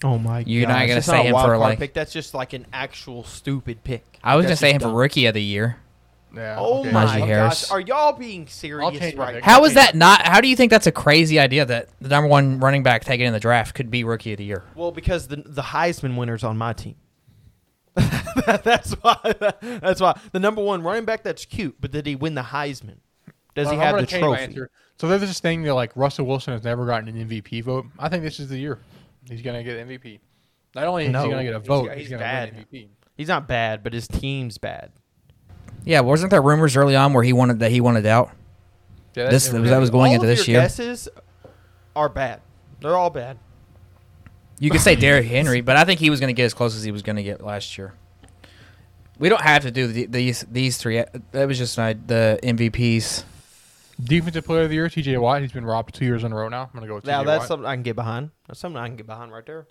Oh 0.04 0.18
my! 0.18 0.42
God. 0.42 0.48
You're 0.48 0.68
not 0.68 0.88
gonna 0.88 1.02
say 1.02 1.18
not 1.18 1.26
him 1.26 1.34
wild 1.34 1.46
for, 1.46 1.50
card 1.50 1.60
like- 1.60 1.80
pick. 1.80 1.94
That's 1.94 2.12
just 2.12 2.34
like 2.34 2.54
an 2.54 2.66
actual 2.74 3.24
stupid 3.24 3.84
pick. 3.84 4.04
I 4.24 4.36
was 4.36 4.46
gonna 4.46 4.56
say 4.56 4.74
just 4.74 4.84
him 4.84 4.92
for. 4.92 4.98
Rookie 4.98 5.26
of 5.28 5.34
the 5.34 5.44
Year. 5.44 5.78
Yeah. 6.34 6.56
Oh 6.58 6.80
okay. 6.80 6.92
my 6.92 7.06
Najee 7.06 7.28
gosh! 7.28 7.72
Are 7.72 7.80
y'all 7.82 8.14
being 8.14 8.48
serious 8.48 9.16
right 9.16 9.34
pick. 9.36 9.44
now? 9.46 9.52
How 9.52 9.66
is 9.66 9.74
that 9.74 9.96
not? 9.96 10.26
How 10.26 10.40
do 10.42 10.48
you 10.48 10.56
think 10.56 10.72
that's 10.72 10.88
a 10.88 10.92
crazy 10.92 11.40
idea 11.40 11.66
that 11.66 11.90
the 12.00 12.10
number 12.10 12.28
one 12.28 12.60
running 12.60 12.84
back 12.84 13.04
taken 13.04 13.26
in 13.28 13.34
the 13.34 13.40
draft 13.40 13.76
could 13.76 13.92
be 13.92 14.04
Rookie 14.04 14.32
of 14.32 14.38
the 14.38 14.46
Year? 14.46 14.64
Well, 14.76 14.92
because 14.92 15.28
the 15.28 15.38
the 15.38 15.62
Heisman 15.62 16.16
winner's 16.18 16.44
on 16.44 16.58
my 16.58 16.74
team. 16.74 16.96
that's 18.64 18.94
why. 18.94 19.18
That's 19.62 20.00
why 20.00 20.18
the 20.32 20.40
number 20.40 20.64
one 20.64 20.82
running 20.82 21.04
back. 21.04 21.24
That's 21.24 21.44
cute, 21.44 21.76
but 21.82 21.92
did 21.92 22.06
he 22.06 22.16
win 22.16 22.36
the 22.36 22.42
Heisman? 22.42 22.98
Does 23.54 23.70
he 23.70 23.76
have 23.76 23.98
the 23.98 24.06
trophy? 24.06 24.44
answer. 24.44 24.70
So 24.98 25.10
there's 25.10 25.22
this 25.22 25.42
thing 25.42 25.64
that 25.64 25.74
like 25.74 25.92
Russell 25.98 26.26
Wilson 26.26 26.54
has 26.54 26.64
never 26.64 26.86
gotten 26.86 27.10
an 27.10 27.28
MVP 27.28 27.64
vote. 27.64 27.88
I 28.00 28.08
think 28.08 28.24
this 28.24 28.40
is 28.40 28.48
the 28.48 28.58
year 28.58 28.80
he's 29.30 29.42
gonna 29.42 29.64
get 29.64 29.88
MVP. 29.88 30.20
Not 30.76 30.86
only 30.88 31.06
is 31.06 31.12
No, 31.12 31.24
he 31.26 31.30
gonna 31.30 31.44
get 31.44 31.54
a 31.56 31.60
vote, 31.60 31.88
got- 31.88 31.98
he's, 31.98 32.08
he's 32.08 32.10
gonna 32.12 32.24
bad. 32.24 32.54
win 32.56 32.66
MVP. 32.72 32.88
He's 33.18 33.28
not 33.28 33.48
bad, 33.48 33.84
but 33.84 33.94
his 33.94 34.08
team's 34.08 34.58
bad. 34.58 34.92
Yeah, 35.84 36.00
wasn't 36.02 36.32
there 36.32 36.42
rumors 36.42 36.76
early 36.78 36.96
on 36.96 37.14
where 37.14 37.24
he 37.24 37.34
wanted 37.34 37.60
that 37.60 37.72
he 37.72 37.82
wanted 37.82 38.06
out? 38.06 38.32
Yeah, 39.16 39.30
This 39.30 39.48
that's- 39.48 39.70
that 39.70 39.80
was 39.80 39.90
going 39.90 40.10
all 40.10 40.16
into 40.16 40.26
of 40.32 40.38
this 40.38 40.48
your 40.48 40.54
year. 40.56 40.62
guesses 40.64 41.10
are 41.96 42.08
bad. 42.10 42.42
They're 42.80 42.96
all 42.96 43.10
bad. 43.10 43.38
You 44.60 44.70
could 44.70 44.82
say 44.82 44.96
Derrick 44.96 45.26
Henry, 45.26 45.62
but 45.62 45.76
I 45.76 45.86
think 45.86 46.00
he 46.00 46.10
was 46.12 46.20
going 46.20 46.28
to 46.30 46.34
get 46.34 46.46
as 46.46 46.54
close 46.54 46.76
as 46.76 46.84
he 46.84 46.92
was 46.92 47.02
going 47.02 47.16
to 47.16 47.24
get 47.24 47.42
last 47.44 47.78
year. 47.80 47.94
We 49.18 49.28
don't 49.28 49.42
have 49.42 49.64
to 49.64 49.72
do 49.72 49.88
the, 49.88 50.06
these 50.06 50.46
these 50.52 50.78
three. 50.78 51.04
That 51.32 51.48
was 51.48 51.58
just 51.58 51.78
my, 51.78 51.94
the 51.94 52.40
MVPs. 52.44 53.24
Defensive 54.04 54.46
Player 54.46 54.64
of 54.64 54.70
the 54.70 54.76
Year, 54.76 54.90
T.J. 54.90 55.18
Watt. 55.18 55.42
He's 55.42 55.52
been 55.52 55.66
robbed 55.66 55.94
two 55.94 56.06
years 56.06 56.24
in 56.24 56.32
a 56.32 56.36
row 56.36 56.50
now. 56.50 56.64
I'm 56.64 56.70
gonna 56.74 56.88
go 56.88 56.96
with 56.96 57.06
Now 57.06 57.20
T.J. 57.20 57.28
that's 57.28 57.40
Watt. 57.42 57.48
something 57.48 57.66
I 57.68 57.76
can 57.76 57.84
get 57.84 57.96
behind. 57.96 58.32
That's 58.48 58.60
something 58.60 58.82
I 58.82 58.88
can 58.88 58.96
get 58.96 59.06
behind 59.08 59.32
right 59.32 59.46
there. 59.46 59.68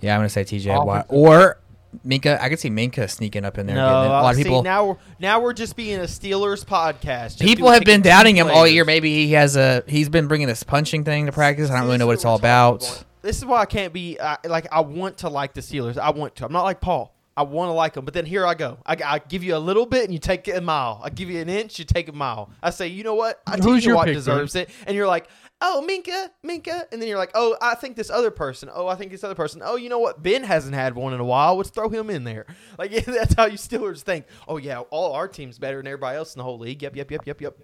Yeah, 0.00 0.14
I'm 0.14 0.20
going 0.20 0.28
to 0.28 0.32
say 0.32 0.44
TJ 0.44 0.66
Offensive- 0.66 0.86
Watt 0.86 1.06
or 1.08 1.60
Minkah. 2.06 2.38
I 2.40 2.48
could 2.48 2.58
see 2.58 2.68
Minkah 2.68 3.08
sneaking 3.08 3.44
up 3.44 3.56
in 3.56 3.66
there. 3.66 3.76
No, 3.76 3.86
getting 3.86 4.04
it. 4.04 4.06
a 4.06 4.10
lot 4.10 4.30
of 4.30 4.36
see, 4.36 4.42
people. 4.42 4.62
now 4.62 4.84
we're 4.84 4.96
now 5.18 5.40
we're 5.40 5.52
just 5.52 5.76
being 5.76 6.00
a 6.00 6.04
Steelers 6.04 6.64
podcast. 6.64 7.38
Just 7.38 7.40
People 7.40 7.68
doing 7.68 7.74
have 7.74 7.84
been 7.84 8.02
doubting 8.02 8.36
him 8.36 8.48
all 8.48 8.66
year. 8.66 8.84
Maybe 8.84 9.24
he 9.26 9.32
has 9.32 9.56
a. 9.56 9.82
He's 9.86 10.08
been 10.08 10.26
bringing 10.26 10.46
this 10.48 10.62
punching 10.62 11.04
thing 11.04 11.26
to 11.26 11.32
practice. 11.32 11.70
I 11.70 11.76
don't 11.78 11.86
really 11.86 11.98
know 11.98 12.06
what 12.06 12.14
it's 12.14 12.24
all 12.24 12.38
This 12.38 12.42
is 12.42 12.44
we're 12.44 12.48
talking 12.50 12.88
about. 12.90 13.04
This 13.22 13.38
is 13.38 13.44
why 13.46 13.60
I 13.60 13.66
can't 13.66 13.92
be 13.92 14.20
I, 14.20 14.36
like 14.44 14.66
I 14.70 14.80
want 14.80 15.18
to 15.18 15.28
like 15.30 15.54
the 15.54 15.62
Steelers. 15.62 15.96
I 15.96 16.10
want 16.10 16.34
to. 16.36 16.44
I'm 16.44 16.52
not 16.52 16.64
like 16.64 16.80
Paul. 16.80 17.13
I 17.36 17.42
want 17.42 17.68
to 17.68 17.72
like 17.72 17.94
them, 17.94 18.04
but 18.04 18.14
then 18.14 18.26
here 18.26 18.46
I 18.46 18.54
go. 18.54 18.78
I, 18.86 18.96
I 19.04 19.18
give 19.18 19.42
you 19.42 19.56
a 19.56 19.58
little 19.58 19.86
bit 19.86 20.04
and 20.04 20.12
you 20.12 20.20
take 20.20 20.46
a 20.46 20.60
mile. 20.60 21.00
I 21.02 21.10
give 21.10 21.28
you 21.28 21.40
an 21.40 21.48
inch, 21.48 21.78
you 21.78 21.84
take 21.84 22.08
a 22.08 22.12
mile. 22.12 22.50
I 22.62 22.70
say, 22.70 22.86
you 22.88 23.02
know 23.02 23.16
what? 23.16 23.40
I 23.46 23.56
Who's 23.56 23.84
your 23.84 23.96
what 23.96 24.06
pick, 24.06 24.14
deserves 24.14 24.54
it, 24.54 24.70
and 24.86 24.94
you're 24.94 25.08
like, 25.08 25.28
oh 25.60 25.84
Minkah, 25.88 26.28
Minkah, 26.46 26.84
and 26.92 27.00
then 27.00 27.08
you're 27.08 27.18
like, 27.18 27.32
oh 27.34 27.56
I 27.60 27.74
think 27.74 27.96
this 27.96 28.10
other 28.10 28.30
person. 28.30 28.70
Oh 28.72 28.86
I 28.86 28.94
think 28.94 29.10
this 29.10 29.24
other 29.24 29.34
person. 29.34 29.62
Oh 29.64 29.74
you 29.76 29.88
know 29.88 29.98
what? 29.98 30.22
Ben 30.22 30.44
hasn't 30.44 30.74
had 30.74 30.94
one 30.94 31.12
in 31.12 31.20
a 31.20 31.24
while. 31.24 31.56
Let's 31.56 31.70
throw 31.70 31.88
him 31.88 32.10
in 32.10 32.24
there. 32.24 32.46
Like 32.76 32.90
yeah, 32.90 33.00
that's 33.06 33.34
how 33.34 33.46
you 33.46 33.56
Steelers 33.56 34.02
think. 34.02 34.26
Oh 34.48 34.56
yeah, 34.56 34.80
all 34.90 35.12
our 35.12 35.28
team's 35.28 35.58
better 35.58 35.76
than 35.76 35.86
everybody 35.86 36.16
else 36.16 36.34
in 36.34 36.38
the 36.38 36.44
whole 36.44 36.58
league. 36.58 36.82
Yep, 36.82 36.96
yep, 36.96 37.10
yep, 37.10 37.26
yep, 37.26 37.40
yep. 37.40 37.56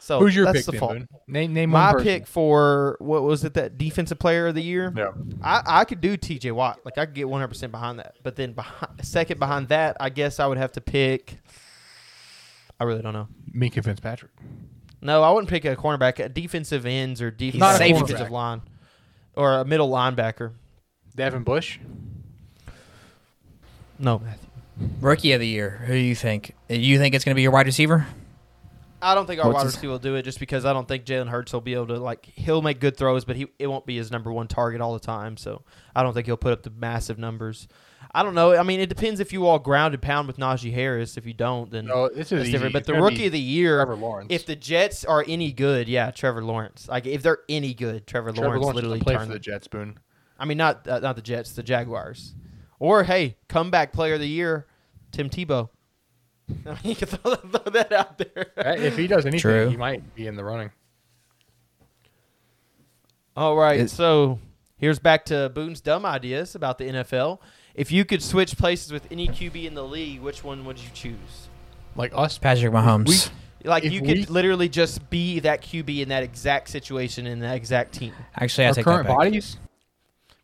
So 0.00 0.18
Who's 0.18 0.34
your 0.34 0.46
that's 0.46 0.58
pick, 0.60 0.64
the 0.66 0.72
then, 0.72 0.80
fault. 0.80 0.92
Boone? 0.92 1.08
Name 1.28 1.52
name 1.52 1.70
My 1.70 1.86
one 1.86 1.92
person. 1.92 2.04
pick 2.06 2.26
for 2.26 2.96
what 3.00 3.22
was 3.22 3.44
it? 3.44 3.54
That 3.54 3.76
defensive 3.76 4.18
player 4.18 4.46
of 4.48 4.54
the 4.54 4.62
year. 4.62 4.92
Yeah. 4.96 5.10
I, 5.42 5.62
I 5.66 5.84
could 5.84 6.00
do 6.00 6.16
T.J. 6.16 6.52
Watt. 6.52 6.80
Like 6.84 6.96
I 6.96 7.04
could 7.04 7.14
get 7.14 7.28
100 7.28 7.48
percent 7.48 7.70
behind 7.70 7.98
that. 7.98 8.16
But 8.22 8.34
then 8.36 8.52
behind, 8.54 9.04
second 9.04 9.38
behind 9.38 9.68
that, 9.68 9.98
I 10.00 10.08
guess 10.08 10.40
I 10.40 10.46
would 10.46 10.58
have 10.58 10.72
to 10.72 10.80
pick. 10.80 11.36
I 12.80 12.84
really 12.84 13.02
don't 13.02 13.12
know. 13.12 13.28
Minkah 13.54 13.84
Fitzpatrick. 13.84 14.32
No, 15.02 15.22
I 15.22 15.30
wouldn't 15.30 15.50
pick 15.50 15.64
a 15.66 15.76
cornerback. 15.76 16.18
A 16.24 16.28
defensive 16.28 16.86
ends 16.86 17.20
or 17.20 17.30
Not 17.30 17.38
defensive, 17.38 17.80
a 17.80 18.00
defensive 18.00 18.30
line, 18.30 18.62
or 19.34 19.52
a 19.52 19.64
middle 19.64 19.90
linebacker. 19.90 20.52
Devin 21.14 21.42
Bush. 21.42 21.78
No, 23.98 24.18
Matthew. 24.18 24.48
Rookie 25.00 25.32
of 25.32 25.40
the 25.40 25.46
year. 25.46 25.82
Who 25.86 25.92
do 25.92 25.98
you 25.98 26.14
think? 26.14 26.54
You 26.70 26.98
think 26.98 27.14
it's 27.14 27.24
going 27.24 27.34
to 27.34 27.36
be 27.36 27.42
your 27.42 27.50
wide 27.50 27.66
receiver? 27.66 28.06
I 29.02 29.14
don't 29.14 29.26
think 29.26 29.42
our 29.42 29.50
What's 29.50 29.64
wide 29.64 29.66
receiver 29.66 29.92
will 29.92 29.98
do 29.98 30.14
it 30.14 30.22
just 30.22 30.40
because 30.40 30.64
I 30.64 30.72
don't 30.72 30.86
think 30.86 31.04
Jalen 31.04 31.28
Hurts 31.28 31.52
will 31.52 31.60
be 31.60 31.74
able 31.74 31.88
to 31.88 31.98
like 31.98 32.26
he'll 32.26 32.62
make 32.62 32.80
good 32.80 32.96
throws, 32.96 33.24
but 33.24 33.36
he 33.36 33.46
it 33.58 33.66
won't 33.66 33.86
be 33.86 33.96
his 33.96 34.10
number 34.10 34.32
one 34.32 34.48
target 34.48 34.80
all 34.80 34.92
the 34.92 35.00
time. 35.00 35.36
So 35.36 35.62
I 35.94 36.02
don't 36.02 36.12
think 36.14 36.26
he'll 36.26 36.36
put 36.36 36.52
up 36.52 36.62
the 36.62 36.70
massive 36.70 37.18
numbers. 37.18 37.68
I 38.12 38.22
don't 38.22 38.34
know. 38.34 38.56
I 38.56 38.62
mean, 38.62 38.80
it 38.80 38.88
depends 38.88 39.20
if 39.20 39.32
you 39.32 39.46
all 39.46 39.58
ground 39.58 39.94
and 39.94 40.02
pound 40.02 40.26
with 40.26 40.36
Najee 40.36 40.72
Harris. 40.72 41.16
If 41.16 41.26
you 41.26 41.32
don't, 41.32 41.70
then 41.70 41.86
No, 41.86 42.08
this 42.08 42.32
is 42.32 42.50
different. 42.50 42.72
But 42.72 42.84
the 42.84 42.94
rookie 42.94 43.26
of 43.26 43.32
the 43.32 43.40
year, 43.40 43.78
Trevor 43.78 43.96
Lawrence. 43.96 44.28
if 44.30 44.46
the 44.46 44.56
Jets 44.56 45.04
are 45.04 45.24
any 45.26 45.52
good, 45.52 45.88
yeah, 45.88 46.10
Trevor 46.10 46.42
Lawrence. 46.42 46.88
Like 46.88 47.06
if 47.06 47.22
they're 47.22 47.40
any 47.48 47.72
good, 47.72 48.06
Trevor, 48.06 48.32
Trevor 48.32 48.48
Lawrence, 48.48 48.62
Lawrence 48.62 48.74
literally 48.76 49.00
play 49.00 49.16
for 49.16 49.26
the. 49.26 49.38
Jets, 49.38 49.68
Boone. 49.68 49.98
I 50.38 50.44
mean, 50.44 50.58
not 50.58 50.86
uh, 50.88 50.98
not 50.98 51.16
the 51.16 51.22
Jets, 51.22 51.52
the 51.52 51.62
Jaguars. 51.62 52.34
Or 52.78 53.04
hey, 53.04 53.36
comeback 53.48 53.92
player 53.92 54.14
of 54.14 54.20
the 54.20 54.28
year, 54.28 54.66
Tim 55.12 55.28
Tebow. 55.28 55.68
I 56.66 56.70
mean, 56.70 56.78
you 56.84 56.96
can 56.96 57.08
throw, 57.08 57.34
throw 57.34 57.72
that 57.72 57.92
out 57.92 58.18
there. 58.18 58.52
If 58.56 58.96
he 58.96 59.06
does 59.06 59.24
anything, 59.26 59.40
True. 59.40 59.68
he 59.68 59.76
might 59.76 60.14
be 60.14 60.26
in 60.26 60.34
the 60.36 60.44
running. 60.44 60.70
All 63.36 63.56
right, 63.56 63.80
It- 63.80 63.90
so 63.90 64.38
here's 64.76 64.98
back 64.98 65.24
to 65.26 65.50
Boone's 65.54 65.80
dumb 65.80 66.04
ideas 66.04 66.54
about 66.54 66.78
the 66.78 66.84
NFL. 66.84 67.40
If 67.74 67.92
you 67.92 68.04
could 68.04 68.22
switch 68.22 68.56
places 68.58 68.92
with 68.92 69.06
any 69.10 69.28
QB 69.28 69.64
in 69.66 69.74
the 69.74 69.84
league, 69.84 70.20
which 70.20 70.42
one 70.44 70.64
would 70.64 70.78
you 70.78 70.88
choose? 70.92 71.48
Like 71.96 72.12
us, 72.14 72.38
Patrick 72.38 72.72
Mahomes. 72.72 73.30
Like 73.64 73.84
If 73.84 73.92
you 73.92 74.00
could 74.00 74.18
we- 74.18 74.24
literally 74.26 74.68
just 74.68 75.08
be 75.10 75.38
that 75.40 75.62
QB 75.62 76.00
in 76.02 76.08
that 76.08 76.22
exact 76.22 76.68
situation 76.70 77.26
in 77.26 77.40
that 77.40 77.54
exact 77.56 77.92
team. 77.92 78.12
Actually, 78.36 78.64
I 78.64 78.68
our 78.68 78.74
take 78.74 78.84
that 78.84 78.90
current 78.90 79.06
back. 79.08 79.16
bodies. 79.16 79.56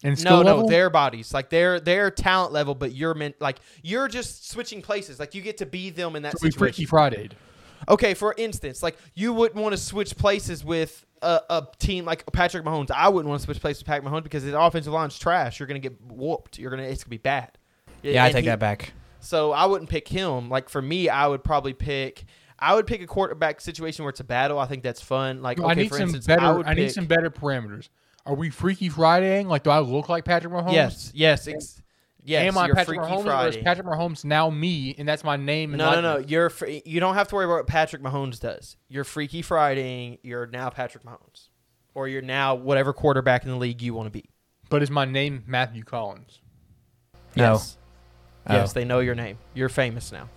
And 0.02 0.12
No, 0.12 0.20
skill 0.20 0.44
no, 0.44 0.54
level? 0.56 0.68
their 0.68 0.90
bodies, 0.90 1.32
like 1.32 1.48
their 1.50 1.80
their 1.80 2.10
talent 2.10 2.52
level, 2.52 2.74
but 2.74 2.92
you're 2.94 3.14
meant 3.14 3.34
like 3.40 3.58
you're 3.82 4.08
just 4.08 4.50
switching 4.50 4.82
places. 4.82 5.18
Like 5.18 5.34
you 5.34 5.40
get 5.42 5.56
to 5.58 5.66
be 5.66 5.90
them 5.90 6.16
in 6.16 6.22
that 6.22 6.38
So 6.38 6.44
we 6.44 6.50
Freaky. 6.50 6.84
Friday. 6.84 7.30
Okay, 7.88 8.14
for 8.14 8.34
instance, 8.36 8.82
like 8.82 8.96
you 9.14 9.32
wouldn't 9.32 9.60
want 9.60 9.72
to 9.72 9.80
switch 9.80 10.16
places 10.16 10.62
with 10.64 11.04
a, 11.22 11.40
a 11.48 11.66
team 11.78 12.04
like 12.04 12.24
Patrick 12.32 12.64
Mahomes. 12.64 12.90
I 12.90 13.08
wouldn't 13.08 13.28
want 13.28 13.40
to 13.40 13.44
switch 13.46 13.60
places 13.60 13.82
with 13.82 13.86
Patrick 13.86 14.12
Mahomes 14.12 14.22
because 14.24 14.42
his 14.42 14.52
offensive 14.54 14.92
line's 14.92 15.18
trash. 15.18 15.58
You're 15.58 15.66
gonna 15.66 15.78
get 15.80 15.98
whooped. 16.02 16.58
You're 16.58 16.70
gonna 16.70 16.82
it's 16.82 17.02
gonna 17.04 17.10
be 17.10 17.16
bad. 17.18 17.52
Yeah, 18.02 18.24
I 18.24 18.32
take 18.32 18.44
he- 18.44 18.48
that 18.50 18.58
back. 18.58 18.92
So 19.20 19.50
I 19.52 19.64
wouldn't 19.64 19.88
pick 19.90 20.06
him. 20.08 20.50
Like 20.50 20.68
for 20.68 20.82
me, 20.82 21.08
I 21.08 21.26
would 21.26 21.42
probably 21.42 21.72
pick. 21.72 22.24
I 22.58 22.74
would 22.74 22.86
pick 22.86 23.00
a 23.02 23.06
quarterback 23.06 23.60
situation 23.60 24.04
where 24.04 24.10
it's 24.10 24.20
a 24.20 24.24
battle. 24.24 24.58
I 24.58 24.66
think 24.66 24.82
that's 24.82 25.00
fun. 25.00 25.42
Like 25.42 25.58
I 25.58 25.72
okay, 25.72 25.82
need 25.82 25.88
for 25.88 25.94
some 25.96 26.02
instance, 26.04 26.28
I 26.28 26.36
better. 26.36 26.54
would 26.58 26.66
I, 26.66 26.74
need 26.74 26.84
pick- 26.84 26.92
some 26.92 27.06
better 27.06 27.30
parameters. 27.30 27.88
Are 28.26 28.34
we 28.34 28.50
Freaky 28.50 28.90
Fridaying? 28.90 29.46
Like, 29.46 29.62
do 29.62 29.70
I 29.70 29.78
look 29.78 30.08
like 30.08 30.24
Patrick 30.24 30.52
Mahomes? 30.52 30.72
Yes, 30.72 31.12
yes, 31.14 31.46
ex- 31.46 31.80
yes. 32.24 32.42
Am 32.42 32.58
I 32.58 32.66
Patrick 32.72 32.98
Freaky 32.98 33.02
Mahomes, 33.02 33.44
or 33.44 33.48
is 33.48 33.56
Patrick 33.58 33.86
Mahomes 33.86 34.24
now 34.24 34.50
me, 34.50 34.94
and 34.98 35.08
that's 35.08 35.22
my 35.22 35.36
name? 35.36 35.70
And 35.72 35.78
No, 35.78 35.92
no, 35.92 36.00
no. 36.00 36.08
likeness? 36.14 36.30
You're 36.32 36.50
fr- 36.50 36.66
you 36.66 36.98
don't 36.98 37.14
have 37.14 37.28
to 37.28 37.34
worry 37.36 37.44
about 37.44 37.54
what 37.58 37.66
Patrick 37.68 38.02
Mahomes 38.02 38.40
does. 38.40 38.76
You're 38.88 39.04
Freaky 39.04 39.42
Fridaying. 39.42 40.18
You're 40.22 40.46
now 40.48 40.70
Patrick 40.70 41.04
Mahomes, 41.04 41.48
or 41.94 42.08
you're 42.08 42.20
now 42.20 42.56
whatever 42.56 42.92
quarterback 42.92 43.44
in 43.44 43.50
the 43.50 43.56
league 43.56 43.80
you 43.80 43.94
want 43.94 44.06
to 44.06 44.10
be. 44.10 44.28
But 44.68 44.82
is 44.82 44.90
my 44.90 45.04
name 45.04 45.44
Matthew 45.46 45.84
Collins? 45.84 46.40
No. 47.36 47.52
Yes. 47.52 47.78
Oh. 48.48 48.54
Yes, 48.54 48.72
they 48.72 48.84
know 48.84 48.98
your 48.98 49.14
name. 49.14 49.38
You're 49.54 49.68
famous 49.68 50.10
now. 50.10 50.28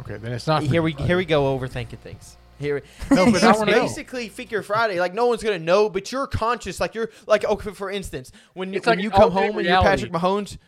Okay, 0.00 0.16
then 0.16 0.32
it's 0.32 0.46
not. 0.46 0.62
here 0.62 0.82
we 0.82 0.92
Freaky 0.92 1.06
here 1.06 1.16
we 1.16 1.24
go 1.24 1.58
overthinking 1.58 1.98
things. 1.98 2.36
Here, 2.60 2.82
No, 3.10 3.32
but 3.32 3.42
I 3.44 3.50
it's 3.50 3.60
know. 3.60 3.64
basically 3.66 4.28
Freaky 4.28 4.60
Friday. 4.62 5.00
Like 5.00 5.14
no 5.14 5.26
one's 5.26 5.42
gonna 5.42 5.58
know, 5.58 5.88
but 5.88 6.12
you're 6.12 6.26
conscious. 6.26 6.78
Like 6.78 6.94
you're 6.94 7.10
like 7.26 7.44
okay. 7.44 7.72
For 7.72 7.90
instance, 7.90 8.30
when 8.54 8.72
you 8.72 8.76
It's 8.76 8.86
when 8.86 8.98
like 8.98 9.02
you 9.02 9.10
come 9.10 9.22
alternate 9.32 9.46
home 9.46 9.58
and 9.58 9.66
you're. 9.66 9.82
Patrick 9.82 10.12
Mahomes. 10.12 10.58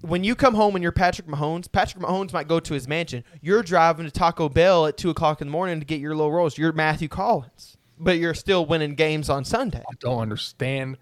When 0.00 0.22
you 0.22 0.36
come 0.36 0.54
home 0.54 0.76
and 0.76 0.82
you're 0.82 0.92
Patrick 0.92 1.26
Mahomes, 1.26 1.70
Patrick 1.70 2.02
Mahomes 2.02 2.32
might 2.32 2.46
go 2.46 2.60
to 2.60 2.72
his 2.72 2.86
mansion. 2.86 3.24
You're 3.42 3.64
driving 3.64 4.04
to 4.06 4.12
Taco 4.12 4.48
Bell 4.48 4.86
at 4.86 4.96
two 4.96 5.10
o'clock 5.10 5.40
in 5.40 5.48
the 5.48 5.52
morning 5.52 5.80
to 5.80 5.84
get 5.86 5.98
your 5.98 6.14
little 6.14 6.30
rolls. 6.30 6.56
You're 6.56 6.72
Matthew 6.72 7.08
Collins, 7.08 7.76
but 7.98 8.16
you're 8.18 8.34
still 8.34 8.64
winning 8.64 8.94
games 8.94 9.28
on 9.28 9.44
Sunday. 9.44 9.80
I 9.80 9.94
don't 9.98 10.20
understand. 10.20 10.98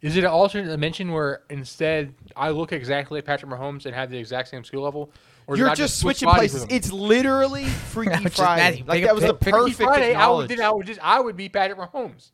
Is 0.00 0.16
it 0.16 0.22
an 0.22 0.30
alternate 0.30 0.68
dimension 0.68 1.10
where 1.10 1.42
instead 1.50 2.14
I 2.36 2.50
look 2.50 2.72
exactly 2.72 3.18
like 3.18 3.24
Patrick 3.24 3.50
Mahomes 3.50 3.84
and 3.84 3.94
have 3.96 4.10
the 4.10 4.18
exact 4.18 4.48
same 4.48 4.62
skill 4.62 4.82
level? 4.82 5.10
Or 5.48 5.56
You're 5.56 5.70
I 5.70 5.74
just 5.74 5.98
switching 6.00 6.26
bodies 6.26 6.50
places. 6.52 6.62
with? 6.62 6.72
It's 6.72 6.90
literally 6.92 7.64
Freaky 7.92 8.28
Friday. 8.30 8.82
Like 8.86 9.02
that 9.04 9.12
a- 9.12 9.14
was 9.14 9.22
the 9.24 9.34
pick- 9.34 9.40
pick 9.44 9.54
perfect 9.54 9.76
Friday, 9.80 10.14
I 10.14 10.28
would, 10.28 10.48
then 10.48 10.60
I 10.60 10.70
would 10.70 10.86
just 10.86 10.98
I 11.00 11.20
would 11.20 11.36
be 11.36 11.48
Patrick 11.48 11.78
Mahomes. 11.78 12.30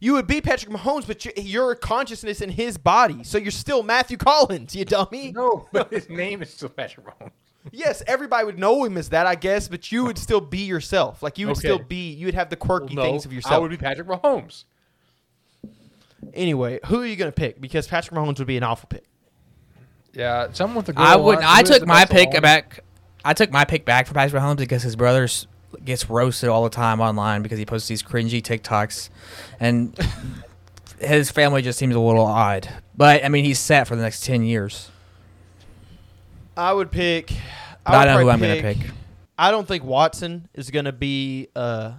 You 0.00 0.14
would 0.14 0.26
be 0.26 0.40
Patrick 0.40 0.72
Mahomes, 0.72 1.06
but 1.06 1.24
your, 1.26 1.34
your 1.36 1.74
consciousness 1.74 2.40
in 2.40 2.48
his 2.50 2.78
body. 2.78 3.22
So 3.22 3.36
you're 3.38 3.50
still 3.50 3.82
Matthew 3.82 4.16
Collins, 4.16 4.74
you 4.74 4.84
dummy. 4.86 5.30
No, 5.32 5.68
but 5.72 5.92
his 5.92 6.08
name 6.08 6.40
is 6.42 6.50
still 6.52 6.70
Patrick 6.70 7.06
Mahomes. 7.06 7.30
Yes, 7.70 8.02
everybody 8.06 8.46
would 8.46 8.58
know 8.58 8.82
him 8.84 8.96
as 8.96 9.10
that, 9.10 9.26
I 9.26 9.34
guess, 9.34 9.68
but 9.68 9.92
you 9.92 10.04
would 10.06 10.16
still 10.16 10.40
be 10.40 10.60
yourself. 10.60 11.22
Like 11.22 11.36
you 11.36 11.46
would 11.48 11.58
Okay. 11.58 11.68
still 11.68 11.78
be, 11.78 12.10
you 12.12 12.24
would 12.26 12.34
have 12.34 12.48
the 12.48 12.56
quirky 12.56 12.96
Well, 12.96 13.04
no, 13.04 13.10
things 13.12 13.26
of 13.26 13.32
yourself. 13.34 13.54
I 13.54 13.58
would 13.58 13.70
be 13.70 13.76
Patrick 13.76 14.08
Mahomes. 14.08 14.64
Anyway, 16.34 16.80
who 16.86 17.02
are 17.02 17.06
you 17.06 17.16
going 17.16 17.30
to 17.30 17.34
pick? 17.36 17.60
Because 17.60 17.86
Patrick 17.86 18.18
Mahomes 18.18 18.38
would 18.38 18.46
be 18.46 18.56
an 18.56 18.62
awful 18.62 18.88
pick. 18.88 19.04
Yeah, 20.12 20.48
someone 20.52 20.76
with 20.78 20.88
a 20.88 20.92
good 20.92 21.02
I 21.02 21.16
would. 21.16 21.36
line- 21.36 21.44
I 21.44 21.56
who 21.58 21.62
is 21.62 21.68
took 21.78 21.86
my 21.86 22.04
pick 22.04 22.32
line. 22.32 22.42
back. 22.42 22.80
I 23.24 23.32
took 23.34 23.50
my 23.50 23.64
pick 23.64 23.84
back 23.84 24.06
for 24.06 24.14
Patrick 24.14 24.42
Mahomes 24.42 24.56
because 24.58 24.82
his 24.82 24.96
brother 24.96 25.28
gets 25.84 26.08
roasted 26.10 26.48
all 26.48 26.64
the 26.64 26.70
time 26.70 27.00
online 27.00 27.42
because 27.42 27.58
he 27.58 27.66
posts 27.66 27.86
these 27.88 28.02
cringy 28.02 28.42
TikToks, 28.42 29.08
and 29.60 29.96
his 30.98 31.30
family 31.30 31.62
just 31.62 31.78
seems 31.78 31.94
a 31.94 32.00
little 32.00 32.24
odd. 32.26 32.68
But 32.96 33.24
I 33.24 33.28
mean, 33.28 33.44
he's 33.44 33.58
set 33.58 33.86
for 33.86 33.94
the 33.96 34.02
next 34.02 34.24
ten 34.24 34.42
years. 34.44 34.90
I 36.56 36.72
would 36.72 36.90
pick. 36.90 37.32
But 37.86 37.94
I, 37.94 37.98
would 37.98 38.04
know 38.04 38.10
who 38.18 38.24
probably 38.26 38.32
I'm 38.32 38.62
going 38.62 38.74
to 38.76 38.82
pick. 38.84 38.92
I 39.38 39.50
don't 39.50 39.66
think 39.66 39.84
Watson 39.84 40.48
is 40.54 40.70
going 40.70 40.84
to 40.84 40.92
be 40.92 41.48
uh 41.56 41.92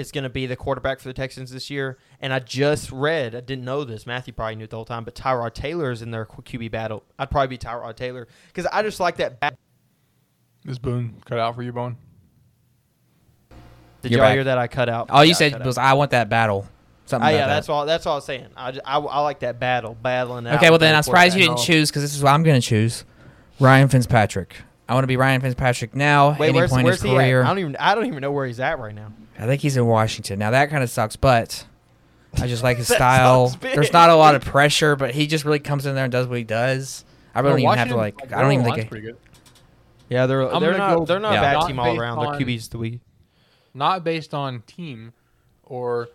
is 0.00 0.10
going 0.12 0.24
to 0.24 0.30
be 0.30 0.46
the 0.46 0.56
quarterback 0.56 0.98
for 1.00 1.08
the 1.08 1.14
Texans 1.14 1.50
this 1.52 1.70
year. 1.70 1.98
And 2.20 2.32
I 2.32 2.38
just 2.40 2.90
read, 2.90 3.34
I 3.34 3.40
didn't 3.40 3.64
know 3.64 3.84
this. 3.84 4.06
Matthew 4.06 4.32
probably 4.32 4.56
knew 4.56 4.64
it 4.64 4.70
the 4.70 4.76
whole 4.76 4.84
time, 4.84 5.04
but 5.04 5.14
Tyrod 5.14 5.54
Taylor 5.54 5.90
is 5.90 6.02
in 6.02 6.10
their 6.10 6.26
QB 6.26 6.70
battle. 6.70 7.04
I'd 7.18 7.30
probably 7.30 7.48
be 7.48 7.58
Tyrod 7.58 7.96
Taylor 7.96 8.26
because 8.48 8.66
I 8.72 8.82
just 8.82 8.98
like 9.00 9.16
that. 9.16 9.38
Bat- 9.40 9.56
Is 10.66 10.78
Boone 10.78 11.22
cut 11.24 11.38
out 11.38 11.54
for 11.54 11.62
you, 11.62 11.72
Bone? 11.72 11.96
Did 14.02 14.12
You're 14.12 14.20
y'all 14.20 14.28
back. 14.28 14.34
hear 14.34 14.44
that? 14.44 14.58
I 14.58 14.66
cut 14.66 14.88
out. 14.88 15.10
All 15.10 15.24
you 15.24 15.30
Yeah, 15.30 15.34
I 15.34 15.38
said 15.38 15.52
cut 15.52 15.60
out. 15.62 15.66
was, 15.66 15.78
"I 15.78 15.92
want 15.92 16.10
that 16.12 16.28
battle." 16.28 16.66
Something. 17.04 17.26
Ah, 17.26 17.28
about 17.30 17.38
yeah, 17.38 17.46
that. 17.48 17.54
that's 17.54 17.68
all. 17.68 17.86
That's 17.86 18.06
all 18.06 18.12
I 18.14 18.16
was 18.16 18.24
saying. 18.24 18.46
I, 18.56 18.70
just, 18.70 18.86
I, 18.86 18.98
I 18.98 19.20
like 19.20 19.40
that 19.40 19.58
battle, 19.60 19.96
battling. 20.00 20.46
out 20.46 20.56
Okay, 20.56 20.70
well 20.70 20.78
then 20.78 20.94
I'm 20.94 21.02
surprised 21.02 21.36
you 21.36 21.42
didn't 21.42 21.58
choose 21.58 21.90
because 21.90 22.02
this 22.02 22.14
is 22.14 22.22
what 22.22 22.30
I'm 22.32 22.42
going 22.42 22.60
to 22.60 22.66
choose. 22.66 23.04
Ryan 23.58 23.88
Fitzpatrick. 23.88 24.56
I 24.88 24.94
want 24.94 25.04
to 25.04 25.08
be 25.08 25.16
Ryan 25.16 25.40
Fitzpatrick 25.40 25.94
now. 25.94 26.36
Wait, 26.38 26.48
any 26.48 26.56
where's, 26.56 26.70
point 26.70 26.86
in 26.86 26.92
his 26.92 27.02
he 27.02 27.10
career. 27.10 27.40
at? 27.42 27.46
I 27.46 27.48
don't 27.50 27.58
even. 27.58 27.76
I 27.76 27.94
don't 27.94 28.06
even 28.06 28.20
know 28.22 28.32
where 28.32 28.46
he's 28.46 28.58
at 28.60 28.78
right 28.78 28.94
now. 28.94 29.12
I 29.40 29.46
think 29.46 29.62
he's 29.62 29.76
in 29.76 29.86
Washington 29.86 30.38
now. 30.38 30.50
That 30.50 30.70
kind 30.70 30.82
of 30.82 30.90
sucks, 30.90 31.16
but 31.16 31.66
I 32.40 32.46
just 32.46 32.62
like 32.62 32.76
his 32.78 32.88
style. 32.88 33.48
There's 33.60 33.92
not 33.92 34.10
a 34.10 34.14
lot 34.16 34.34
of 34.34 34.44
pressure, 34.44 34.96
but 34.96 35.12
he 35.14 35.26
just 35.26 35.44
really 35.44 35.58
comes 35.60 35.86
in 35.86 35.94
there 35.94 36.04
and 36.04 36.12
does 36.12 36.26
what 36.26 36.38
he 36.38 36.44
does. 36.44 37.04
I 37.34 37.40
really 37.40 37.62
No, 37.64 37.68
don't 37.68 37.72
even 37.74 37.78
have 37.78 37.88
to 37.88 37.96
Washington, 37.96 38.28
like. 38.28 38.36
I 38.38 38.42
don't 38.42 38.52
even 38.52 38.64
think. 38.64 38.76
line's 38.76 38.84
I, 38.86 38.88
pretty 38.88 39.06
good. 39.06 39.16
Yeah, 40.08 40.26
they're 40.26 40.42
I'm 40.52 40.60
they're 40.60 40.76
not 40.76 40.98
go- 40.98 41.04
they're 41.04 41.20
not 41.20 41.32
Yeah. 41.34 41.38
a 41.38 41.42
bad 41.42 41.52
Not 41.54 41.66
team 41.68 41.78
all 41.78 41.84
based 41.86 42.00
around. 42.00 42.18
Their 42.18 42.28
on- 42.28 42.40
QB's 42.40 42.68
the 42.68 42.78
weak. 42.78 43.00
Not 43.72 44.02
based 44.04 44.34
on 44.34 44.62
team 44.66 45.12
or 45.62 46.08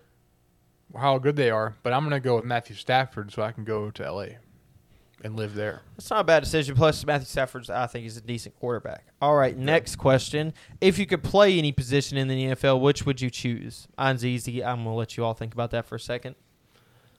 how 0.95 1.17
good 1.17 1.35
they 1.37 1.49
are, 1.49 1.75
but 1.83 1.93
I'm 1.93 2.03
gonna 2.03 2.19
go 2.19 2.35
with 2.35 2.45
Matthew 2.45 2.75
Stafford 2.75 3.31
so 3.31 3.41
I 3.41 3.51
can 3.53 3.63
go 3.63 3.89
to 3.91 4.03
LA 4.03 4.25
and 5.25 5.35
live 5.35 5.55
there. 5.55 5.81
It's 5.97 6.09
not 6.11 6.21
a 6.21 6.23
bad 6.23 6.43
decision. 6.43 6.75
Plus, 6.75 7.03
Matthew 7.03 7.25
Stafford, 7.25 7.67
I 7.71 7.87
think, 7.87 8.05
is 8.05 8.15
a 8.15 8.21
decent 8.21 8.55
quarterback. 8.59 9.07
All 9.19 9.35
right, 9.35 9.57
next 9.57 9.95
question: 9.95 10.53
If 10.79 10.99
you 10.99 11.07
could 11.07 11.23
play 11.23 11.57
any 11.57 11.71
position 11.71 12.17
in 12.17 12.27
the 12.27 12.45
NFL, 12.45 12.79
which 12.79 13.05
would 13.07 13.19
you 13.19 13.31
choose? 13.31 13.87
Mine's 13.97 14.23
easy. 14.23 14.63
I'm 14.63 14.83
gonna 14.83 14.95
let 14.95 15.17
you 15.17 15.25
all 15.25 15.33
think 15.33 15.53
about 15.53 15.71
that 15.71 15.85
for 15.87 15.95
a 15.95 15.99
second. 15.99 16.35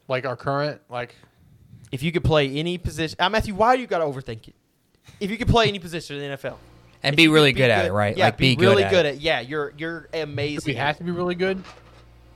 Like 0.07 0.25
our 0.25 0.37
current, 0.37 0.81
like 0.89 1.17
If 1.91 2.05
you 2.05 2.13
could 2.13 2.23
play 2.23 2.49
any 2.49 2.79
position, 2.79 3.17
uh, 3.19 3.29
Matthew, 3.29 3.57
why 3.57 3.75
do 3.75 3.83
you 3.83 3.89
got 3.89 3.99
to 3.99 4.05
overthink 4.05 4.47
it? 4.49 4.55
If 5.19 5.31
you 5.31 5.37
could 5.37 5.49
play 5.49 5.67
any 5.67 5.81
position 5.81 6.17
in 6.17 6.31
the 6.31 6.37
NFL 6.37 6.59
and 7.03 7.17
be 7.17 7.25
you 7.25 7.29
could 7.29 7.35
really 7.35 7.53
good, 7.53 7.71
at 7.71 7.87
it, 7.87 7.93
right? 7.93 8.17
Yeah, 8.17 8.27
like 8.27 8.37
be, 8.37 8.55
be, 8.55 8.65
really 8.65 8.85
good, 8.85 8.91
good 8.91 9.07
at, 9.07 9.15
at. 9.17 9.21
Yeah, 9.21 9.41
you're 9.41 9.73
you're 9.77 10.03
do 10.13 10.21
amazing. 10.21 10.73
we 10.73 10.75
have 10.77 10.97
to 10.99 11.05
be 11.05 11.11
really 11.11 11.35
good? 11.35 11.61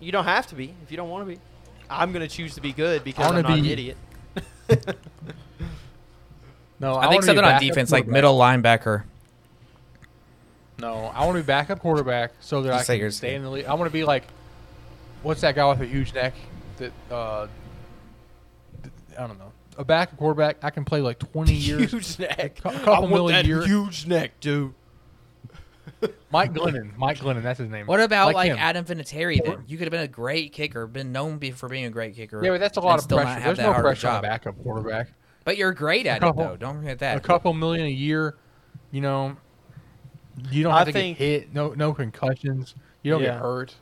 You 0.01 0.11
don't 0.11 0.25
have 0.25 0.49
to 0.49 0.57
be 0.57 0.75
if 0.83 0.91
you 0.91 0.97
don't 0.97 1.11
want 1.11 1.29
to 1.29 1.33
be. 1.33 1.41
I'm 1.89 2.13
gonna 2.13 2.29
choose 2.29 2.57
to 2.57 2.61
be 2.61 2.73
good 2.73 3.05
because 3.05 3.27
wanna 3.27 3.39
I'm 3.39 3.45
not 3.45 3.59
an 3.59 3.67
idiot. 3.67 3.97
No, 6.81 6.97
I, 6.97 7.09
think 7.09 7.23
something 7.23 7.45
on 7.45 7.61
defense, 7.61 7.93
like 7.93 8.07
middle 8.07 8.39
linebacker. 8.39 9.05
No, 10.79 11.13
I 11.15 11.27
want 11.27 11.37
to 11.37 11.43
be 11.43 11.47
backup 11.47 11.81
quarterback 11.81 12.33
so 12.41 12.63
that 12.63 12.71
Just 12.71 12.91
I 12.91 12.99
can 12.99 13.13
stay 13.13 13.35
in 13.35 13.43
the 13.43 13.51
league. 13.51 13.67
I 13.67 13.75
want 13.75 13.91
to 13.91 13.93
be 13.93 14.03
like, 14.03 14.25
what's 15.23 15.43
that 15.43 15.55
guy 15.55 15.69
with 15.69 15.81
a 15.83 15.87
huge 15.87 16.15
neck? 16.15 16.33
That 16.79 16.93
uh, 17.11 17.47
I 19.19 19.27
don't 19.27 19.39
know. 19.39 19.53
A 19.77 19.85
backup 19.85 20.19
quarterback, 20.19 20.57
I 20.63 20.71
can 20.71 20.87
play 20.87 21.03
like 21.03 21.19
20 21.19 21.53
years. 21.55 21.91
huge 21.91 22.19
neck. 22.19 22.61
cou- 22.63 22.71
couple 22.71 22.95
I 22.95 22.99
want 23.01 23.13
million 23.13 23.37
that 23.37 23.47
year- 23.47 23.67
huge 23.67 24.07
neck, 24.07 24.41
dude. 24.41 24.73
Mike 26.31 26.55
Glennon, 26.55 26.97
Mike 26.97 27.19
Glennon, 27.19 27.43
that's 27.43 27.59
his 27.59 27.69
name. 27.69 27.87
What 27.87 28.01
about 28.01 28.33
like, 28.35 28.51
him. 28.51 28.59
Adam 28.59 28.85
Vinatieri? 28.85 29.45
Then 29.45 29.65
you 29.67 29.77
could 29.77 29.87
have 29.87 29.93
been 29.93 30.01
a 30.03 30.09
great 30.09 30.53
kicker, 30.53 30.87
been 30.87 31.13
known 31.13 31.41
for 31.53 31.69
being 31.69 31.85
a 31.85 31.91
great 31.91 32.15
kicker. 32.15 32.43
Yeah, 32.43 32.51
but 32.51 32.61
that's 32.61 32.79
a 32.79 32.81
lot 32.81 33.03
of 33.03 33.09
pressure. 33.09 33.41
There's 33.41 33.59
no 33.59 33.65
hard 33.65 33.77
of 33.79 33.83
pressure 33.83 34.09
on 34.09 34.19
a 34.19 34.23
backup 34.23 34.63
quarterback. 34.63 35.11
But 35.51 35.57
you're 35.57 35.73
great 35.73 36.07
at 36.07 36.21
couple- 36.21 36.45
it 36.45 36.47
though. 36.47 36.57
Don't 36.59 36.79
forget 36.79 37.01
that. 37.01 37.17
A 37.17 37.21
couple 37.21 37.53
million 37.55 37.85
a 37.85 37.91
year, 37.91 38.37
you 38.93 39.01
know. 39.01 39.37
You 40.49 40.63
don't 40.63 40.73
I 40.73 40.79
have 40.79 40.87
to 40.87 40.93
think- 40.93 41.19
get 41.19 41.25
hit. 41.25 41.53
No, 41.53 41.71
no 41.75 41.93
concussions. 41.93 42.77
You 43.03 43.11
don't 43.11 43.21
Yeah. 43.23 43.33
get 43.33 43.41
hurt. 43.41 43.75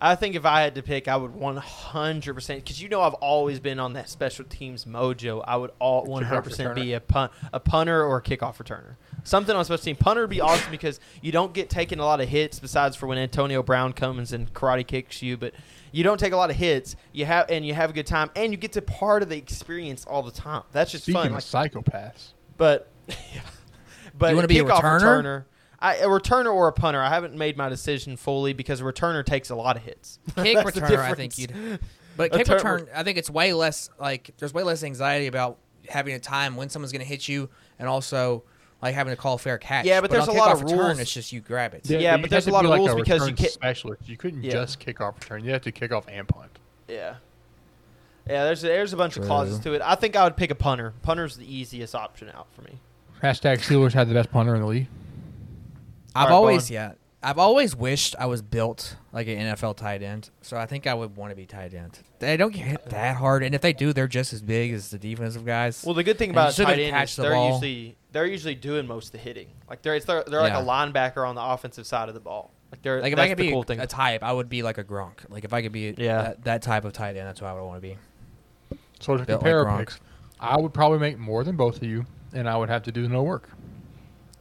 I 0.00 0.14
think 0.14 0.36
if 0.36 0.46
I 0.46 0.62
had 0.62 0.74
to 0.76 0.82
pick, 0.82 1.08
I 1.08 1.16
would 1.16 1.32
100% 1.34 2.56
because 2.64 2.80
you 2.80 2.88
know 2.88 3.02
I've 3.02 3.12
always 3.14 3.60
been 3.60 3.78
on 3.78 3.92
that 3.92 4.08
special 4.08 4.46
teams 4.46 4.86
mojo. 4.86 5.44
I 5.46 5.56
would 5.56 5.70
all 5.78 6.06
100% 6.06 6.74
be 6.74 6.94
a 6.94 7.00
punt, 7.00 7.30
a 7.52 7.60
punter 7.60 8.02
or 8.06 8.16
a 8.16 8.22
kickoff 8.22 8.56
returner. 8.56 8.96
Something 9.22 9.54
on 9.54 9.62
special 9.66 9.84
team. 9.84 9.96
Punter 9.96 10.22
would 10.22 10.30
be 10.30 10.40
awesome 10.40 10.70
because 10.70 10.98
you 11.20 11.30
don't 11.30 11.52
get 11.52 11.68
taken 11.68 11.98
a 12.00 12.06
lot 12.06 12.22
of 12.22 12.28
hits. 12.30 12.58
Besides 12.58 12.96
for 12.96 13.06
when 13.06 13.18
Antonio 13.18 13.62
Brown 13.62 13.92
comes 13.92 14.32
and 14.32 14.50
karate 14.54 14.86
kicks 14.86 15.20
you, 15.20 15.36
but 15.36 15.52
you 15.92 16.02
don't 16.02 16.18
take 16.18 16.32
a 16.32 16.36
lot 16.36 16.50
of 16.50 16.56
hits. 16.56 16.96
You 17.12 17.24
have 17.26 17.46
and 17.50 17.64
you 17.64 17.74
have 17.74 17.90
a 17.90 17.92
good 17.92 18.06
time 18.06 18.30
and 18.34 18.52
you 18.52 18.56
get 18.58 18.72
to 18.72 18.82
part 18.82 19.22
of 19.22 19.28
the 19.28 19.36
experience 19.36 20.04
all 20.04 20.22
the 20.22 20.30
time. 20.32 20.62
That's 20.72 20.90
just 20.90 21.04
Speaking 21.04 21.20
fun. 21.22 21.26
of 21.28 21.52
Like, 21.52 21.72
psychopaths, 21.72 22.32
but 22.56 22.88
but 24.18 24.30
You 24.30 24.36
wanna 24.36 24.48
be 24.48 24.58
a 24.58 24.64
kickoff 24.64 24.80
returner? 24.80 25.00
returner. 25.22 25.44
I, 25.78 25.96
a 25.96 26.06
returner 26.06 26.54
or 26.54 26.68
a 26.68 26.72
punter. 26.72 27.00
I 27.02 27.08
haven't 27.08 27.34
made 27.34 27.56
my 27.56 27.68
decision 27.68 28.16
fully 28.16 28.52
because 28.52 28.80
a 28.80 28.84
returner 28.84 29.24
takes 29.24 29.50
a 29.50 29.56
lot 29.56 29.76
of 29.76 29.82
hits. 29.82 30.20
Kick 30.36 30.56
returner, 30.64 30.98
I 30.98 31.14
think 31.14 31.38
you'd. 31.38 31.52
But 32.14 32.30
kick 32.30 32.44
turn- 32.46 32.56
return, 32.58 32.88
I 32.94 33.04
think 33.04 33.16
it's 33.16 33.30
way 33.30 33.54
less 33.54 33.88
like 33.98 34.32
there's 34.36 34.52
way 34.52 34.62
less 34.62 34.84
anxiety 34.84 35.28
about 35.28 35.56
having 35.88 36.14
a 36.14 36.18
time 36.18 36.56
when 36.56 36.68
someone's 36.68 36.92
going 36.92 37.00
to 37.00 37.08
hit 37.08 37.26
you, 37.26 37.48
and 37.78 37.88
also 37.88 38.44
like 38.82 38.94
having 38.94 39.12
to 39.12 39.16
call 39.16 39.38
fair 39.38 39.56
catch. 39.58 39.86
Yeah, 39.86 40.00
but 40.00 40.10
there's 40.10 40.28
on 40.28 40.34
a 40.34 40.38
lot 40.38 40.48
kickoff 40.48 40.54
of 40.54 40.62
return, 40.64 40.78
rules. 40.78 40.98
It's 40.98 41.12
just 41.12 41.32
you 41.32 41.40
grab 41.40 41.72
it. 41.74 41.88
Yeah, 41.88 41.98
you 42.16 42.22
but 42.22 42.22
have 42.22 42.30
there's 42.30 42.46
a 42.48 42.50
lot 42.50 42.64
of 42.64 42.70
like 42.70 42.78
rules 42.80 42.94
because 42.96 43.28
you 43.28 43.34
can't- 43.34 43.50
specialist. 43.52 44.08
You 44.08 44.16
couldn't 44.16 44.42
Yeah. 44.42 44.52
just 44.52 44.78
kick 44.80 45.00
off 45.00 45.14
return. 45.20 45.44
You 45.44 45.52
have 45.52 45.62
to 45.62 45.72
kick 45.72 45.92
off 45.92 46.06
and 46.08 46.26
punt. 46.28 46.58
Yeah. 46.88 47.14
Yeah, 48.28 48.44
there's 48.44 48.62
there's 48.62 48.92
a 48.92 48.96
bunch 48.96 49.16
of 49.16 49.24
clauses 49.24 49.58
to 49.60 49.72
it. 49.74 49.82
I 49.82 49.94
think 49.94 50.14
I 50.16 50.24
would 50.24 50.36
pick 50.36 50.50
a 50.50 50.54
punter. 50.54 50.92
Punter's 51.02 51.36
the 51.36 51.52
easiest 51.52 51.94
option 51.94 52.28
out 52.34 52.46
for 52.54 52.62
me. 52.62 52.78
Hashtag 53.22 53.58
Steelers 53.58 53.92
had 53.92 54.08
the 54.08 54.14
best 54.14 54.30
punter 54.30 54.54
in 54.54 54.60
the 54.60 54.66
league. 54.66 54.88
I've 56.14 56.24
Alright, 56.24 56.34
always 56.34 56.68
Bowen. 56.68 56.74
yeah, 56.74 56.92
I've 57.24 57.38
always 57.38 57.76
wished 57.76 58.16
I 58.18 58.26
was 58.26 58.42
built 58.42 58.96
like 59.12 59.28
an 59.28 59.38
NFL 59.38 59.76
tight 59.76 60.02
end. 60.02 60.30
So 60.40 60.56
I 60.56 60.66
think 60.66 60.86
I 60.88 60.94
would 60.94 61.16
want 61.16 61.30
to 61.30 61.36
be 61.36 61.46
tight 61.46 61.72
end. 61.72 61.98
They 62.18 62.36
don't 62.36 62.52
get 62.52 62.62
hit 62.66 62.86
that 62.90 63.16
hard, 63.16 63.42
and 63.44 63.54
if 63.54 63.60
they 63.60 63.72
do, 63.72 63.92
they're 63.92 64.08
just 64.08 64.32
as 64.32 64.42
big 64.42 64.72
as 64.72 64.90
the 64.90 64.98
defensive 64.98 65.44
guys. 65.46 65.84
Well, 65.84 65.94
the 65.94 66.02
good 66.02 66.18
thing 66.18 66.30
And 66.30 66.36
about 66.36 66.44
you 66.46 66.48
a 66.50 66.52
still 66.52 66.66
tight 66.66 66.72
gotta 66.72 66.82
end 66.84 67.04
is 67.04 67.16
the 67.16 67.22
they're 67.22 67.32
ball. 67.32 67.52
usually 67.52 67.96
they're 68.10 68.26
usually 68.26 68.54
doing 68.56 68.86
most 68.86 69.06
of 69.06 69.12
the 69.12 69.18
hitting. 69.18 69.48
Like 69.70 69.82
they're 69.82 69.94
it's, 69.96 70.04
they're, 70.06 70.24
they're 70.24 70.40
like 70.42 70.52
Yeah. 70.52 70.62
a 70.62 70.64
linebacker 70.66 71.26
on 71.28 71.34
the 71.34 71.42
offensive 71.42 71.86
side 71.86 72.08
of 72.08 72.14
the 72.14 72.20
ball. 72.20 72.50
Like 72.72 72.82
they're 72.82 73.00
like 73.02 73.12
if 73.12 73.18
I 73.18 73.28
could 73.28 73.36
be 73.38 73.50
cool 73.50 73.62
a, 73.62 73.64
thing. 73.64 73.80
a 73.80 73.86
type, 73.86 74.22
I 74.22 74.32
would 74.32 74.48
be 74.48 74.62
like 74.62 74.78
a 74.78 74.84
Gronk. 74.84 75.18
Like 75.28 75.44
if 75.44 75.52
I 75.52 75.62
could 75.62 75.72
be 75.72 75.94
Yeah. 75.96 76.22
that, 76.22 76.44
that 76.44 76.62
type 76.62 76.84
of 76.84 76.92
tight 76.92 77.16
end, 77.16 77.26
that's 77.28 77.40
what 77.40 77.48
I 77.48 77.52
would 77.54 77.62
want 77.64 77.80
to 77.82 77.88
be. 77.88 77.96
So 79.00 79.16
to 79.16 79.24
Built 79.24 79.40
compare 79.40 79.62
like 79.64 79.72
Gronk. 79.74 79.78
picks, 79.78 80.00
I 80.40 80.58
would 80.58 80.74
probably 80.74 80.98
make 80.98 81.18
more 81.18 81.44
than 81.44 81.56
both 81.56 81.76
of 81.76 81.84
you, 81.84 82.04
and 82.32 82.48
I 82.48 82.56
would 82.56 82.68
have 82.68 82.82
to 82.84 82.92
do 82.92 83.08
no 83.08 83.22
work. 83.22 83.48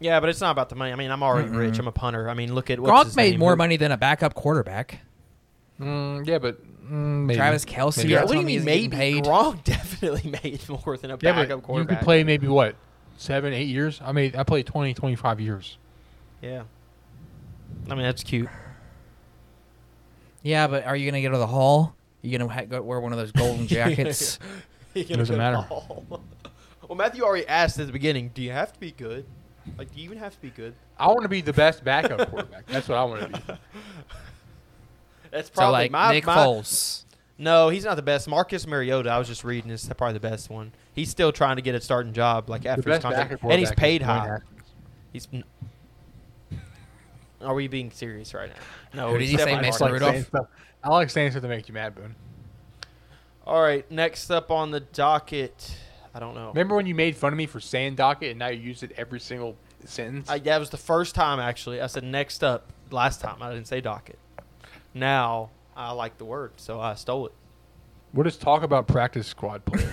Yeah, 0.02 0.20
but 0.20 0.28
it's 0.30 0.42
not 0.42 0.52
about 0.52 0.68
the 0.70 0.76
money. 0.76 0.92
I 0.92 0.96
mean, 0.96 1.12
I'm 1.12 1.22
already 1.24 1.48
rich. 1.50 1.78
I'm 1.80 1.88
a 1.88 1.92
punter. 1.92 2.28
I 2.28 2.34
mean, 2.34 2.54
look 2.56 2.70
at 2.70 2.80
what's 2.80 2.92
Gronk 2.92 3.06
his 3.06 3.16
made 3.16 3.32
name? 3.32 3.40
more 3.40 3.56
money 3.56 3.78
than 3.78 3.92
a 3.92 3.98
backup 3.98 4.34
quarterback. 4.34 5.00
Mm, 5.80 6.28
yeah, 6.28 6.40
but 6.40 6.60
mm, 6.84 7.26
maybe. 7.26 7.38
Travis 7.38 7.64
Kelce. 7.66 7.98
Maybe. 7.98 8.10
Yeah, 8.10 8.24
what 8.24 8.32
do 8.32 8.40
you 8.40 8.46
mean? 8.46 8.64
Maybe 8.66 8.88
getting 8.88 9.00
paid? 9.00 9.24
Gronk 9.26 9.64
definitely 9.64 10.32
made 10.44 10.68
more 10.68 10.98
than 10.98 11.12
a 11.12 11.18
Yeah, 11.22 11.34
backup 11.34 11.48
but 11.50 11.56
you 11.56 11.62
quarterback. 11.62 12.00
could 12.00 12.04
play 12.06 12.24
maybe 12.24 12.48
what 12.48 12.76
seven, 13.18 13.54
eight 13.54 13.68
years. 13.68 14.02
I 14.04 14.12
mean, 14.12 14.36
I 14.36 14.44
played 14.44 14.66
20, 14.66 14.94
25 14.96 15.40
years. 15.40 15.78
Yeah. 16.42 16.64
I 17.90 17.94
mean, 17.94 18.04
that's 18.04 18.24
cute. 18.24 18.50
Yeah, 20.44 20.68
but 20.68 20.86
are 20.86 20.96
you 20.96 21.10
gonna 21.10 21.22
go 21.22 21.30
to 21.32 21.38
the 21.38 21.48
hall? 21.48 21.96
You 22.24 22.38
gonna 22.38 22.52
ha- 22.52 22.66
go 22.66 22.82
wear 22.82 23.00
one 23.00 23.12
of 23.12 23.18
those 23.20 23.32
golden 23.32 23.68
jackets? 23.68 24.40
He 24.94 25.06
can 25.06 25.20
Doesn't 25.20 25.38
matter. 25.38 25.66
well, 25.70 26.98
Matthew 26.98 27.24
already 27.24 27.48
asked 27.48 27.80
at 27.80 27.86
the 27.88 27.94
beginning, 27.94 28.32
do 28.34 28.42
you 28.42 28.52
have 28.52 28.74
to 28.74 28.80
be 28.80 28.92
good? 28.92 29.26
Like, 29.78 29.94
do 29.94 30.00
you 30.00 30.06
even 30.06 30.18
have 30.18 30.34
to 30.34 30.42
be 30.42 30.50
good? 30.50 30.74
I 30.98 31.08
want 31.08 31.22
to 31.24 31.30
be 31.30 31.42
the 31.42 31.54
best 31.54 31.84
backup 31.84 32.30
quarterback. 32.30 32.66
That's 32.68 32.88
what 32.90 32.98
I 32.98 33.04
want 33.04 33.22
to 33.34 33.40
be. 33.40 33.44
That's 35.32 35.48
so 35.48 35.54
probably 35.54 35.72
like 35.74 35.92
my, 35.92 36.12
Nick 36.14 36.26
my- 36.26 36.36
Foles. 36.36 37.06
No, 37.38 37.70
he's 37.70 37.86
not 37.86 37.96
the 37.96 38.04
best. 38.04 38.28
Marcus 38.28 38.68
Mariota, 38.68 39.10
I 39.10 39.18
was 39.18 39.28
just 39.28 39.44
reading, 39.44 39.72
is 39.72 39.90
probably 39.98 40.14
the 40.14 40.20
best 40.20 40.50
one. 40.52 40.74
He's 40.94 41.10
still 41.10 41.32
trying 41.32 41.56
to 41.56 41.64
get 41.64 41.74
a 41.74 41.82
starting 41.82 42.14
job, 42.14 42.50
like 42.50 42.68
after 42.68 42.82
his 42.82 43.00
best 43.00 43.02
contract, 43.02 43.42
and 43.44 43.60
he's 43.60 43.72
paid 43.72 44.04
high. 44.04 44.40
He's. 45.12 45.28
n- 45.34 45.44
Are 47.42 47.56
we 47.56 47.68
being 47.68 47.90
serious 47.92 48.34
right 48.34 48.50
now? 48.50 48.56
No. 48.94 49.10
Who 49.12 49.20
did 49.20 49.30
he 49.30 49.38
say, 49.38 49.60
Mason 49.60 49.82
I 49.82 49.86
like 49.86 49.94
Rudolph? 49.94 50.12
saying 50.12 50.24
stuff. 50.26 50.48
I 50.84 50.90
like 50.90 51.10
saying 51.10 51.32
stuff 51.32 51.42
to 51.44 51.48
make 51.48 51.68
you 51.70 51.74
mad, 51.74 51.96
Boone. 51.96 52.14
All 53.48 53.62
right, 53.62 53.90
next 53.90 54.30
up 54.30 54.52
on 54.52 54.70
the 54.72 54.82
docket, 54.82 55.76
I 56.14 56.20
don't 56.20 56.36
know. 56.36 56.50
Remember 56.50 56.76
when 56.76 56.86
you 56.86 56.96
made 56.96 57.16
fun 57.16 57.34
of 57.34 57.38
me 57.38 57.46
for 57.46 57.60
saying 57.60 57.96
docket 57.96 58.32
and 58.32 58.40
now 58.40 58.48
you 58.48 58.60
use 58.60 58.84
it 58.84 58.92
every 58.98 59.20
single 59.20 59.56
sentence? 59.86 60.30
I, 60.30 60.40
that 60.40 60.60
was 60.60 60.70
the 60.70 60.78
first 60.78 61.16
time 61.16 61.40
actually. 61.40 61.82
I 61.82 61.88
said 61.88 62.04
next 62.04 62.44
up. 62.44 62.72
Last 62.92 63.22
time 63.22 63.42
I 63.42 63.54
didn't 63.54 63.68
say 63.68 63.80
docket. 63.80 64.20
Now 64.94 65.50
I 65.76 65.92
like 65.92 66.18
the 66.18 66.26
word, 66.26 66.54
so 66.58 66.80
I 66.82 66.96
stole 66.96 67.28
it. 67.28 67.34
What 68.14 68.28
is 68.28 68.36
talk 68.36 68.64
about 68.64 68.88
practice 68.88 69.26
squad 69.28 69.64
players? 69.66 69.88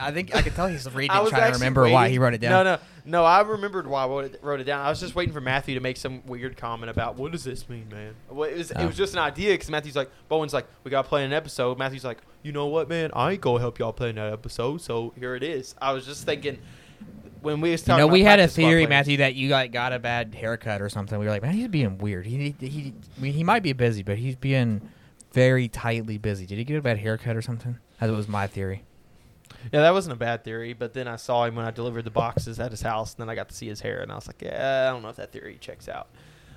I 0.00 0.10
think 0.10 0.34
I 0.34 0.42
could 0.42 0.54
tell 0.56 0.66
he's 0.66 0.90
reading, 0.94 1.10
I 1.12 1.20
was 1.20 1.30
trying 1.30 1.42
to 1.42 1.46
actually 1.46 1.60
remember 1.60 1.82
why 1.88 2.02
waiting- 2.02 2.12
he 2.12 2.18
wrote 2.18 2.34
it 2.34 2.40
down. 2.40 2.64
No, 2.64 2.74
no, 2.74 2.78
no. 3.04 3.24
I 3.24 3.40
remembered 3.42 3.86
why 3.86 4.04
I 4.04 4.06
wrote 4.08 4.24
it, 4.24 4.40
wrote 4.42 4.58
it 4.60 4.64
down. 4.64 4.84
I 4.84 4.90
was 4.90 4.98
just 4.98 5.14
waiting 5.14 5.32
for 5.32 5.40
Matthew 5.40 5.74
to 5.76 5.80
make 5.80 5.96
some 5.96 6.26
weird 6.26 6.56
comment 6.56 6.90
about 6.90 7.16
what 7.16 7.30
does 7.30 7.44
this 7.44 7.68
mean, 7.68 7.88
man. 7.88 8.14
Well, 8.28 8.50
it 8.50 8.56
was 8.58 8.70
it 8.72 8.76
Oh. 8.78 8.86
was 8.88 8.96
just 8.96 9.12
an 9.12 9.20
idea 9.20 9.52
because 9.54 9.70
Matthew's 9.70 9.94
like, 9.94 10.10
Bowen's 10.28 10.52
like, 10.52 10.66
we 10.82 10.90
got 10.90 11.02
to 11.02 11.08
play 11.08 11.24
an 11.24 11.32
episode. 11.32 11.78
Matthew's 11.78 12.04
like, 12.04 12.18
you 12.42 12.50
know 12.50 12.66
what, 12.66 12.88
man? 12.88 13.10
I 13.14 13.32
ain't 13.32 13.40
gonna 13.40 13.60
help 13.60 13.78
y'all 13.78 13.92
play 13.92 14.10
in 14.10 14.16
that 14.16 14.32
episode, 14.32 14.80
so 14.80 15.12
here 15.16 15.36
it 15.36 15.42
is. 15.44 15.74
I 15.80 15.92
was 15.92 16.04
just 16.06 16.24
thinking 16.24 16.58
when 17.42 17.60
we 17.60 17.70
was 17.70 17.82
You 17.82 17.86
talking. 17.86 17.98
know, 18.00 18.06
about 18.06 18.12
we 18.14 18.22
had 18.24 18.38
a 18.40 18.42
practice 18.42 18.54
squad 18.54 18.62
theory, 18.64 18.80
players- 18.86 18.88
Matthew, 18.90 19.16
that 19.18 19.34
you 19.36 19.48
like 19.50 19.70
got 19.72 19.92
a 19.92 19.98
bad 20.00 20.34
haircut 20.34 20.82
or 20.82 20.88
something. 20.88 21.18
We 21.20 21.24
were 21.26 21.30
like, 21.30 21.42
man, 21.42 21.52
he's 21.54 21.68
being 21.68 21.98
weird. 21.98 22.26
He, 22.26 22.54
he, 22.58 22.94
I 23.16 23.20
mean, 23.20 23.32
he 23.32 23.44
might 23.44 23.62
be 23.62 23.72
busy, 23.74 24.02
but 24.02 24.18
he's 24.18 24.34
being 24.36 24.80
very 25.32 25.68
tightly 25.68 26.18
busy. 26.18 26.46
Did 26.46 26.58
he 26.58 26.64
get 26.64 26.76
a 26.76 26.82
bad 26.82 26.98
haircut 26.98 27.36
or 27.36 27.42
something? 27.42 27.78
That 28.00 28.10
was 28.10 28.28
my 28.28 28.46
theory. 28.46 28.82
Yeah, 29.72 29.82
that 29.82 29.92
wasn't 29.92 30.14
a 30.14 30.16
bad 30.16 30.42
theory. 30.44 30.72
But 30.72 30.94
then 30.94 31.06
I 31.06 31.16
saw 31.16 31.44
him 31.44 31.54
when 31.56 31.64
I 31.66 31.70
delivered 31.70 32.02
the 32.04 32.10
boxes 32.10 32.58
at 32.60 32.70
his 32.70 32.82
house, 32.82 33.14
and 33.14 33.20
then 33.20 33.28
I 33.28 33.34
got 33.34 33.48
to 33.50 33.54
see 33.54 33.66
his 33.66 33.80
hair, 33.80 34.00
and 34.00 34.10
I 34.10 34.14
was 34.14 34.26
like, 34.26 34.42
yeah, 34.42 34.86
I 34.88 34.92
don't 34.92 35.02
know 35.02 35.08
if 35.10 35.16
that 35.16 35.32
theory 35.32 35.58
checks 35.60 35.88
out. 35.88 36.08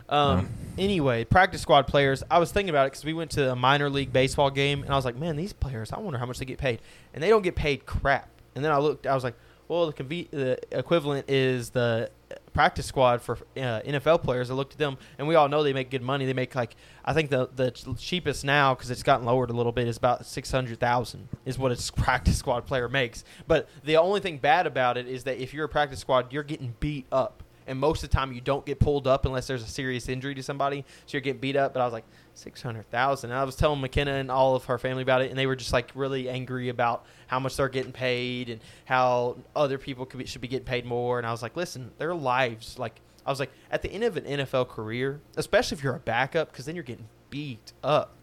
Um, 0.10 0.50
Anyway, 0.78 1.24
practice 1.24 1.62
squad 1.62 1.86
players. 1.88 2.24
I 2.32 2.40
was 2.40 2.52
thinking 2.52 2.70
about 2.70 2.88
it 2.88 2.92
because 2.92 3.06
we 3.06 3.14
went 3.14 3.32
to 3.32 3.52
a 3.52 3.56
minor 3.56 3.90
league 3.90 4.12
baseball 4.14 4.50
game, 4.50 4.84
and 4.84 4.92
I 4.92 4.96
was 4.96 5.06
like, 5.06 5.16
man, 5.16 5.36
these 5.36 5.54
players. 5.54 5.92
I 5.92 6.00
wonder 6.00 6.18
how 6.20 6.26
much 6.26 6.40
they 6.40 6.46
get 6.46 6.58
paid, 6.58 6.82
and 7.14 7.22
they 7.24 7.30
don't 7.30 7.42
get 7.44 7.56
paid 7.56 7.86
crap. 7.86 8.30
And 8.56 8.64
then 8.66 8.72
I 8.72 8.78
looked. 8.80 9.06
I 9.06 9.14
was 9.16 9.24
like, 9.24 9.36
well, 9.68 9.88
the, 9.88 9.94
conve- 9.94 10.30
the 10.32 10.60
equivalent 10.72 11.30
is 11.30 11.70
the 11.72 12.10
practice 12.54 12.86
squad 12.86 13.22
for 13.22 13.38
uh, 13.58 13.82
NFL 13.82 14.24
players. 14.24 14.50
I 14.50 14.54
looked 14.54 14.74
at 14.74 14.80
them, 14.80 14.98
and 15.18 15.28
we 15.28 15.36
all 15.36 15.50
know 15.50 15.64
they 15.64 15.74
make 15.74 15.90
good 15.90 16.02
money. 16.02 16.26
They 16.26 16.34
make 16.34 16.56
like 16.56 16.76
I 17.04 17.14
think 17.14 17.30
the 17.30 17.50
the 17.54 17.72
cheapest 17.98 18.46
now 18.46 18.74
because 18.74 18.92
it's 18.92 19.04
gotten 19.04 19.26
lowered 19.26 19.50
a 19.50 19.54
little 19.54 19.72
bit 19.72 19.88
is 19.88 19.98
about 19.98 20.26
six 20.26 20.52
hundred 20.52 20.80
thousand 20.80 21.28
is 21.46 21.58
what 21.58 21.72
a 21.72 21.94
practice 22.02 22.38
squad 22.38 22.66
player 22.66 22.88
makes. 22.88 23.24
But 23.48 23.68
the 23.84 23.98
only 23.98 24.20
thing 24.20 24.38
bad 24.38 24.68
about 24.68 24.98
it 24.98 25.08
is 25.08 25.24
that 25.26 25.42
if 25.42 25.54
you're 25.54 25.66
a 25.66 25.70
practice 25.70 26.00
squad, 26.00 26.32
you're 26.32 26.44
getting 26.44 26.76
beat 26.80 27.06
up. 27.12 27.44
And 27.66 27.80
most 27.80 28.04
of 28.04 28.10
the 28.10 28.16
time, 28.16 28.34
you 28.34 28.42
don't 28.42 28.66
get 28.66 28.80
pulled 28.80 29.08
up 29.08 29.26
unless 29.26 29.48
there's 29.48 29.64
a 29.64 29.68
serious 29.68 30.10
injury 30.10 30.36
to 30.36 30.44
somebody. 30.44 30.84
So 31.06 31.14
you're 31.14 31.22
getting 31.22 31.40
beat 31.40 31.56
up. 31.56 31.74
But 31.74 31.80
I 31.82 31.86
was 31.86 31.94
like, 31.94 32.04
six 32.34 32.62
hundred 32.62 32.90
thousand. 32.90 33.32
I 33.32 33.44
was 33.44 33.56
telling 33.56 33.82
McKenna 33.82 34.14
and 34.14 34.32
all 34.32 34.56
of 34.56 34.66
her 34.66 34.78
family 34.78 35.04
about 35.04 35.22
it, 35.22 35.30
and 35.30 35.38
they 35.38 35.46
were 35.46 35.56
just 35.56 35.74
like 35.74 35.92
really 35.96 36.30
angry 36.30 36.70
about 36.70 37.06
how 37.28 37.40
much 37.40 37.56
they're 37.58 37.70
getting 37.70 37.92
paid 37.92 38.50
and 38.50 38.62
how 38.86 39.38
other 39.56 39.78
people 39.78 40.06
could 40.06 40.20
be, 40.20 40.26
should 40.26 40.42
be 40.42 40.48
getting 40.48 40.66
paid 40.66 40.86
more. 40.86 41.18
And 41.18 41.28
I 41.28 41.32
was 41.32 41.42
like, 41.42 41.56
listen, 41.56 41.92
their 41.98 42.14
lives. 42.14 42.78
Like 42.80 43.00
I 43.26 43.30
was 43.30 43.40
like, 43.40 43.52
at 43.72 43.82
the 43.82 43.92
end 43.92 44.04
of 44.04 44.18
an 44.18 44.26
NFL 44.26 44.70
career, 44.70 45.22
especially 45.38 45.78
if 45.78 45.84
you're 45.84 45.96
a 45.96 46.00
backup, 46.00 46.52
because 46.52 46.66
then 46.66 46.76
you're 46.76 46.84
getting 46.84 47.08
beat 47.30 47.74
up. 47.84 48.16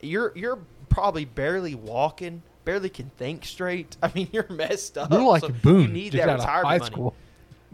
You're 0.00 0.32
you're 0.34 0.58
probably 0.88 1.24
barely 1.24 1.74
walking, 1.74 2.42
barely 2.64 2.90
can 2.90 3.10
think 3.16 3.44
straight. 3.44 3.96
I 4.02 4.10
mean, 4.14 4.28
you're 4.32 4.48
messed 4.50 4.98
up. 4.98 5.10
You're 5.10 5.22
like 5.22 5.42
so 5.42 5.48
Boone, 5.48 5.82
You 5.82 5.88
need 5.88 6.12
just 6.12 6.24
that 6.24 6.28
out 6.28 6.38
of 6.40 6.40
retirement 6.40 6.66
high 6.66 6.78
money. 6.78 6.92
school. 6.92 7.14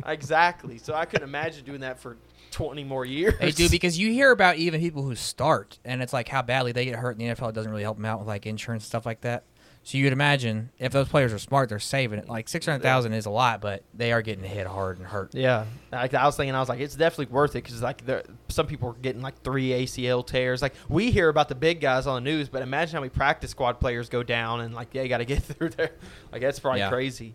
Exactly. 0.06 0.78
So 0.78 0.94
I 0.94 1.04
couldn't 1.04 1.28
imagine 1.28 1.64
doing 1.64 1.80
that 1.80 1.98
for 1.98 2.16
20 2.50 2.84
more 2.84 3.04
years. 3.04 3.34
They 3.40 3.50
do 3.50 3.68
because 3.68 3.98
you 3.98 4.12
hear 4.12 4.30
about 4.30 4.56
even 4.56 4.80
people 4.80 5.02
who 5.02 5.14
start, 5.14 5.78
and 5.84 6.02
it's 6.02 6.12
like 6.12 6.28
how 6.28 6.42
badly 6.42 6.72
they 6.72 6.84
get 6.84 6.96
hurt 6.96 7.12
in 7.12 7.18
the 7.18 7.34
NFL. 7.34 7.50
It 7.50 7.54
doesn't 7.54 7.70
really 7.70 7.82
help 7.84 7.96
them 7.96 8.04
out 8.06 8.18
with 8.18 8.28
like 8.28 8.46
insurance 8.46 8.84
and 8.84 8.88
stuff 8.88 9.06
like 9.06 9.22
that. 9.22 9.44
So 9.82 9.96
you'd 9.96 10.12
imagine 10.12 10.68
if 10.78 10.92
those 10.92 11.08
players 11.08 11.32
are 11.32 11.38
smart, 11.38 11.70
they're 11.70 11.78
saving 11.78 12.18
it. 12.18 12.28
Like 12.28 12.50
six 12.50 12.66
hundred 12.66 12.82
thousand 12.82 13.14
is 13.14 13.24
a 13.24 13.30
lot, 13.30 13.62
but 13.62 13.82
they 13.94 14.12
are 14.12 14.20
getting 14.20 14.44
hit 14.44 14.66
hard 14.66 14.98
and 14.98 15.06
hurt. 15.06 15.34
Yeah, 15.34 15.64
like 15.90 16.12
I 16.12 16.26
was 16.26 16.36
thinking, 16.36 16.54
I 16.54 16.60
was 16.60 16.68
like, 16.68 16.80
it's 16.80 16.94
definitely 16.94 17.32
worth 17.32 17.52
it 17.52 17.64
because 17.64 17.80
like 17.80 18.04
there, 18.04 18.22
some 18.48 18.66
people 18.66 18.90
are 18.90 18.94
getting 19.00 19.22
like 19.22 19.40
three 19.42 19.70
ACL 19.70 20.26
tears. 20.26 20.60
Like 20.60 20.74
we 20.90 21.10
hear 21.10 21.30
about 21.30 21.48
the 21.48 21.54
big 21.54 21.80
guys 21.80 22.06
on 22.06 22.22
the 22.22 22.30
news, 22.30 22.50
but 22.50 22.60
imagine 22.60 22.94
how 22.96 23.00
many 23.00 23.08
practice 23.08 23.52
squad 23.52 23.80
players 23.80 24.10
go 24.10 24.22
down 24.22 24.60
and 24.60 24.74
like 24.74 24.88
yeah, 24.92 25.00
you 25.00 25.08
got 25.08 25.18
to 25.18 25.24
get 25.24 25.42
through 25.44 25.70
there. 25.70 25.92
Like 26.30 26.42
that's 26.42 26.58
probably 26.60 26.80
Yeah. 26.80 26.90
crazy. 26.90 27.34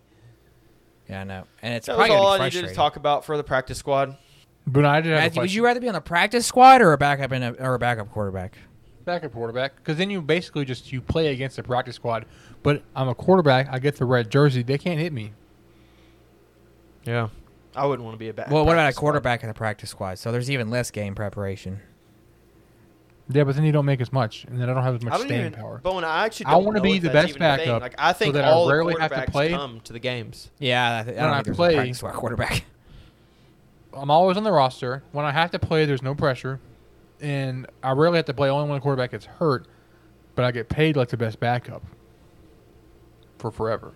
Yeah, 1.08 1.22
I 1.22 1.24
know, 1.24 1.44
and 1.62 1.74
it's 1.74 1.86
That 1.86 1.98
was 1.98 2.06
probably 2.06 2.16
all 2.24 2.32
gonna 2.34 2.44
I 2.44 2.48
needed 2.48 2.68
to 2.68 2.74
talk 2.74 2.94
about 2.96 3.24
for 3.24 3.36
the 3.36 3.44
practice 3.44 3.78
squad. 3.78 4.16
But 4.66 4.84
I 4.84 5.00
did 5.00 5.10
have 5.10 5.18
a 5.18 5.22
Matthew, 5.26 5.42
would 5.42 5.54
you 5.54 5.64
rather 5.64 5.80
be 5.80 5.88
on 5.88 5.94
the 5.94 6.00
practice 6.00 6.44
squad 6.46 6.80
or 6.82 6.92
a 6.92 6.98
backup 6.98 7.32
in 7.32 7.42
a, 7.42 7.52
or 7.52 7.74
a 7.74 7.78
backup 7.78 8.10
quarterback? 8.10 8.58
backup 9.04 9.32
quarterback 9.32 9.76
because 9.76 9.96
then 9.98 10.10
you 10.10 10.20
basically 10.20 10.64
just 10.64 10.90
you 10.92 11.00
play 11.00 11.28
against 11.28 11.54
the 11.56 11.62
practice 11.62 11.94
squad. 11.94 12.26
But 12.64 12.82
I'm 12.96 13.08
a 13.08 13.14
quarterback. 13.14 13.68
I 13.70 13.78
get 13.78 13.94
the 13.96 14.04
red 14.04 14.28
jersey. 14.30 14.64
They 14.64 14.78
can't 14.78 14.98
hit 14.98 15.12
me. 15.12 15.32
Yeah, 17.04 17.28
I 17.76 17.86
wouldn't 17.86 18.04
want 18.04 18.14
to 18.14 18.18
be 18.18 18.28
a 18.28 18.34
back. 18.34 18.50
Well, 18.50 18.64
what 18.64 18.72
about 18.72 18.80
a 18.80 18.82
practice 18.86 18.96
squad. 18.96 19.02
quarterback 19.02 19.42
in 19.44 19.48
the 19.48 19.54
practice 19.54 19.90
squad? 19.90 20.18
So 20.18 20.32
there's 20.32 20.50
even 20.50 20.70
less 20.70 20.90
game 20.90 21.14
preparation. 21.14 21.78
Yeah, 23.28 23.44
but 23.44 23.54
then 23.54 23.64
you 23.64 23.70
don't 23.72 23.86
make 23.86 24.00
as 24.00 24.12
much, 24.12 24.44
and 24.44 24.60
then 24.60 24.68
I 24.68 24.74
don't 24.74 24.82
have 24.82 24.96
as 24.96 25.02
much 25.02 25.14
I 25.14 25.18
don't 25.18 25.26
staying 25.26 25.40
even. 25.46 25.52
power. 25.52 25.78
Bowen, 25.82 26.02
I 26.02 26.24
actually 26.26 26.46
I 26.46 26.50
don't 26.52 26.64
wanna 26.64 26.80
be 26.80 26.98
the 26.98 27.10
best 27.10 27.30
even 27.30 27.42
a 27.42 27.56
thing. 27.56 27.66
backup 27.66 27.82
Like 27.82 27.94
I 27.98 28.12
think 28.12 28.34
that 28.34 28.44
I 28.44 28.50
all 28.50 28.66
the 28.66 28.72
rarely 28.72 28.94
have 29.00 29.12
to 29.12 29.30
play. 29.30 29.50
come 29.50 29.80
to 29.84 29.92
the 29.92 29.98
games. 30.00 30.50
Yeah, 30.58 30.98
I, 31.00 31.02
th- 31.04 31.16
I 31.16 31.20
When 31.20 31.30
don't 31.30 31.32
I 31.32 31.34
think 31.36 31.44
there's 31.46 31.56
play- 31.56 31.74
a 31.74 31.76
practice 31.76 31.98
squad 31.98 32.14
quarterback. 32.14 32.64
I'm 33.96 34.10
always 34.10 34.36
on 34.36 34.44
the 34.44 34.52
roster. 34.52 35.02
When 35.12 35.24
I 35.24 35.32
have 35.32 35.50
to 35.52 35.58
play, 35.58 35.86
there's 35.86 36.02
no 36.02 36.14
pressure, 36.14 36.60
and 37.20 37.66
I 37.82 37.92
rarely 37.92 38.16
have 38.16 38.26
to 38.26 38.34
play 38.34 38.50
only 38.50 38.68
when 38.68 38.78
a 38.78 38.80
quarterback 38.80 39.12
gets 39.12 39.24
hurt. 39.24 39.66
But 40.34 40.44
I 40.44 40.50
get 40.50 40.68
paid 40.68 40.96
like 40.96 41.08
the 41.08 41.16
best 41.16 41.40
backup 41.40 41.82
for 43.38 43.50
forever. 43.50 43.94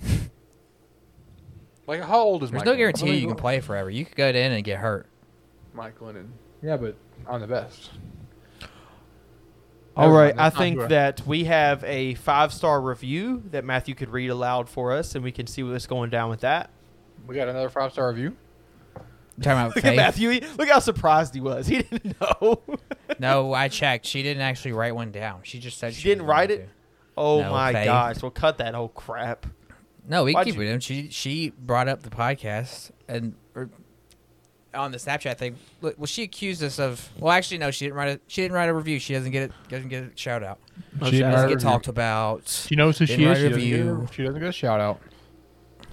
like 1.86 2.02
how 2.02 2.20
old 2.20 2.44
is 2.44 2.50
There's 2.50 2.60
Mike 2.60 2.66
no 2.66 2.76
guarantee 2.76 3.16
you 3.16 3.26
can 3.26 3.36
play 3.36 3.60
forever. 3.60 3.90
You 3.90 4.04
could 4.04 4.16
go 4.16 4.28
in 4.28 4.36
and 4.36 4.62
get 4.62 4.78
hurt. 4.78 5.06
Mike 5.74 5.98
Glennon. 5.98 6.28
Yeah, 6.62 6.76
but 6.76 6.96
I'm 7.28 7.40
the 7.40 7.46
best. 7.46 7.90
All 9.96 10.08
Never 10.08 10.18
right, 10.18 10.36
mind, 10.36 10.40
I 10.40 10.50
think 10.50 10.88
that 10.88 11.26
we 11.26 11.44
have 11.44 11.82
a 11.84 12.14
five 12.16 12.52
star 12.52 12.80
review 12.82 13.42
that 13.50 13.64
Matthew 13.64 13.94
could 13.94 14.10
read 14.10 14.28
aloud 14.28 14.68
for 14.68 14.92
us, 14.92 15.14
and 15.14 15.24
we 15.24 15.32
can 15.32 15.46
see 15.46 15.62
what's 15.62 15.86
going 15.86 16.10
down 16.10 16.28
with 16.28 16.40
that. 16.40 16.70
We 17.26 17.34
got 17.34 17.48
another 17.48 17.68
five 17.68 17.92
star 17.92 18.08
review. 18.08 18.36
You 19.38 19.42
talking 19.42 19.52
about 19.52 19.68
Look 19.76 19.84
at 19.84 19.90
Faith? 19.90 19.96
Matthew. 19.96 20.30
He, 20.30 20.40
look 20.56 20.68
how 20.68 20.78
surprised 20.78 21.34
he 21.34 21.40
was. 21.40 21.66
He 21.68 21.82
didn't 21.82 22.16
know. 22.20 22.62
No, 23.18 23.54
I 23.54 23.68
checked. 23.68 24.04
She 24.04 24.22
didn't 24.22 24.42
actually 24.42 24.72
write 24.72 24.94
one 24.94 25.10
down. 25.10 25.40
She 25.44 25.58
just 25.58 25.78
said 25.78 25.94
She 25.94 26.02
she, 26.02 26.08
didn't 26.10 26.26
write 26.26 26.50
it? 26.50 26.66
to. 26.66 26.68
oh 27.16 27.40
No, 27.40 27.50
my 27.50 27.72
Faith. 27.72 27.84
gosh! 27.86 28.20
Well, 28.22 28.30
cut 28.30 28.58
that 28.58 28.74
whole 28.74 28.88
crap. 28.88 29.46
No, 30.08 30.24
we 30.24 30.32
can 30.32 30.38
Why'd 30.40 30.46
keep 30.46 30.54
you- 30.56 30.62
it 30.62 30.68
in. 30.68 30.80
She 30.80 31.08
she 31.10 31.50
brought 31.58 31.88
up 31.88 32.02
the 32.02 32.10
podcast 32.10 32.90
and 33.08 33.34
or, 33.54 33.70
on 34.74 34.90
the 34.92 34.98
Snapchat 34.98 35.38
thing. 35.38 35.56
Well, 35.80 35.94
she 36.04 36.24
accused 36.24 36.62
us 36.62 36.78
of. 36.78 37.08
Well, 37.18 37.32
actually, 37.32 37.58
no, 37.58 37.70
she 37.70 37.86
didn't 37.86 37.96
write 37.96 38.08
a 38.16 38.20
she 38.26 38.42
didn't 38.42 38.54
write 38.54 38.68
a 38.68 38.74
review. 38.74 38.98
She 38.98 39.14
doesn't 39.14 39.30
get 39.32 39.44
it. 39.44 39.52
Doesn't 39.68 39.88
get 39.88 40.04
a 40.04 40.10
shout 40.16 40.42
out. 40.42 40.58
She 40.98 41.04
shit. 41.04 41.12
didn't 41.12 41.30
Doesn't 41.30 41.32
write 41.32 41.44
a 41.44 41.48
get 41.48 41.54
review. 41.54 41.68
talked 41.70 41.88
about. 41.88 42.48
She 42.48 42.76
knows 42.76 42.98
who 42.98 43.06
Didn't 43.06 43.20
she 43.20 43.26
write 43.26 43.36
is. 43.38 43.42
a 43.44 43.46
She 43.46 43.48
doesn't, 43.48 43.62
review. 43.88 44.00
get, 44.06 44.14
she 44.14 44.22
doesn't 44.24 44.40
get 44.40 44.48
a 44.48 44.52
shout 44.52 44.80
out. 44.80 45.00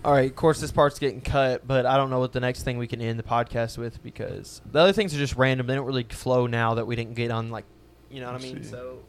All 0.06 0.12
right, 0.12 0.30
of 0.30 0.36
course, 0.36 0.60
this 0.60 0.72
part's 0.72 1.00
getting 1.00 1.22
cut, 1.22 1.66
but 1.66 1.86
I 1.86 1.96
don't 1.96 2.10
know 2.10 2.20
what 2.20 2.34
the 2.34 2.42
next 2.42 2.64
thing 2.64 2.78
we 2.78 2.88
can 2.88 3.00
end 3.00 3.18
the 3.18 3.24
podcast 3.24 3.78
with 3.78 4.04
because 4.04 4.62
the 4.70 4.80
other 4.80 4.92
things 4.92 5.16
are 5.16 5.18
just 5.18 5.36
random. 5.38 5.66
They 5.68 5.76
don't 5.76 5.86
really 5.86 6.04
flow 6.04 6.46
now 6.46 6.74
that 6.74 6.86
we 6.86 6.96
didn't 6.98 7.14
get 7.14 7.32
on, 7.32 7.52
like, 7.52 7.64
you 8.10 8.20
know 8.20 8.26
what 8.26 8.32
I 8.32 8.40
Let's 8.40 8.54
mean? 8.54 8.64
see. 8.64 8.70
So, 8.70 9.00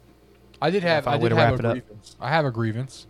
I 0.62 0.70
did 0.70 0.84
have. 0.84 1.08
I, 1.08 1.12
I 1.12 1.14
a 1.16 1.18
way 1.18 1.28
did 1.30 1.38
have 1.38 1.50
wrap 1.50 1.52
a 1.54 1.58
it 1.58 1.64
up. 1.64 1.72
grievance. 1.86 2.16
I 2.20 2.28
have 2.28 2.44
a 2.44 2.50
grievance. 2.52 3.06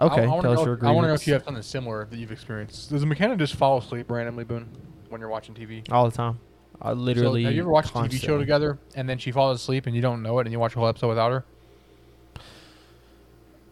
okay, 0.00 0.22
I, 0.22 0.24
I 0.24 0.26
wanna 0.26 0.42
tell 0.42 0.52
us 0.52 0.58
know, 0.58 0.64
your 0.64 0.78
I 0.86 0.90
want 0.90 1.04
to 1.04 1.08
know 1.08 1.14
if 1.14 1.26
you 1.28 1.32
have 1.34 1.44
something 1.44 1.62
similar 1.62 2.06
that 2.06 2.16
you've 2.16 2.32
experienced. 2.32 2.90
Does 2.90 3.06
McKenna 3.06 3.36
just 3.36 3.54
fall 3.54 3.78
asleep 3.78 4.10
randomly, 4.10 4.42
Boone, 4.44 4.68
when 5.10 5.20
you're 5.20 5.30
watching 5.30 5.54
TV? 5.54 5.90
all 5.92 6.10
the 6.10 6.16
time. 6.16 6.40
I 6.82 6.92
literally. 6.92 7.44
So, 7.44 7.48
have 7.48 7.54
you 7.54 7.60
ever 7.62 7.70
watched 7.70 7.90
a 7.90 7.98
TV 7.98 8.20
show 8.20 8.36
together 8.38 8.78
and 8.96 9.08
then 9.08 9.18
she 9.18 9.30
falls 9.30 9.60
asleep 9.60 9.86
and 9.86 9.94
you 9.94 10.02
don't 10.02 10.22
know 10.22 10.38
it 10.40 10.46
and 10.46 10.52
you 10.52 10.58
watch 10.58 10.74
a 10.74 10.78
whole 10.78 10.88
episode 10.88 11.08
without 11.08 11.30
her? 11.30 11.44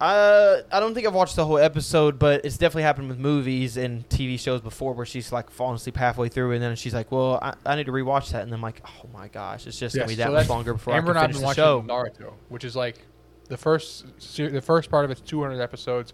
Uh, 0.01 0.63
I 0.71 0.79
don't 0.79 0.95
think 0.95 1.07
I've 1.09 1.15
watched 1.15 1.35
the 1.35 1.45
whole 1.45 1.59
episode, 1.59 2.19
but 2.21 2.45
it's 2.45 2.57
definitely 2.57 2.85
happened 2.85 3.09
with 3.09 3.19
movies 3.19 3.77
and 3.77 4.09
TV 4.09 4.39
shows 4.39 4.61
before 4.61 4.93
where 4.93 5.05
she's 5.07 5.33
like 5.33 5.51
falling 5.51 5.75
asleep 5.75 5.97
halfway 5.97 6.29
through, 6.29 6.53
and 6.53 6.63
then 6.63 6.77
she's 6.77 6.95
like, 6.95 7.11
"Well, 7.11 7.39
I, 7.43 7.55
I 7.67 7.75
need 7.75 7.87
to 7.87 7.93
rewatch 7.93 8.31
that," 8.31 8.43
and 8.43 8.53
I'm 8.55 8.63
like, 8.63 8.81
"Oh 8.87 9.09
my 9.13 9.27
gosh, 9.29 9.67
it's 9.67 9.79
just 9.79 9.97
gonna 9.97 10.07
be 10.07 10.15
that 10.17 10.27
so 10.27 10.33
much 10.33 10.35
that's- 10.43 10.51
longer 10.51 10.75
before 10.75 10.95
Amber 10.95 11.11
and 11.11 11.19
I 11.19 11.23
I've 11.25 11.31
can 11.33 11.41
been 11.41 11.49
finish 11.49 11.57
the 11.57 11.63
watching 11.89 12.15
show." 12.19 12.27
Naruto, 12.29 12.33
which 12.49 12.63
is 12.65 12.77
like 12.77 12.99
the 13.49 13.57
first 13.57 14.05
ser- 14.19 14.51
the 14.51 14.61
first 14.61 14.89
part 14.89 15.05
of 15.05 15.11
it's 15.11 15.21
200 15.21 15.61
episodes. 15.61 16.13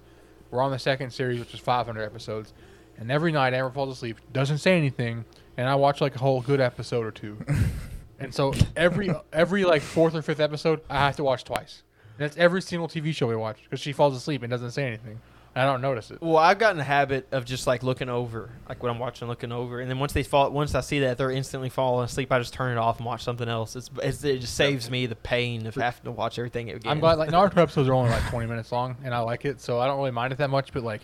We're 0.50 0.62
on 0.62 0.70
the 0.70 0.78
second 0.78 1.10
series, 1.12 1.40
which 1.40 1.52
is 1.52 1.60
500 1.60 2.02
episodes. 2.02 2.54
And 2.96 3.10
every 3.10 3.32
night, 3.32 3.54
Amber 3.54 3.72
falls 3.72 3.90
asleep, 3.92 4.18
doesn't 4.32 4.58
say 4.58 4.78
anything, 4.78 5.24
and 5.56 5.68
I 5.68 5.74
watch 5.74 6.00
like 6.00 6.14
a 6.14 6.20
whole 6.20 6.40
good 6.40 6.60
episode 6.60 7.04
or 7.04 7.10
two. 7.10 7.36
and 8.18 8.32
so 8.32 8.54
every 8.76 9.10
every 9.32 9.64
like 9.64 9.82
fourth 9.82 10.14
or 10.14 10.22
fifth 10.22 10.40
episode, 10.40 10.80
I 10.88 11.00
have 11.00 11.16
to 11.16 11.24
watch 11.24 11.44
twice. 11.44 11.82
And 12.16 12.24
that's 12.24 12.36
every 12.36 12.62
single 12.62 12.88
TV 12.88 13.14
show 13.14 13.26
we 13.26 13.36
watch 13.36 13.58
because 13.64 13.80
she 13.80 13.92
falls 13.92 14.16
asleep 14.16 14.42
and 14.42 14.50
doesn't 14.50 14.70
say 14.70 14.86
anything. 14.86 15.20
And 15.56 15.62
I 15.68 15.72
don't 15.72 15.82
notice 15.82 16.10
it. 16.10 16.20
Well, 16.20 16.36
I've 16.36 16.58
gotten 16.58 16.80
a 16.80 16.84
habit 16.84 17.28
of 17.30 17.44
just 17.44 17.68
like 17.68 17.84
looking 17.84 18.08
over, 18.08 18.50
like 18.68 18.82
when 18.82 18.90
I'm 18.90 18.98
watching, 18.98 19.28
looking 19.28 19.52
over, 19.52 19.80
and 19.80 19.88
then 19.88 20.00
once 20.00 20.12
they 20.12 20.24
fall, 20.24 20.50
once 20.50 20.74
I 20.74 20.80
see 20.80 21.00
that 21.00 21.16
they're 21.16 21.30
instantly 21.30 21.68
falling 21.68 22.04
asleep, 22.06 22.32
I 22.32 22.40
just 22.40 22.52
turn 22.52 22.72
it 22.72 22.78
off 22.78 22.96
and 22.98 23.06
watch 23.06 23.22
something 23.22 23.48
else. 23.48 23.76
It's, 23.76 23.88
it's 24.02 24.24
it 24.24 24.40
just 24.40 24.54
saves 24.54 24.90
me 24.90 25.06
the 25.06 25.14
pain 25.14 25.66
of 25.66 25.76
having 25.76 26.02
to 26.04 26.10
watch 26.10 26.40
everything 26.40 26.70
again. 26.70 26.90
I'm 26.90 26.98
glad 26.98 27.18
like 27.18 27.30
Naruto 27.30 27.58
episodes 27.58 27.88
are 27.88 27.92
only 27.92 28.10
like 28.10 28.28
20 28.30 28.46
minutes 28.48 28.72
long, 28.72 28.96
and 29.04 29.14
I 29.14 29.20
like 29.20 29.44
it, 29.44 29.60
so 29.60 29.78
I 29.78 29.86
don't 29.86 29.98
really 29.98 30.10
mind 30.10 30.32
it 30.32 30.38
that 30.40 30.50
much. 30.50 30.72
But 30.72 30.82
like 30.82 31.02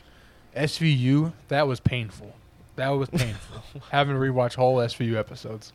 SVU, 0.56 1.32
that 1.46 1.68
was 1.68 1.78
painful. 1.78 2.34
That 2.74 2.88
was 2.88 3.08
painful. 3.08 3.62
Having 3.90 4.14
to 4.16 4.20
rewatch 4.20 4.54
whole 4.54 4.78
SVU 4.78 5.14
episodes. 5.16 5.72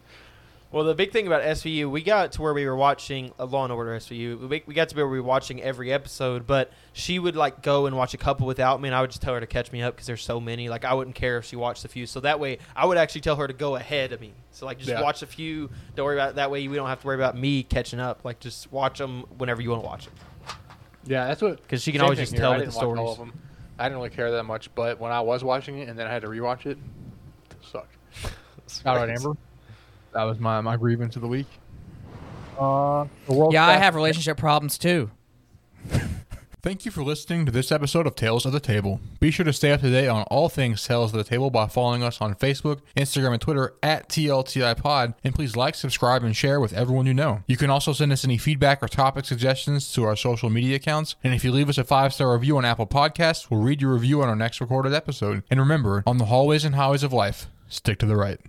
Well, 0.76 0.84
the 0.84 0.94
big 0.94 1.14
thing 1.14 1.26
about 1.26 1.42
SVU, 1.44 1.90
we 1.90 2.02
got 2.04 2.34
to 2.34 2.42
where 2.42 2.54
we 2.54 2.66
were 2.66 2.76
watching 2.76 3.32
a 3.40 3.46
Law 3.46 3.64
and 3.64 3.72
Order 3.72 3.92
SVU. 3.98 4.50
We, 4.50 4.62
we 4.66 4.74
got 4.74 4.90
to 4.90 4.96
where 4.98 5.08
we 5.08 5.22
were 5.22 5.26
watching 5.26 5.62
every 5.64 5.90
episode, 5.94 6.46
but 6.46 6.70
she 6.92 7.18
would 7.18 7.38
like 7.38 7.62
go 7.62 7.86
and 7.86 7.96
watch 7.96 8.14
a 8.14 8.18
couple 8.18 8.46
without 8.46 8.82
me, 8.82 8.90
and 8.90 8.96
I 8.96 9.00
would 9.00 9.10
just 9.10 9.22
tell 9.22 9.34
her 9.36 9.40
to 9.40 9.48
catch 9.48 9.72
me 9.72 9.82
up 9.82 9.96
because 9.96 10.06
there's 10.06 10.22
so 10.22 10.42
many. 10.42 10.68
Like 10.68 10.84
I 10.84 10.94
wouldn't 10.94 11.16
care 11.16 11.38
if 11.38 11.46
she 11.46 11.56
watched 11.56 11.86
a 11.86 11.88
few, 11.88 12.06
so 12.06 12.20
that 12.20 12.42
way 12.42 12.58
I 12.76 12.86
would 12.86 12.98
actually 12.98 13.22
tell 13.22 13.38
her 13.38 13.48
to 13.48 13.54
go 13.54 13.78
ahead 13.78 14.12
of 14.12 14.20
me. 14.20 14.34
So 14.52 14.66
like 14.66 14.80
just 14.80 14.90
Yeah. 14.90 15.02
watch 15.02 15.22
a 15.22 15.28
few. 15.28 15.70
Don't 15.96 16.06
worry 16.08 16.18
about 16.18 16.32
it. 16.32 16.36
that 16.36 16.52
way. 16.52 16.68
We 16.68 16.76
don't 16.76 16.90
have 16.90 17.00
to 17.00 17.08
worry 17.08 17.16
about 17.16 17.38
me 17.38 17.64
catching 17.64 18.02
up. 18.02 18.26
Like 18.26 18.42
just 18.42 18.70
watch 18.70 18.98
them 18.98 19.22
whenever 19.38 19.62
you 19.62 19.70
want 19.70 19.82
to 19.82 19.88
watch 19.88 20.06
them 20.08 20.14
Yeah, 21.06 21.26
that's 21.28 21.42
what. 21.42 21.62
because 21.62 21.84
she 21.84 21.94
can 21.94 22.02
always 22.02 22.20
just 22.20 22.34
here. 22.34 22.42
tell 22.42 22.52
I 22.52 22.56
me 22.58 22.66
the 22.66 22.72
didn't 22.72 22.76
watch 22.76 22.98
all 23.00 23.16
stories. 23.16 23.30
of 23.30 23.34
them. 23.34 23.40
I 23.80 23.84
didn't 23.86 24.00
really 24.00 24.10
care 24.10 24.30
that 24.32 24.44
much, 24.44 24.76
but 24.76 25.00
when 25.00 25.14
I 25.14 25.22
was 25.22 25.42
watching 25.42 25.80
it 25.80 25.88
and 25.88 25.98
then 25.98 26.06
I 26.06 26.12
had 26.12 26.24
to 26.24 26.28
rewatch 26.28 26.66
it, 26.66 26.78
it 27.50 27.58
sucked. 27.72 27.96
All 28.86 28.98
right, 28.98 29.10
Amber. 29.10 29.38
That 30.16 30.24
was 30.24 30.40
my, 30.40 30.62
my 30.62 30.78
grievance 30.78 31.18
of 31.18 31.22
the 31.22 31.28
week. 31.28 31.48
Uh, 32.58 33.06
the 33.28 33.34
World 33.34 33.52
Yeah, 33.52 33.68
I 33.68 33.74
have 33.74 33.96
relationship 33.96 34.38
problems 34.38 34.78
too. 34.78 35.12
Thank 36.64 36.86
you 36.86 36.90
for 36.90 37.04
listening 37.04 37.46
to 37.46 37.52
this 37.52 37.70
episode 37.70 38.08
of 38.08 38.16
Tales 38.16 38.46
of 38.46 38.54
the 38.54 38.62
Table. 38.62 39.02
Be 39.20 39.30
sure 39.30 39.44
to 39.44 39.52
stay 39.52 39.74
up 39.74 39.82
to 39.82 39.92
date 39.92 40.08
on 40.08 40.24
all 40.32 40.48
things 40.48 40.88
Tales 40.88 41.12
of 41.12 41.18
the 41.18 41.26
Table 41.26 41.50
by 41.50 41.68
following 41.68 42.02
us 42.02 42.22
on 42.22 42.34
Facebook, 42.34 42.80
Instagram, 42.96 43.34
and 43.34 43.42
Twitter 43.42 43.74
at 43.84 44.08
TLTI 44.08 44.82
Pod, 44.82 45.16
and 45.22 45.36
please 45.36 45.58
like, 45.58 45.76
subscribe, 45.76 46.24
and 46.24 46.34
share 46.34 46.62
with 46.62 46.72
everyone 46.72 47.06
you 47.06 47.14
know. 47.14 47.44
You 47.46 47.58
can 47.58 47.70
also 47.70 47.92
send 47.92 48.14
us 48.14 48.24
any 48.24 48.38
feedback 48.38 48.82
or 48.82 48.88
topic 48.88 49.26
suggestions 49.26 49.92
to 49.94 50.06
our 50.06 50.16
social 50.16 50.50
media 50.50 50.78
accounts, 50.78 51.18
and 51.26 51.34
if 51.34 51.44
you 51.44 51.52
leave 51.52 51.68
us 51.68 51.78
a 51.78 51.84
five 51.84 52.14
star 52.14 52.34
review 52.34 52.58
on 52.58 52.64
Apple 52.64 52.88
Podcasts, 52.88 53.52
we'll 53.52 53.62
read 53.62 53.82
your 53.82 53.92
review 53.92 54.24
on 54.24 54.30
our 54.30 54.36
next 54.36 54.62
recorded 54.62 54.94
episode. 54.94 55.44
And 55.52 55.60
remember, 55.60 56.04
on 56.08 56.20
the 56.20 56.26
hallways 56.26 56.64
and 56.64 56.76
highways 56.76 57.04
of 57.04 57.12
life, 57.12 57.48
stick 57.68 58.00
to 58.00 58.06
the 58.06 58.16
right. 58.16 58.40